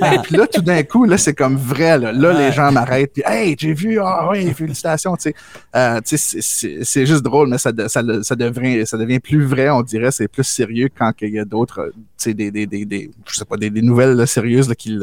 ben, 0.00 0.22
puis 0.22 0.36
là, 0.36 0.46
tout 0.46 0.62
d'un 0.62 0.82
coup, 0.82 1.04
là, 1.04 1.18
c'est 1.18 1.34
comme 1.38 1.56
vrai. 1.56 1.98
Là, 1.98 2.12
là 2.12 2.32
les 2.32 2.52
gens 2.52 2.72
m'arrêtent. 2.72 3.12
Puis, 3.14 3.22
hey, 3.24 3.54
j'ai 3.58 3.72
vu, 3.72 3.98
ah 4.02 4.28
oui, 4.30 4.52
félicitations. 4.52 5.16
Tu 5.16 5.30
sais, 5.30 5.34
euh, 5.76 6.00
c'est 6.04 7.06
juste 7.06 7.22
drôle, 7.22 7.48
mais 7.48 7.58
ça, 7.58 7.70
ça, 7.86 8.02
ça, 8.22 8.34
devient, 8.36 8.84
ça 8.84 8.98
devient 8.98 9.20
plus 9.20 9.44
vrai, 9.44 9.70
on 9.70 9.82
dirait. 9.82 10.10
C'est 10.10 10.28
plus 10.28 10.44
sérieux 10.44 10.88
quand 10.96 11.12
il 11.22 11.34
y 11.34 11.38
a 11.38 11.44
d'autres, 11.44 11.92
tu 11.94 12.02
sais, 12.16 12.34
des, 12.34 12.50
des, 12.50 12.66
des, 12.66 12.84
des, 12.84 13.10
je 13.30 13.38
sais 13.38 13.44
pas, 13.44 13.56
des, 13.56 13.70
des 13.70 13.82
nouvelles 13.82 14.26
sérieuses 14.26 14.68
là, 14.68 14.74
qui, 14.74 14.98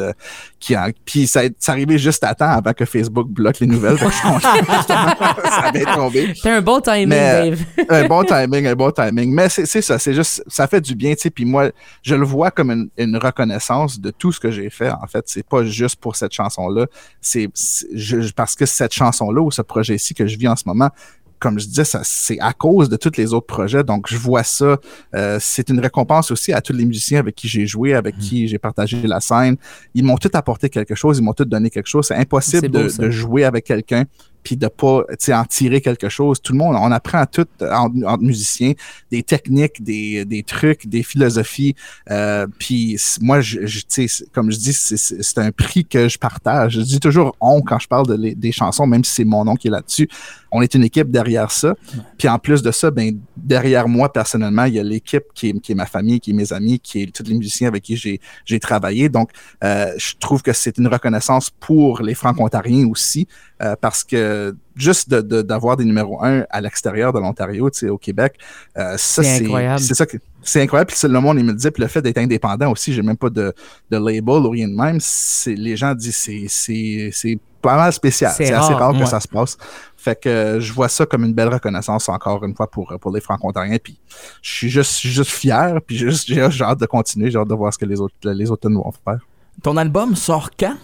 qui, 0.60 0.76
puis 1.06 1.28
ça, 1.28 1.42
ça 1.58 1.72
arrivait 1.72 1.98
juste 1.98 2.24
à 2.24 2.36
temps 2.36 2.50
avant 2.50 2.74
que 2.74 2.84
Facebook 2.84 3.30
bloque 3.30 3.60
les 3.60 3.68
nouvelles. 3.68 3.98
ça 4.88 5.72
tombé. 5.96 6.34
C'est 6.36 6.50
un 6.50 6.62
bon 6.62 6.82
timing, 6.82 7.10
Dave. 7.10 7.64
un 7.90 8.08
bon 8.08 8.24
timing, 8.24 8.68
un 8.68 8.76
bon 8.76 8.92
timing. 8.92 9.34
Mais 9.34 9.48
c'est 9.50 9.82
ça, 9.82 9.98
c'est 9.98 10.14
juste, 10.14 10.44
ça 10.48 10.68
fait 10.68 10.82
du 10.82 10.96
bien, 10.96 11.14
tu 11.14 11.22
sais. 11.22 11.30
Puis 11.30 11.46
moi, 11.46 11.70
je 12.02 12.16
le 12.16 12.26
vois 12.26 12.52
comme 12.52 12.72
une, 12.72 12.90
une 12.98 13.18
reconnaissance 13.18 14.00
de 14.00 14.12
tout 14.12 14.32
ce 14.32 14.40
que 14.40 14.52
j'ai 14.52 14.70
fait. 14.70 14.92
En 14.92 15.08
fait, 15.08 15.24
c'est 15.28 15.46
pas 15.46 15.64
juste 15.64 15.98
pour 15.98 16.16
cette 16.16 16.25
chanson-là. 16.34 16.88
C'est 17.22 17.50
parce 18.36 18.56
que 18.56 18.66
cette 18.66 18.94
chanson-là 18.94 19.42
ou 19.42 19.52
ce 19.52 19.62
projet-ci 19.62 20.14
que 20.14 20.28
je 20.28 20.38
vis 20.38 20.48
en 20.48 20.56
ce 20.56 20.64
moment, 20.66 20.90
comme 21.40 21.60
je 21.60 21.68
disais, 21.68 21.84
c'est 22.04 22.40
à 22.40 22.54
cause 22.54 22.90
de 22.90 22.96
tous 22.96 23.18
les 23.18 23.34
autres 23.34 23.46
projets. 23.46 23.84
Donc, 23.84 24.08
je 24.08 24.18
vois 24.18 24.44
ça. 24.44 24.78
euh, 25.14 25.38
c'est 25.40 25.70
une 25.70 25.80
récompense 25.80 26.32
aussi 26.32 26.54
à 26.54 26.62
tous 26.62 26.74
les 26.74 26.86
musiciens 26.86 27.20
avec 27.20 27.36
qui 27.36 27.48
j'ai 27.48 27.68
joué, 27.68 27.94
avec 27.94 28.18
qui 28.18 28.48
j'ai 28.48 28.58
partagé 28.58 29.02
la 29.06 29.20
scène. 29.20 29.58
Ils 29.94 30.04
m'ont 30.04 30.18
tous 30.18 30.32
apporté 30.34 30.70
quelque 30.70 30.96
chose, 30.96 31.20
ils 31.20 31.24
m'ont 31.24 31.34
tous 31.34 31.46
donné 31.46 31.70
quelque 31.70 31.88
chose. 31.88 32.08
C'est 32.08 32.16
impossible 32.16 32.70
beau, 32.70 32.88
de 32.88 33.10
jouer 33.10 33.44
avec 33.44 33.66
quelqu'un 33.66 34.06
puis 34.46 34.56
de 34.56 34.68
pas 34.68 35.02
en 35.30 35.44
tirer 35.46 35.82
quelque 35.82 36.08
chose. 36.08 36.40
Tout 36.42 36.54
le 36.54 36.60
monde, 36.60 36.76
on 36.80 36.92
apprend 36.92 37.26
tout 37.26 37.48
entre, 37.62 37.96
entre 38.06 38.24
musiciens, 38.24 38.74
des 39.12 39.24
techniques, 39.24 39.84
des, 39.84 40.24
des 40.24 40.44
trucs, 40.44 40.88
des 40.88 41.04
philosophies. 41.04 41.76
Euh, 42.12 42.48
puis 42.60 42.98
moi, 43.22 43.42
je, 43.42 43.66
je- 43.66 44.24
comme 44.32 44.52
je 44.52 44.58
dis, 44.58 44.72
c'est- 44.74 45.38
un 45.38 45.52
prix 45.52 45.84
que 45.84 46.08
je 46.08 46.18
partage. 46.18 46.74
Je 46.74 46.82
dis 46.82 47.00
toujours 47.00 47.36
on 47.42 47.62
quand 47.62 47.80
je 47.80 47.88
parle 47.88 48.08
de 48.08 48.14
les- 48.14 48.36
des 48.36 48.52
chansons, 48.54 48.86
même 48.88 49.04
si 49.04 49.12
c'est 49.12 49.26
mon 49.26 49.44
nom 49.44 49.56
qui 49.56 49.68
est 49.68 49.72
là-dessus. 49.72 50.08
On 50.52 50.62
est 50.62 50.74
une 50.76 50.84
équipe 50.86 51.10
derrière 51.12 51.52
ça. 51.52 51.76
Puis 52.18 52.30
en 52.30 52.40
plus 52.40 52.62
de 52.62 52.72
ça, 52.72 52.90
ben 52.92 53.18
derrière 53.36 53.88
moi 53.90 54.14
personnellement, 54.14 54.64
il 54.66 54.76
y 54.76 54.80
a 54.80 54.84
l'équipe 54.84 55.24
qui 55.34 55.50
est, 55.50 55.60
qui 55.60 55.72
est 55.74 55.76
ma 55.76 55.86
famille, 55.88 56.20
qui 56.22 56.30
est 56.32 56.34
mes 56.34 56.54
amis, 56.54 56.80
qui 56.80 57.02
est 57.02 57.14
tous 57.14 57.24
les 57.24 57.34
musiciens 57.36 57.68
avec 57.68 57.84
qui 57.84 57.98
j'ai 57.98 58.22
j'ai 58.46 58.60
travaillé. 58.60 59.10
Donc, 59.10 59.32
euh, 59.64 59.92
je 59.98 60.14
trouve 60.20 60.42
que 60.42 60.54
c'est 60.54 60.78
une 60.78 60.88
reconnaissance 60.88 61.50
pour 61.50 62.02
les 62.02 62.14
Franco-Ontariens 62.14 62.88
aussi, 62.88 63.28
euh, 63.62 63.76
parce 63.80 64.04
que 64.04 64.56
juste 64.76 65.10
de- 65.10 65.22
de- 65.22 65.42
d'avoir 65.42 65.78
des 65.78 65.86
numéros 65.86 66.24
un 66.24 66.44
à 66.50 66.60
l'extérieur 66.62 67.14
de 67.14 67.20
l'Ontario, 67.20 67.70
tu 67.70 67.80
sais, 67.80 67.90
au 67.90 67.98
Québec, 67.98 68.38
euh, 68.78 68.98
ça 68.98 69.24
C'est 69.24 69.38
c'est 69.38 69.44
incroyable. 69.46 69.80
c'est 69.80 69.94
ça 69.94 70.06
que 70.06 70.18
c'est 70.44 70.62
incroyable. 70.62 70.92
Puis 70.92 71.08
le 71.08 71.20
monde 71.22 71.38
il 71.40 71.46
me 71.46 71.52
le 71.52 71.58
dit, 71.58 71.72
puis 71.72 71.82
le 71.82 71.88
fait 71.88 72.02
d'être 72.02 72.18
indépendant 72.18 72.72
aussi, 72.72 72.94
j'ai 72.94 73.02
même 73.02 73.18
pas 73.18 73.30
de, 73.30 73.54
de 73.92 73.98
label 73.98 74.46
ou 74.46 74.50
rien 74.50 74.68
de 74.68 74.74
même. 74.76 74.98
C'est 75.00 75.56
les 75.56 75.76
gens 75.78 75.94
disent 75.96 76.18
c'est 76.18 76.46
c'est 76.50 77.10
c'est 77.14 77.40
pas 77.62 77.78
mal 77.78 77.92
spécial. 77.94 78.32
C'est 78.36 78.46
C'est 78.48 78.54
assez 78.54 78.74
rare, 78.74 78.92
que 78.94 79.06
ça 79.08 79.20
se 79.20 79.28
passe. 79.28 79.58
Fait 79.98 80.20
que 80.22 80.30
euh, 80.30 80.60
je 80.60 80.72
vois 80.72 80.88
ça 80.88 81.06
comme 81.08 81.24
une 81.24 81.34
belle 81.34 81.48
reconnaissance 81.52 82.08
encore 82.10 82.44
une 82.46 82.54
fois 82.56 82.70
pour, 82.70 82.94
pour 83.02 83.12
les 83.12 83.22
Franco-Ontariens. 83.22 83.78
Puis 83.82 83.98
je 84.44 84.52
suis 84.52 84.70
juste, 84.70 85.00
juste 85.02 85.32
fier. 85.32 85.80
Puis 85.88 85.98
j'ai 85.98 86.10
juste- 86.12 86.28
j'ai 86.28 86.46
j'ai 86.52 86.64
hâte 86.64 86.80
de 86.80 86.86
continuer. 86.86 87.32
J'ai 87.32 87.40
hâte 87.40 87.48
de 87.48 87.56
voir 87.56 87.74
ce 87.74 87.80
que 87.80 87.86
les 87.86 88.00
autres, 88.00 88.14
les 88.24 88.52
autres 88.52 88.70
vont 88.70 88.92
faire. 89.04 89.18
Ton 89.64 89.78
album 89.78 90.16
sort 90.16 90.52
quand? 90.60 90.76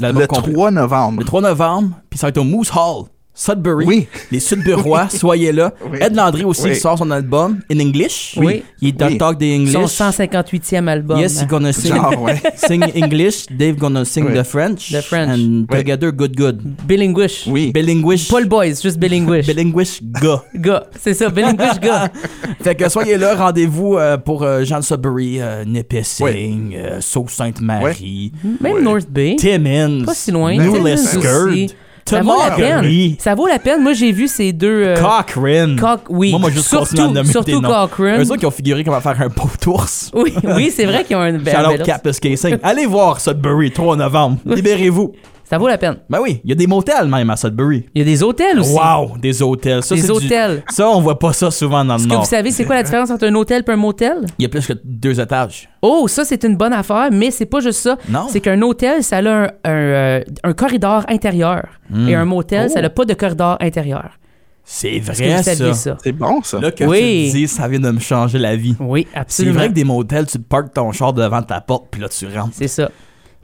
Le 0.00 0.06
L'album 0.06 0.26
complet. 0.26 0.52
3 0.52 0.70
novembre. 0.70 1.18
Le 1.20 1.24
3 1.24 1.40
novembre, 1.42 1.90
puis 2.08 2.18
ça 2.18 2.26
va 2.26 2.28
être 2.30 2.38
au 2.38 2.44
Moose 2.44 2.70
Hall, 2.74 3.04
Sudbury. 3.40 3.86
Oui. 3.86 4.06
Les 4.30 4.38
Sudburois, 4.38 5.08
soyez 5.08 5.50
là. 5.50 5.72
Oui. 5.90 5.96
Ed 5.98 6.14
Landry 6.14 6.44
aussi 6.44 6.64
Oui. 6.64 6.76
sort 6.76 6.98
son 6.98 7.10
album 7.10 7.60
in 7.72 7.80
English. 7.80 8.34
Oui. 8.36 8.62
Il 8.82 8.88
est 8.88 8.92
dans 8.92 9.06
Oui. 9.06 9.16
Talk 9.16 9.38
the 9.38 9.44
Son 9.44 9.78
English. 9.78 9.92
158e 9.92 10.88
album. 10.88 11.18
Yes, 11.18 11.40
he's 11.40 11.46
gonna 11.46 11.72
sing, 11.72 11.94
Genre, 11.94 12.20
ouais. 12.20 12.34
sing 12.56 12.82
English. 12.94 13.46
Dave 13.50 13.76
gonna 13.76 14.04
sing 14.04 14.26
Oui. 14.26 14.34
the 14.34 14.44
French. 14.44 14.92
The 14.92 15.00
French. 15.00 15.30
And 15.30 15.64
Oui. 15.70 15.78
together, 15.78 16.12
good, 16.12 16.36
good. 16.36 16.60
Bilinguish. 16.86 17.46
Oui. 17.46 17.72
Bilinguish. 17.72 18.28
Pas 18.28 18.40
le 18.40 18.46
boys, 18.46 18.74
juste 18.82 18.98
bilinguish. 18.98 19.46
Bilinguish 19.46 20.02
gars. 20.02 20.44
Gars, 20.54 20.84
c'est 21.00 21.14
ça, 21.14 21.30
bilinguish 21.30 21.80
gars. 21.80 22.10
fait 22.62 22.74
que 22.74 22.90
soyez 22.90 23.16
là, 23.16 23.36
rendez-vous 23.36 23.96
euh, 23.96 24.18
pour 24.18 24.42
euh, 24.42 24.64
Jean 24.64 24.82
Sudbury, 24.82 25.40
euh, 25.40 25.64
Nipissing, 25.64 26.74
euh, 26.76 27.00
Sault-Sainte-Marie, 27.00 28.32
Même 28.60 28.74
Ouais. 28.74 28.82
North 28.82 29.08
Bay. 29.08 29.36
Timmins, 29.38 30.04
Pas 30.04 30.12
si 30.14 30.30
loin. 30.30 30.54
New 30.56 30.86
aussi. 30.86 31.74
Ça 32.10 32.22
vaut 32.22 32.38
la 32.38 32.50
peine. 32.50 33.14
Ça 33.18 33.34
vaut 33.34 33.46
la 33.46 33.58
peine. 33.58 33.82
Moi, 33.82 33.92
j'ai 33.92 34.12
vu 34.12 34.28
ces 34.28 34.52
deux. 34.52 34.82
euh, 34.86 34.96
Cochrane. 34.96 35.76
Cock, 35.76 36.00
oui. 36.10 36.30
Moi, 36.30 36.40
moi, 36.40 36.50
juste 36.50 36.68
continuer 36.70 36.82
à 36.82 37.04
surtout, 37.04 37.14
nommer 37.14 37.30
surtout 37.32 37.60
noms. 37.60 37.68
Cochrane. 37.68 38.20
Eux 38.22 38.26
autres 38.30 38.36
qui 38.40 38.46
ont 38.46 38.50
figuré 38.50 38.84
comment 38.84 39.00
faire 39.00 39.20
un 39.20 39.28
pot 39.28 39.48
ours. 39.66 40.10
Oui, 40.14 40.34
oui, 40.44 40.72
c'est 40.74 40.86
vrai 40.86 41.04
qu'ils 41.04 41.16
ont 41.16 41.24
une 41.24 41.38
belle. 41.42 41.54
Shout 41.54 41.62
out 41.62 41.76
belle- 41.78 41.82
Capus 41.86 42.20
Casing. 42.20 42.56
Allez 42.62 42.86
voir 42.86 43.20
Sudbury, 43.20 43.70
3 43.70 43.96
novembre. 43.96 44.38
Libérez-vous. 44.46 45.12
Ça 45.50 45.58
vaut 45.58 45.66
la 45.66 45.78
peine. 45.78 45.96
Ben 46.08 46.20
oui, 46.22 46.40
il 46.44 46.50
y 46.50 46.52
a 46.52 46.54
des 46.54 46.68
motels 46.68 47.08
même 47.08 47.28
à 47.28 47.36
Sudbury. 47.36 47.84
Il 47.92 47.98
y 47.98 48.02
a 48.02 48.04
des 48.04 48.22
hôtels 48.22 48.60
aussi. 48.60 48.72
Wow, 48.72 49.18
des 49.18 49.42
hôtels. 49.42 49.82
Ça, 49.82 49.96
Des 49.96 50.00
c'est 50.02 50.06
du- 50.06 50.12
hôtels. 50.12 50.62
Ça, 50.68 50.88
on 50.88 51.00
voit 51.00 51.18
pas 51.18 51.32
ça 51.32 51.50
souvent 51.50 51.84
dans 51.84 51.94
le 51.94 51.98
Est-ce 51.98 52.06
que 52.06 52.12
Nord. 52.12 52.22
vous 52.22 52.28
savez 52.28 52.52
c'est 52.52 52.64
quoi 52.64 52.76
la 52.76 52.84
différence 52.84 53.10
entre 53.10 53.26
un 53.26 53.34
hôtel 53.34 53.64
et 53.66 53.70
un 53.72 53.76
motel? 53.76 54.18
Il 54.38 54.42
y 54.44 54.46
a 54.46 54.48
plus 54.48 54.64
que 54.64 54.74
deux 54.84 55.18
étages. 55.20 55.68
Oh, 55.82 56.06
ça, 56.06 56.24
c'est 56.24 56.44
une 56.44 56.56
bonne 56.56 56.72
affaire, 56.72 57.08
mais 57.10 57.32
c'est 57.32 57.46
pas 57.46 57.58
juste 57.58 57.80
ça. 57.80 57.98
Non. 58.08 58.26
C'est 58.30 58.40
qu'un 58.40 58.62
hôtel, 58.62 59.02
ça 59.02 59.16
a 59.16 59.22
un, 59.28 59.42
un, 59.44 59.48
euh, 59.64 60.20
un 60.44 60.52
corridor 60.52 61.04
intérieur. 61.08 61.66
Hmm. 61.90 62.08
Et 62.08 62.14
un 62.14 62.24
motel, 62.24 62.68
Oh. 62.70 62.72
ça 62.72 62.80
n'a 62.80 62.90
pas 62.90 63.04
de 63.04 63.14
corridor 63.14 63.56
intérieur. 63.60 64.10
C'est 64.62 65.00
vrai, 65.00 65.42
ça. 65.42 65.74
ça? 65.74 65.96
C'est 66.00 66.12
bon, 66.12 66.42
ça. 66.44 66.60
Là 66.60 66.70
que 66.70 66.84
Oui. 66.84 66.98
tu 67.32 67.38
le 67.38 67.40
dis, 67.40 67.48
ça 67.48 67.66
vient 67.66 67.80
de 67.80 67.90
me 67.90 67.98
changer 67.98 68.38
la 68.38 68.54
vie. 68.54 68.76
Oui, 68.78 69.08
C'est 69.12 69.18
absolument. 69.18 69.54
vrai 69.58 69.68
que 69.70 69.72
des 69.74 69.82
motels, 69.82 70.26
tu 70.26 70.38
te 70.38 70.44
parques 70.44 70.72
ton 70.74 70.92
char 70.92 71.12
devant 71.12 71.42
ta 71.42 71.60
porte, 71.60 71.86
puis 71.90 72.00
là, 72.00 72.08
tu 72.08 72.26
rentres. 72.28 72.52
C'est 72.52 72.68
ça. 72.68 72.88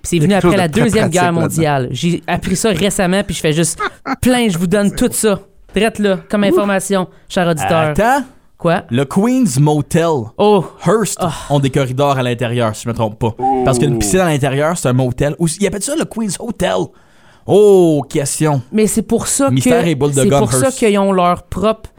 Puis 0.06 0.18
c'est 0.18 0.22
venu 0.22 0.34
après 0.34 0.56
la 0.56 0.68
Deuxième 0.68 1.08
Guerre 1.08 1.32
mondiale. 1.32 1.88
J'ai 1.90 2.22
appris 2.26 2.54
ça 2.54 2.70
récemment, 2.70 3.22
puis 3.24 3.34
je 3.34 3.40
fais 3.40 3.52
juste 3.52 3.80
plein, 4.20 4.48
je 4.48 4.56
vous 4.56 4.66
donne 4.68 4.94
tout 4.94 5.08
ça. 5.10 5.40
Drette 5.74 5.98
là, 5.98 6.20
comme 6.30 6.44
information, 6.44 7.08
cher 7.28 7.48
auditeur. 7.48 7.90
Attends, 7.90 8.24
Quoi? 8.56 8.84
le 8.88 9.04
Queen's 9.04 9.58
Motel, 9.58 10.08
Oh, 10.38 10.64
Hearst, 10.86 11.18
ont 11.50 11.58
des 11.60 11.70
corridors 11.70 12.16
à 12.16 12.22
l'intérieur, 12.22 12.74
si 12.74 12.84
je 12.84 12.88
me 12.88 12.94
trompe 12.94 13.18
pas. 13.18 13.34
Parce 13.64 13.78
qu'une 13.78 13.98
piscine 13.98 14.20
à 14.20 14.26
l'intérieur, 14.26 14.78
c'est 14.78 14.88
un 14.88 14.92
motel. 14.92 15.34
Ou 15.38 15.48
il 15.60 15.66
appelle 15.66 15.82
ça 15.82 15.94
le 15.96 16.04
Queen's 16.04 16.36
Hotel. 16.38 16.76
Oh, 17.44 18.02
question. 18.08 18.62
mais 18.72 18.86
c'est 18.86 19.02
pour 19.02 19.26
ça 19.26 19.50
Mystère 19.50 19.82
que 19.84 19.88
et 19.88 19.94
boule 19.94 20.12
de 20.12 20.22
c'est 20.22 20.28
pour 20.28 20.52
ça 20.52 20.70
qu'ils 20.70 20.98
ont 20.98 21.12
leur 21.12 21.42
propre 21.44 21.90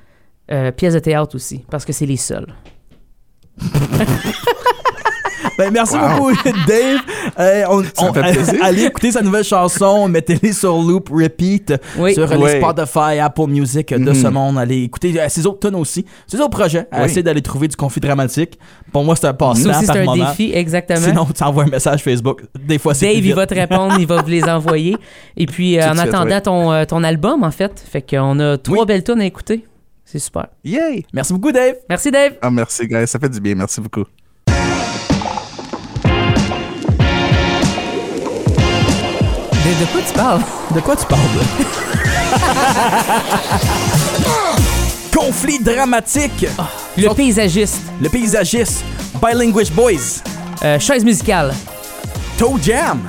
euh, 0.51 0.71
pièce 0.71 0.93
de 0.93 0.99
théâtre 0.99 1.35
aussi, 1.35 1.63
parce 1.69 1.85
que 1.85 1.93
c'est 1.93 2.05
les 2.05 2.17
seuls. 2.17 2.47
Ben, 5.57 5.71
merci 5.71 5.95
Wow. 5.95 6.17
beaucoup, 6.17 6.33
Dave. 6.67 6.99
Euh, 7.39 7.63
on, 7.69 7.83
Ça 7.83 7.89
on- 7.99 8.07
me 8.09 8.13
fait 8.13 8.31
plaisir. 8.33 8.53
allez 8.63 8.83
écouter 8.85 9.11
sa 9.11 9.21
nouvelle 9.21 9.43
chanson, 9.43 10.07
mettez-les 10.07 10.53
sur 10.53 10.77
loop, 10.77 11.09
repeat, 11.09 11.73
Oui. 11.97 12.13
sur 12.13 12.29
Oui. 12.31 12.51
les 12.53 12.59
Spotify, 12.59 13.19
Apple 13.19 13.47
Music 13.47 13.93
de 13.93 13.97
Mhm. 13.97 14.13
ce 14.13 14.27
monde. 14.27 14.57
Allez 14.59 14.83
écouter 14.83 15.19
euh, 15.19 15.27
ses 15.29 15.45
autres 15.47 15.67
tunes 15.67 15.79
aussi. 15.79 16.05
Ses 16.27 16.37
autres 16.39 16.49
projets. 16.57 16.87
Oui. 16.91 16.99
Essayez 17.05 17.23
d'aller 17.23 17.41
trouver 17.41 17.67
du 17.67 17.75
conflit 17.75 18.01
dramatique. 18.01 18.57
Pour 18.91 19.03
moi, 19.03 19.15
c'est 19.15 19.27
un 19.27 19.33
passe 19.33 19.59
Ça 19.61 19.69
aussi, 19.77 19.85
par 19.85 19.95
c'est 19.95 20.01
un 20.01 20.05
moment. 20.05 20.29
défi, 20.29 20.51
exactement. 20.53 20.99
Sinon, 20.99 21.25
tu 21.35 21.43
envoies 21.43 21.63
un 21.63 21.67
message 21.69 22.01
Facebook. 22.03 22.43
Des 22.57 22.77
fois, 22.79 22.93
c'est 22.93 23.07
Dave, 23.13 23.25
il 23.25 23.33
va 23.35 23.45
te 23.47 23.53
répondre, 23.55 23.95
il 23.99 24.07
va 24.07 24.21
vous 24.21 24.29
les 24.29 24.43
envoyer. 24.43 24.95
Et 25.35 25.45
puis, 25.45 25.79
euh, 25.79 25.91
en 25.91 25.97
attendant 25.97 26.39
ton, 26.41 26.71
euh, 26.71 26.85
ton 26.85 27.03
album, 27.03 27.43
en 27.43 27.51
fait, 27.51 27.83
fait 27.89 28.01
qu'on 28.01 28.39
a 28.39 28.57
trois 28.57 28.79
Oui. 28.81 28.85
belles 28.85 29.03
tunes 29.03 29.21
à 29.21 29.25
écouter. 29.25 29.65
C'est 30.05 30.19
super. 30.19 30.47
Yay! 30.63 31.05
Merci 31.13 31.33
beaucoup, 31.33 31.51
Dave. 31.51 31.75
Merci, 31.89 32.11
Dave. 32.11 32.33
Ah, 32.41 32.49
merci, 32.49 32.87
guys. 32.87 33.07
Ça 33.07 33.19
fait 33.19 33.27
du 33.29 33.41
bien. 33.41 33.55
Merci 33.55 33.81
beaucoup. 33.81 34.05
De, 39.67 39.71
de 39.81 39.85
quoi 39.91 40.01
tu 40.07 40.13
parles? 40.13 40.41
De 40.73 40.79
quoi 40.79 40.95
tu 40.95 41.05
parles? 41.05 41.21
Conflit 45.15 45.59
dramatique. 45.59 46.45
Le 46.97 47.13
paysagiste. 47.13 47.81
Le 48.01 48.07
paysagiste. 48.09 48.83
Bilinguish 49.21 49.71
Boys. 49.71 50.21
Euh, 50.63 50.79
chaise 50.79 51.03
musicale. 51.03 51.53
Toe 52.37 52.57
Jam. 52.61 52.99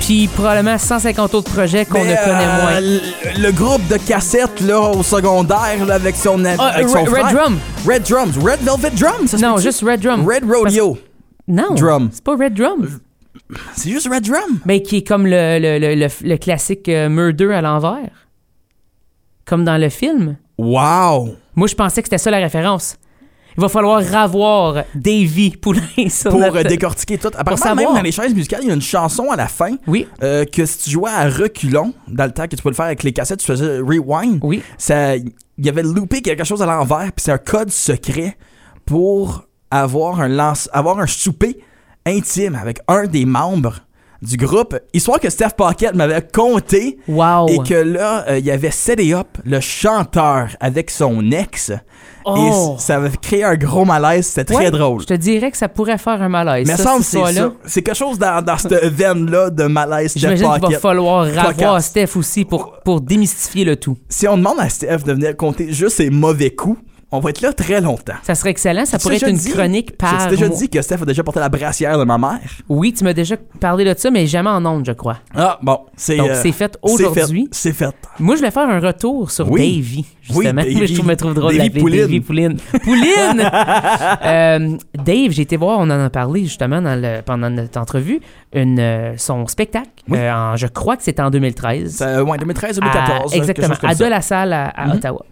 Puis 0.00 0.28
probablement 0.28 0.78
150 0.78 1.34
autres 1.34 1.52
projets 1.52 1.84
qu'on 1.84 2.00
ne 2.00 2.10
Mais, 2.10 2.16
connaît 2.16 2.46
euh, 2.46 2.62
moins. 2.62 2.80
Le, 2.80 3.00
le 3.42 3.52
groupe 3.52 3.86
de 3.88 3.96
cassettes 3.96 4.60
là, 4.60 4.80
au 4.80 5.02
secondaire 5.02 5.84
là, 5.86 5.94
avec 5.94 6.16
son, 6.16 6.44
Ah, 6.44 6.66
avec 6.74 6.88
son 6.88 7.04
Red- 7.04 7.08
frère. 7.10 7.26
Red 7.26 7.34
Drum. 7.34 7.58
Red 7.86 8.02
Drums. 8.08 8.38
Red 8.44 8.60
Velvet 8.62 8.90
Drums. 8.90 9.26
ça 9.30 9.36
Non, 9.38 9.58
juste 9.58 9.82
Red 9.82 10.00
Drum. 10.00 10.26
Red 10.28 10.44
Rodeo. 10.44 10.98
Non, 11.48 11.74
Drum. 11.74 12.10
c'est 12.12 12.22
pas 12.24 12.36
Red 12.36 12.54
Drum. 12.54 13.00
C'est 13.74 13.90
juste 13.90 14.08
Red 14.08 14.24
Drum. 14.24 14.60
Mais 14.66 14.82
qui 14.82 14.98
est 14.98 15.06
comme 15.06 15.26
le, 15.26 15.58
le, 15.58 15.78
le, 15.78 16.08
le, 16.22 16.36
classique 16.36 16.88
euh, 16.88 17.08
Murder 17.08 17.52
à 17.52 17.60
l'envers. 17.62 18.10
Comme 19.44 19.64
dans 19.64 19.78
le 19.78 19.88
film. 19.88 20.36
Wow. 20.58 21.34
Moi, 21.54 21.66
je 21.66 21.74
pensais 21.74 22.02
que 22.02 22.06
c'était 22.06 22.18
ça 22.18 22.30
la 22.30 22.38
référence. 22.38 22.96
Il 23.56 23.60
va 23.60 23.68
falloir 23.68 24.02
ravoir 24.02 24.84
Davy 24.94 25.50
Poulain 25.50 25.82
sur 26.08 26.30
Pour 26.30 26.40
notre... 26.40 26.56
euh, 26.58 26.62
décortiquer 26.62 27.18
tout. 27.18 27.28
Apparemment, 27.36 27.74
même 27.74 27.94
dans 27.96 28.02
les 28.02 28.12
chaises 28.12 28.34
musicales, 28.34 28.60
il 28.62 28.68
y 28.68 28.70
a 28.70 28.74
une 28.74 28.80
chanson 28.80 29.30
à 29.30 29.36
la 29.36 29.46
fin 29.46 29.76
Oui, 29.86 30.06
euh, 30.22 30.46
que 30.46 30.64
si 30.64 30.78
tu 30.78 30.90
jouais 30.90 31.10
à 31.10 31.28
reculons, 31.28 31.92
dans 32.08 32.24
le 32.24 32.30
temps 32.32 32.44
que 32.48 32.56
tu 32.56 32.62
peux 32.62 32.70
le 32.70 32.74
faire 32.74 32.86
avec 32.86 33.02
les 33.02 33.12
cassettes, 33.12 33.40
tu 33.40 33.46
faisais 33.46 33.78
rewind. 33.78 34.38
oui. 34.42 34.62
ça 34.78 35.16
il 35.16 35.66
y 35.66 35.68
avait 35.68 35.82
loupé 35.82 36.22
quelque 36.22 36.44
chose 36.44 36.62
à 36.62 36.66
l'envers 36.66 37.12
puis 37.12 37.24
c'est 37.24 37.30
un 37.30 37.36
code 37.38 37.68
secret 37.70 38.38
pour 38.86 39.44
avoir 39.70 40.20
un 40.22 40.28
lance 40.28 40.70
avoir 40.72 40.98
un 40.98 41.06
souper 41.06 41.58
intime 42.06 42.54
avec 42.54 42.78
un 42.88 43.06
des 43.06 43.24
membres 43.24 43.76
du 44.20 44.36
groupe 44.36 44.78
histoire 44.94 45.18
que 45.18 45.28
Steph 45.30 45.50
Pocket 45.56 45.94
m'avait 45.94 46.22
compté 46.32 46.98
Wow. 47.08 47.48
et 47.48 47.58
que 47.58 47.74
là 47.74 48.24
euh, 48.28 48.38
il 48.38 48.44
y 48.44 48.52
avait 48.52 48.70
Set 48.70 49.00
Up 49.12 49.26
le 49.44 49.58
chanteur 49.60 50.48
avec 50.60 50.90
son 50.90 51.30
ex 51.32 51.72
Oh. 52.24 52.76
et 52.76 52.80
ça 52.80 52.96
avait 52.98 53.10
créé 53.20 53.42
un 53.42 53.56
gros 53.56 53.84
malaise 53.84 54.26
c'était 54.28 54.54
très 54.54 54.70
drôle 54.70 55.00
Je 55.00 55.06
te 55.06 55.14
dirais 55.14 55.50
que 55.50 55.56
ça 55.56 55.68
pourrait 55.68 55.98
faire 55.98 56.22
un 56.22 56.28
malaise. 56.28 56.68
mais 56.68 56.76
ça, 56.76 56.84
semble 56.84 57.02
c'est 57.02 57.32
ça 57.32 57.52
c'est 57.64 57.82
quelque 57.82 57.96
chose 57.96 58.16
dans, 58.16 58.40
dans 58.44 58.56
cette 58.58 58.72
veine 58.94 59.28
là 59.28 59.50
de 59.50 59.64
malaise 59.64 60.12
Steph 60.12 60.20
J'imagine 60.20 60.52
qu'il 60.64 60.74
va 60.74 60.78
falloir 60.78 61.26
Podcast. 61.28 61.88
Steph 61.88 62.16
aussi 62.16 62.44
pour, 62.44 62.78
pour 62.84 63.00
démystifier 63.00 63.64
le 63.64 63.74
tout. 63.74 63.96
si 64.08 64.28
on 64.28 64.36
demande 64.36 64.60
à 64.60 64.68
Steph 64.68 64.98
de 65.04 65.12
venir 65.14 65.36
compter 65.36 65.72
juste 65.72 65.96
ses 65.96 66.10
mauvais 66.10 66.50
coups 66.54 66.78
On 67.14 67.20
va 67.20 67.30
être 67.30 67.40
là 67.42 67.52
très 67.52 67.80
longtemps. 67.80 68.14
Ça 68.22 68.34
serait 68.34 68.50
excellent. 68.50 68.86
Ça 68.86 68.96
Tu 68.98 69.02
pourrait 69.02 69.16
être 69.16 69.28
une 69.28 69.36
dit- 69.36 69.50
chronique 69.52 69.90
Je 69.90 69.96
par. 69.96 70.24
t'ai 70.28 70.36
déjà 70.36 70.48
dit 70.48 70.68
que 70.68 70.80
Steph 70.80 71.02
a 71.02 71.04
déjà 71.04 71.22
porté 71.22 71.40
la 71.40 71.48
brassière 71.50 71.98
de 71.98 72.04
ma 72.04 72.16
mère? 72.16 72.38
Oui, 72.68 72.92
tu 72.92 73.04
m'as 73.04 73.12
déjà 73.12 73.36
parlé 73.60 73.84
de 73.84 73.94
ça, 73.98 74.10
mais 74.10 74.26
jamais 74.26 74.48
en 74.50 74.64
ondes, 74.64 74.84
je 74.86 74.92
crois. 74.92 75.18
Ah, 75.34 75.58
bon, 75.62 75.80
c'est. 75.96 76.16
Donc, 76.16 76.30
euh, 76.30 76.40
c'est 76.42 76.52
fait 76.52 76.76
aujourd'hui. 76.82 77.48
C'est 77.52 77.72
fait. 77.72 77.94
Moi, 78.18 78.34
je 78.36 78.40
voulais 78.40 78.50
faire 78.50 78.68
un 78.68 78.80
retour 78.80 79.30
sur 79.30 79.50
Oui. 79.50 79.60
Davy, 79.60 79.96
Oui, 79.98 80.06
justement. 80.46 80.62
Davy. 80.62 80.86
je 80.86 80.94
trouve, 80.94 81.06
me 81.06 81.14
trouve 81.16 81.34
drôle 81.34 81.56
d'appeler 81.56 81.80
Pouline. 81.80 82.20
Pouline. 82.22 82.56
Pouline! 82.82 83.50
Euh, 84.24 84.76
Dave, 84.94 85.30
j'ai 85.30 85.42
été 85.42 85.56
voir, 85.56 85.78
on 85.78 85.84
en 85.84 85.90
a 85.90 86.10
parlé 86.10 86.42
justement 86.44 86.80
dans 86.80 87.00
le- 87.00 87.20
pendant 87.22 87.50
notre 87.50 87.78
entrevue, 87.78 88.20
une, 88.54 88.78
euh, 88.78 89.14
son 89.18 89.46
spectacle. 89.46 89.88
Oui. 90.08 90.18
euh, 90.18 90.32
en- 90.34 90.56
je 90.56 90.66
crois 90.66 90.96
que 90.96 91.02
c'était 91.02 91.22
en 91.22 91.30
2013. 91.30 91.96
Ça, 91.96 92.22
ouais, 92.24 92.38
2013, 92.38 92.78
À- 92.78 92.80
2014. 92.80 93.34
exactement, 93.34 93.74
à 93.82 93.94
De 93.94 94.04
La 94.04 94.20
Salle 94.22 94.52
à, 94.52 94.68
à 94.68 94.86
Mhm. 94.86 94.92
Ottawa. 94.94 95.24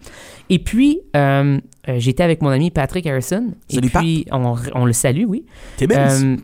Et 0.53 0.59
puis, 0.59 0.99
euh, 1.15 1.59
euh, 1.87 1.95
j'étais 1.97 2.23
avec 2.23 2.41
mon 2.41 2.49
ami 2.49 2.71
Patrick 2.71 3.07
Harrison. 3.07 3.53
Salut, 3.69 3.87
et 3.87 3.89
puis, 3.89 4.25
on, 4.33 4.55
on 4.75 4.83
le 4.83 4.91
salue, 4.91 5.23
oui. 5.25 5.45
Timmins. 5.77 6.23
Euh. 6.23 6.35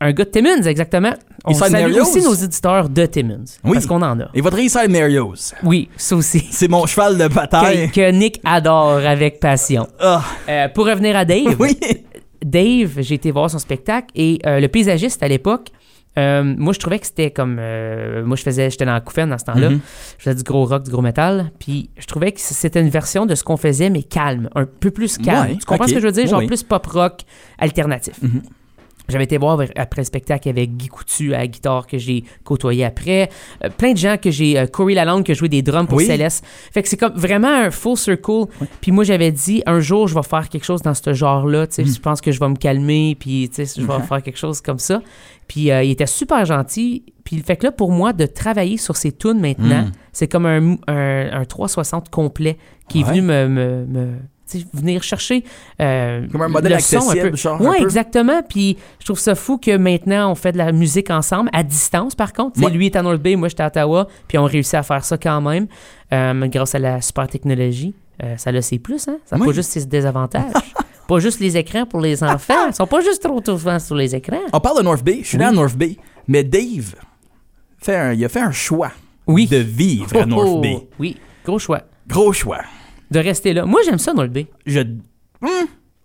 Un 0.00 0.12
gars 0.12 0.24
de 0.26 0.28
Timmins, 0.28 0.62
exactement. 0.64 1.14
On 1.46 1.52
Inside 1.52 1.68
salue 1.68 1.90
Mario's. 1.92 2.08
aussi 2.08 2.22
nos 2.22 2.34
éditeurs 2.34 2.90
de 2.90 3.06
Timmins. 3.06 3.44
Oui. 3.64 3.72
Parce 3.72 3.86
qu'on 3.86 4.02
en 4.02 4.20
a. 4.20 4.28
Et 4.34 4.42
votre 4.42 4.58
Inside 4.58 4.90
Mario's. 4.90 5.54
Oui, 5.62 5.88
ça 5.96 6.14
aussi. 6.14 6.46
C'est 6.50 6.68
mon 6.68 6.84
cheval 6.84 7.16
de 7.16 7.26
bataille. 7.26 7.90
Que, 7.90 7.94
que 7.94 8.10
Nick 8.10 8.38
adore 8.44 8.98
avec 8.98 9.40
passion. 9.40 9.88
Ah, 9.98 10.22
pour 10.74 10.84
revenir 10.84 11.16
à 11.16 11.24
Dave, 11.24 11.56
oui. 11.58 11.78
Dave, 12.44 13.00
j'ai 13.00 13.14
été 13.14 13.30
voir 13.30 13.50
son 13.50 13.58
spectacle 13.58 14.08
et 14.14 14.38
euh, 14.46 14.60
le 14.60 14.68
paysagiste 14.68 15.22
à 15.22 15.28
l'époque, 15.28 15.68
euh, 16.18 16.42
moi 16.58 16.72
je 16.72 16.78
trouvais 16.78 16.98
que 16.98 17.06
c'était 17.06 17.30
comme. 17.30 17.56
euh, 17.58 18.24
moi 18.24 18.36
je 18.36 18.42
faisais, 18.42 18.70
j'étais 18.70 18.84
dans 18.84 18.92
la 18.92 19.00
couffaine 19.00 19.30
dans 19.30 19.38
ce 19.38 19.44
temps-là, 19.44 19.70
Mhm. 19.70 19.80
je 20.18 20.22
faisais 20.24 20.36
du 20.36 20.42
gros 20.42 20.64
rock, 20.64 20.84
du 20.84 20.90
gros 20.90 21.02
métal, 21.02 21.50
puis 21.58 21.90
je 21.98 22.06
trouvais 22.06 22.32
que 22.32 22.40
c'était 22.40 22.80
une 22.80 22.88
version 22.90 23.26
de 23.26 23.34
ce 23.34 23.42
qu'on 23.44 23.56
faisait, 23.56 23.90
mais 23.90 24.02
calme, 24.02 24.48
un 24.54 24.66
peu 24.66 24.90
plus 24.90 25.18
calme. 25.18 25.50
Ouais, 25.52 25.56
tu 25.56 25.64
comprends 25.66 25.86
ce 25.88 25.94
que 25.94 26.00
je 26.00 26.06
veux 26.06 26.12
dire? 26.12 26.26
Genre 26.26 26.38
Oui. 26.40 26.46
plus 26.46 26.62
pop 26.62 26.86
rock 26.86 27.20
alternatif. 27.58 28.14
Mhm. 28.22 28.42
J'avais 29.06 29.24
été 29.24 29.36
voir 29.36 29.60
après 29.76 30.00
le 30.00 30.06
spectacle 30.06 30.48
avec 30.48 30.78
Guy 30.78 30.88
Coutu 30.88 31.34
à 31.34 31.38
la 31.40 31.46
guitare 31.46 31.86
que 31.86 31.98
j'ai 31.98 32.24
côtoyé 32.42 32.86
après. 32.86 33.28
Euh, 33.62 33.68
plein 33.68 33.92
de 33.92 33.98
gens 33.98 34.16
que 34.16 34.30
j'ai. 34.30 34.58
euh, 34.58 34.66
Corey 34.66 34.94
Lalonde 34.94 35.24
qui 35.24 35.32
a 35.32 35.34
joué 35.34 35.50
des 35.50 35.60
drums 35.60 35.86
pour 35.86 35.98
Oui. 35.98 36.06
Céleste. 36.06 36.42
Fait 36.72 36.82
que 36.82 36.88
c'est 36.88 36.96
comme 36.96 37.12
vraiment 37.12 37.48
un 37.54 37.70
full 37.70 37.98
circle. 37.98 38.46
Puis 38.80 38.92
moi, 38.92 39.04
j'avais 39.04 39.30
dit, 39.30 39.62
un 39.66 39.80
jour, 39.80 40.08
je 40.08 40.14
vais 40.14 40.22
faire 40.22 40.48
quelque 40.48 40.64
chose 40.64 40.80
dans 40.80 40.94
ce 40.94 41.12
genre-là. 41.12 41.66
Tu 41.66 41.74
sais, 41.74 41.82
Mm. 41.82 41.94
Je 41.94 42.00
pense 42.00 42.22
que 42.22 42.32
je 42.32 42.40
vais 42.40 42.48
me 42.48 42.56
calmer. 42.56 43.14
Puis 43.20 43.50
tu 43.54 43.66
sais, 43.66 43.78
je 43.78 43.86
vais 43.86 44.02
faire 44.04 44.22
quelque 44.22 44.38
chose 44.38 44.62
comme 44.62 44.78
ça. 44.78 45.02
Puis 45.48 45.70
euh, 45.70 45.82
il 45.82 45.90
était 45.90 46.06
super 46.06 46.44
gentil. 46.44 47.04
Puis 47.24 47.38
fait 47.38 47.56
que 47.56 47.64
là, 47.66 47.72
pour 47.72 47.90
moi, 47.90 48.12
de 48.12 48.26
travailler 48.26 48.76
sur 48.76 48.96
ces 48.96 49.12
tunes 49.12 49.40
maintenant, 49.40 49.82
Mm. 49.84 49.92
c'est 50.12 50.28
comme 50.28 50.46
un, 50.46 50.76
un, 50.88 51.40
un 51.40 51.44
360 51.44 52.10
complet 52.10 52.58
qui 52.88 53.00
est 53.00 53.04
venu 53.04 53.22
me. 53.22 53.48
me, 53.48 54.08
venir 54.72 55.02
chercher 55.02 55.42
euh, 55.80 56.28
Comme 56.30 56.42
un 56.42 56.48
modèle 56.48 56.74
le 56.74 56.78
son 56.78 56.96
un 56.96 57.00
accessible, 57.00 57.30
peu. 57.32 57.36
genre, 57.36 57.60
un 57.60 57.64
Ouais, 57.70 57.78
peu. 57.78 57.84
exactement. 57.84 58.42
Puis 58.48 58.76
je 59.00 59.04
trouve 59.06 59.18
ça 59.18 59.34
fou 59.34 59.58
que 59.58 59.76
maintenant 59.76 60.30
on 60.30 60.34
fait 60.36 60.52
de 60.52 60.58
la 60.58 60.70
musique 60.70 61.10
ensemble, 61.10 61.48
à 61.52 61.62
distance 61.64 62.14
par 62.14 62.32
contre. 62.32 62.62
Ouais. 62.62 62.70
Lui 62.70 62.86
est 62.86 62.94
à 62.94 63.02
North 63.02 63.20
Bay, 63.20 63.34
moi 63.36 63.48
j'étais 63.48 63.62
à 63.64 63.68
Ottawa, 63.68 64.06
puis 64.28 64.38
on 64.38 64.44
réussit 64.44 64.74
à 64.74 64.82
faire 64.84 65.02
ça 65.04 65.16
quand 65.18 65.40
même, 65.40 65.66
euh, 66.12 66.46
grâce 66.46 66.74
à 66.76 66.78
la 66.78 67.00
super 67.00 67.26
technologie. 67.26 67.94
Euh, 68.22 68.36
ça 68.36 68.50
a 68.50 68.62
ses 68.62 68.78
plus, 68.78 69.08
hein? 69.08 69.16
Ça 69.24 69.36
n'a 69.36 69.42
Oui. 69.42 69.48
pas 69.48 69.54
juste 69.54 69.70
ses 69.70 69.86
désavantages. 69.86 70.52
pas 71.06 71.18
juste 71.18 71.40
les 71.40 71.56
écrans 71.56 71.86
pour 71.86 72.00
les 72.00 72.22
enfants. 72.22 72.66
Ils 72.68 72.74
sont 72.74 72.86
pas 72.86 73.00
juste 73.00 73.22
trop 73.22 73.40
souvent 73.44 73.78
sur 73.78 73.94
les 73.96 74.14
écrans. 74.14 74.40
On 74.52 74.60
parle 74.60 74.78
de 74.78 74.82
North 74.82 75.02
Bay. 75.04 75.20
Je 75.22 75.28
suis 75.28 75.38
Oui. 75.38 75.44
à 75.44 75.52
North 75.52 75.76
Bay. 75.76 75.96
Mais 76.28 76.42
Dave, 76.44 76.94
fait 77.78 77.96
un- 77.96 78.12
il 78.12 78.24
a 78.24 78.28
fait 78.28 78.40
un 78.40 78.52
choix 78.52 78.90
Oui. 79.26 79.46
de 79.46 79.56
vivre 79.58 80.16
à 80.16 80.26
North 80.26 80.48
Oh, 80.50 80.60
Bay. 80.60 80.88
Oui, 80.98 81.16
gros 81.44 81.58
choix. 81.58 81.82
Gros 82.08 82.32
choix. 82.32 82.60
De 83.10 83.18
rester 83.18 83.52
là. 83.52 83.64
Moi 83.66 83.80
j'aime 83.84 83.98
ça, 83.98 84.12
North 84.14 84.30
Bay. 84.30 84.46
Je. 84.66 84.80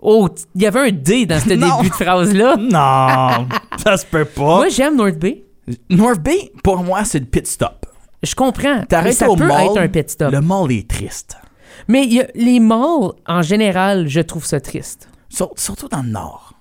Oh, 0.02 0.30
t- 0.30 0.44
il 0.56 0.62
y 0.62 0.66
avait 0.66 0.80
un 0.80 0.92
D 0.92 1.26
dans 1.26 1.40
ce 1.40 1.48
début 1.50 1.62
de 1.90 1.94
phrase-là. 1.94 2.56
Non, 2.58 3.48
ça 3.84 3.98
se 3.98 4.06
peut 4.06 4.26
pas. 4.26 4.42
Moi 4.58 4.70
j'aime 4.70 4.96
North 4.96 5.18
Bay. 5.18 5.44
North 5.90 6.20
Bay, 6.22 6.52
pour 6.64 6.78
moi, 6.84 7.04
c'est 7.04 7.20
le 7.20 7.26
pit 7.26 7.46
stop. 7.46 7.86
Je 8.24 8.34
comprends. 8.36 8.84
T'arrêtes 8.86 9.22
au 9.22 9.36
peut 9.36 9.46
mall. 9.48 9.62
être 9.66 9.78
un 9.78 9.88
pit 9.88 10.10
stop. 10.10 10.32
Le 10.32 10.42
mall 10.42 10.72
est 10.72 10.90
triste. 10.90 11.38
Mais 11.88 12.04
il 12.06 12.14
y 12.14 12.22
a- 12.22 12.28
les 12.36 12.60
malls, 12.60 13.12
en 13.28 13.42
général, 13.42 14.08
je 14.08 14.20
trouve 14.22 14.46
ça 14.46 14.60
triste. 14.60 15.10
Sur- 15.30 15.52
surtout 15.56 15.88
dans 15.88 16.02
le 16.02 16.10
nord. 16.10 16.54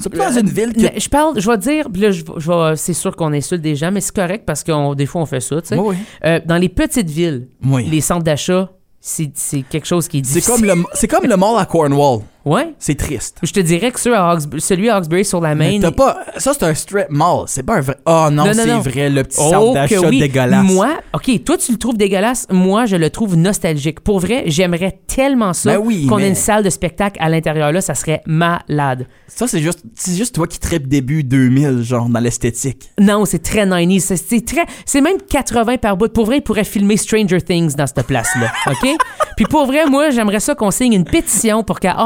Surtout 0.00 0.18
dans 0.18 0.32
une 0.38 0.48
ville 0.48 0.72
que. 0.72 0.98
Je 1.00 1.08
parle, 1.08 1.38
je 1.40 1.48
vais 1.50 1.58
dire, 1.58 1.88
là, 1.94 2.10
je, 2.10 2.22
je 2.36 2.74
c'est 2.76 2.94
sûr 2.94 3.14
qu'on 3.14 3.32
insulte 3.32 3.60
des 3.62 3.76
gens, 3.76 3.90
mais 3.92 4.00
c'est 4.00 4.14
correct 4.14 4.44
parce 4.46 4.62
que 4.64 4.94
des 4.94 5.06
fois 5.06 5.22
on 5.22 5.26
fait 5.26 5.40
ça, 5.40 5.60
tu 5.60 5.68
sais. 5.68 5.76
Oui, 5.76 5.96
Euh, 6.24 6.40
dans 6.44 6.56
les 6.56 6.68
petites 6.68 7.10
villes, 7.10 7.48
oui. 7.64 7.86
les 7.88 8.00
centres 8.00 8.24
d'achat, 8.24 8.70
c'est 9.00 9.30
c'est 9.34 9.62
quelque 9.62 9.86
chose 9.86 10.08
qui 10.08 10.18
est 10.18 10.24
C'est 10.24 10.34
difficile. 10.40 10.54
comme, 10.54 10.64
le, 10.64 10.84
c'est 10.94 11.06
comme 11.08 11.24
le 11.26 11.36
mall 11.36 11.58
à 11.58 11.66
Cornwall. 11.66 12.20
Ouais. 12.48 12.74
C'est 12.78 12.94
triste. 12.96 13.38
Je 13.42 13.52
te 13.52 13.60
dirais 13.60 13.90
que 13.90 14.00
ceux 14.00 14.16
à 14.16 14.36
celui 14.58 14.88
à 14.88 14.96
Hawkesbury 14.96 15.24
sur 15.24 15.40
la 15.40 15.54
Mais 15.54 15.72
main. 15.72 15.80
t'as 15.80 15.90
pas. 15.92 16.18
Ça, 16.38 16.52
c'est 16.54 16.64
un 16.64 16.74
strip 16.74 17.06
mall. 17.10 17.44
C'est 17.46 17.62
pas 17.62 17.76
un 17.76 17.80
vrai. 17.80 17.96
Oh 18.06 18.28
non, 18.32 18.44
Non, 18.44 18.54
non, 18.54 18.82
c'est 18.82 18.90
vrai, 18.90 19.10
le 19.10 19.22
petit 19.24 19.36
Oh, 19.40 19.50
centre 19.50 19.74
d'achat 19.74 20.00
oui. 20.08 20.18
dégueulasse. 20.18 20.64
Moi, 20.64 20.88
OK, 21.12 21.44
toi, 21.44 21.56
tu 21.58 21.72
le 21.72 21.78
trouves 21.78 21.96
dégueulasse. 21.96 22.46
Moi, 22.50 22.86
je 22.86 22.96
le 22.96 23.10
trouve 23.10 23.36
nostalgique. 23.36 24.00
Pour 24.00 24.20
vrai, 24.20 24.44
j'aimerais 24.46 24.98
tellement 25.06 25.52
ça 25.52 25.72
Ben 25.76 25.78
oui, 25.84 26.06
qu'on 26.06 26.18
ait 26.18 26.28
une 26.28 26.34
salle 26.34 26.64
de 26.64 26.70
spectacle 26.70 27.18
à 27.20 27.28
l'intérieur 27.28 27.70
là. 27.72 27.80
Ça 27.80 27.94
serait 27.94 28.22
malade. 28.26 29.06
Ça, 29.26 29.46
c'est 29.46 29.60
juste, 29.60 29.82
c'est 29.94 30.14
juste 30.14 30.34
toi 30.34 30.46
qui 30.46 30.58
tripes 30.58 30.88
début 30.88 31.22
2000, 31.24 31.82
genre, 31.82 32.08
dans 32.08 32.20
l'esthétique. 32.20 32.90
Non, 32.98 33.24
c'est 33.24 33.40
très 33.42 33.66
90s. 33.66 34.00
C'est- 34.00 34.16
C'est 34.28 34.44
très, 34.44 34.64
c'est 34.86 35.00
même 35.00 35.18
80 35.28 35.76
par 35.78 35.96
bout. 35.96 36.12
Pour 36.12 36.26
vrai, 36.26 36.38
il 36.38 36.42
pourrait 36.42 36.64
filmer 36.64 36.96
Stranger 36.96 37.40
Things 37.40 37.74
dans 37.74 37.86
cette 37.86 38.06
place-là. 38.06 38.50
OK? 38.72 38.88
Puis 39.36 39.46
pour 39.46 39.66
vrai, 39.66 39.86
moi, 39.86 40.10
j'aimerais 40.10 40.40
ça 40.40 40.54
qu'on 40.54 40.70
signe 40.70 40.92
une 40.94 41.04
pétition 41.04 41.62
pour 41.62 41.78
qu'à 41.80 41.96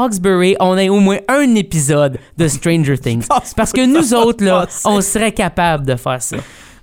On 0.59 0.77
ait 0.77 0.89
au 0.89 0.99
moins 0.99 1.19
un 1.27 1.55
épisode 1.55 2.19
de 2.37 2.47
Stranger 2.47 2.97
Things. 2.97 3.25
Parce 3.55 3.71
que 3.71 3.85
nous 3.85 4.13
autres, 4.13 4.43
là, 4.43 4.67
on 4.85 5.01
serait 5.01 5.31
capable 5.31 5.85
de 5.85 5.95
faire 5.95 6.21
ça. 6.21 6.37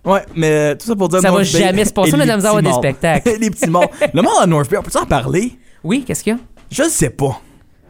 Ouais, 0.04 0.24
mais 0.34 0.76
tout 0.76 0.86
ça 0.86 0.96
pour 0.96 1.08
dire 1.08 1.20
Ça 1.20 1.30
va 1.30 1.38
Bay 1.38 1.44
jamais 1.44 1.84
se 1.84 1.92
passer, 1.92 2.16
mais 2.16 2.24
on 2.24 2.38
va 2.38 2.48
avoir 2.48 2.62
des 2.62 2.72
spectacles. 2.72 3.36
les 3.40 3.50
petits 3.50 3.68
malls. 3.68 3.88
Le 4.14 4.22
mall 4.22 4.32
à 4.40 4.46
North 4.46 4.70
Bay, 4.70 4.78
on 4.78 4.82
peut 4.82 4.98
en 4.98 5.04
parler? 5.06 5.58
Oui, 5.84 6.04
qu'est-ce 6.06 6.24
qu'il 6.24 6.32
y 6.32 6.36
a? 6.36 6.40
Je 6.70 6.84
le 6.84 6.88
sais 6.88 7.10
pas. 7.10 7.40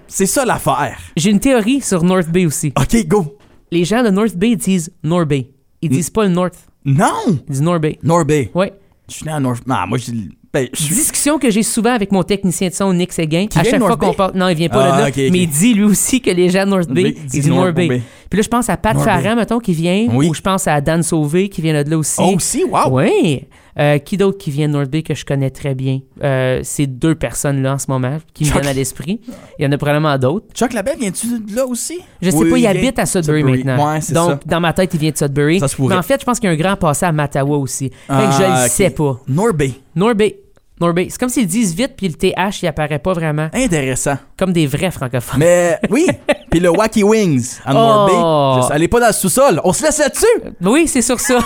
C'est 0.08 0.26
ça 0.26 0.44
l'affaire. 0.44 0.98
J'ai 1.16 1.30
une 1.30 1.38
théorie 1.38 1.80
sur 1.80 2.02
North 2.02 2.28
Bay 2.28 2.46
aussi. 2.46 2.72
Ok, 2.76 3.06
go. 3.06 3.38
Les 3.70 3.84
gens 3.84 4.02
de 4.02 4.10
North 4.10 4.36
Bay 4.36 4.56
disent 4.56 4.92
North 5.04 5.28
Bay. 5.28 5.52
Ils 5.82 5.90
disent 5.90 6.10
pas 6.10 6.24
le 6.24 6.30
North. 6.30 6.56
Non! 6.84 7.12
Ils 7.28 7.52
disent 7.52 7.62
North 7.62 7.80
Bay. 7.80 7.98
North 8.02 8.26
Bay. 8.26 8.50
Ouais. 8.54 8.72
Je 9.08 9.14
suis 9.14 9.24
né 9.24 9.30
à 9.32 9.38
North 9.38 9.62
Ah, 9.68 9.86
moi, 9.86 9.98
je 9.98 10.10
ben, 10.52 10.68
je. 10.72 10.88
Discussion 10.94 11.38
que 11.38 11.50
j'ai 11.50 11.62
souvent 11.62 11.92
avec 11.92 12.10
mon 12.12 12.22
technicien 12.22 12.68
de 12.68 12.74
son, 12.74 12.92
Nick 12.92 13.12
Séguin. 13.12 13.46
Qui 13.46 13.58
à 13.58 13.64
chaque 13.64 13.78
fois 13.80 13.96
qu'on 13.96 14.12
parle. 14.14 14.32
Non, 14.34 14.48
il 14.48 14.56
vient 14.56 14.68
pas 14.68 14.84
Ah, 14.94 14.96
de 14.96 15.02
là. 15.02 15.08
ok, 15.08 15.14
ok. 15.16 15.32
Mais 15.32 15.38
il 15.40 15.48
dit 15.48 15.74
lui 15.74 15.84
aussi 15.84 16.20
que 16.20 16.30
les 16.30 16.50
gens 16.50 16.64
de 16.64 16.70
North 16.70 16.88
Bay, 16.90 17.14
ils 17.16 17.26
dit 17.26 17.40
disent 17.40 17.48
North 17.48 17.74
Bay. 17.74 17.88
Bay. 17.88 18.02
Puis 18.28 18.36
là, 18.38 18.42
je 18.42 18.48
pense 18.48 18.68
à 18.68 18.76
Pat 18.76 18.96
Bay. 18.96 19.34
mettons, 19.36 19.58
qui 19.60 19.72
vient. 19.72 20.08
Oui. 20.12 20.28
Ou 20.28 20.34
je 20.34 20.40
pense 20.40 20.66
à 20.66 20.80
Dan 20.80 21.02
Sauvé, 21.02 21.48
qui 21.48 21.62
vient 21.62 21.82
de 21.84 21.88
là 21.88 21.98
aussi. 21.98 22.16
Oh, 22.18 22.32
aussi, 22.34 22.64
wow! 22.64 22.88
Oui. 22.90 23.44
Euh, 23.78 23.98
qui 23.98 24.16
d'autre 24.16 24.38
qui 24.38 24.50
vient 24.50 24.66
de 24.68 24.72
North 24.72 24.90
Bay 24.90 25.02
que 25.02 25.14
je 25.14 25.24
connais 25.24 25.50
très 25.50 25.74
bien? 25.74 26.00
Euh, 26.22 26.60
ces 26.64 26.86
deux 26.86 27.14
personnes-là 27.14 27.74
en 27.74 27.78
ce 27.78 27.86
moment 27.88 28.18
qui 28.34 28.44
me 28.44 28.50
viennent 28.50 28.66
à 28.66 28.72
l'esprit. 28.72 29.20
Il 29.58 29.64
y 29.64 29.68
en 29.68 29.72
a 29.72 29.76
probablement 29.78 30.16
d'autres. 30.18 30.46
Chuck 30.54 30.72
Labelle, 30.72 30.96
viens-tu 30.98 31.38
de 31.40 31.54
là 31.54 31.66
aussi? 31.66 32.00
Je 32.20 32.30
sais 32.30 32.36
Oui, 32.36 32.50
pas, 32.50 32.58
il 32.58 32.66
habite 32.66 32.98
à 32.98 33.06
Sudbury, 33.06 33.40
Sudbury. 33.42 33.64
maintenant. 33.64 33.92
Ouais, 33.92 34.00
c'est 34.00 34.12
Donc, 34.14 34.30
ça. 34.30 34.38
dans 34.46 34.60
ma 34.60 34.72
tête, 34.72 34.92
il 34.94 35.00
vient 35.00 35.10
de 35.12 35.16
Sudbury. 35.16 35.60
Ça 35.60 35.68
se 35.68 35.76
pourrait. 35.76 35.94
Mais 35.94 35.98
en 35.98 36.02
fait, 36.02 36.20
je 36.20 36.24
pense 36.26 36.40
qu'il 36.40 36.48
y 36.48 36.52
a 36.52 36.54
un 36.54 36.58
grand 36.58 36.76
passé 36.76 37.06
à 37.06 37.12
Mattawa 37.12 37.56
aussi. 37.58 37.90
Fait 37.90 37.94
que 38.08 38.12
Ah, 38.12 38.30
je 38.38 38.42
le 38.42 38.64
ok. 38.64 38.68
sais 38.70 38.90
pas. 38.90 39.20
North 39.28 39.56
Bay. 39.56 39.72
North 39.94 40.16
Bay. 40.16 40.40
North 40.80 40.94
Bay. 40.94 41.08
C'est 41.10 41.20
comme 41.20 41.28
s'ils 41.28 41.46
disent 41.46 41.74
vite, 41.74 41.92
puis 41.96 42.08
le 42.08 42.14
TH, 42.14 42.62
il 42.62 42.66
apparaît 42.66 42.98
pas 42.98 43.12
vraiment. 43.12 43.48
Intéressant. 43.52 44.16
Comme 44.38 44.52
des 44.52 44.66
vrais 44.66 44.90
francophones. 44.90 45.38
Mais 45.38 45.78
oui, 45.90 46.06
puis 46.50 46.58
le 46.58 46.70
Wacky 46.70 47.02
Wings 47.02 47.58
à 47.66 47.74
North 47.74 48.10
Oh. 48.12 48.54
Bay. 48.56 48.62
Je 48.62 48.66
sais, 48.68 48.72
allez 48.74 48.88
pas 48.88 48.98
dans 49.00 49.06
le 49.08 49.12
sous-sol. 49.12 49.60
On 49.62 49.72
se 49.74 49.84
laisse 49.84 49.98
là-dessus. 49.98 50.26
Oui, 50.62 50.88
c'est 50.88 51.02
sur 51.02 51.20
ça. 51.20 51.38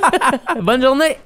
Bonne 0.62 0.80
journée. 0.82 1.16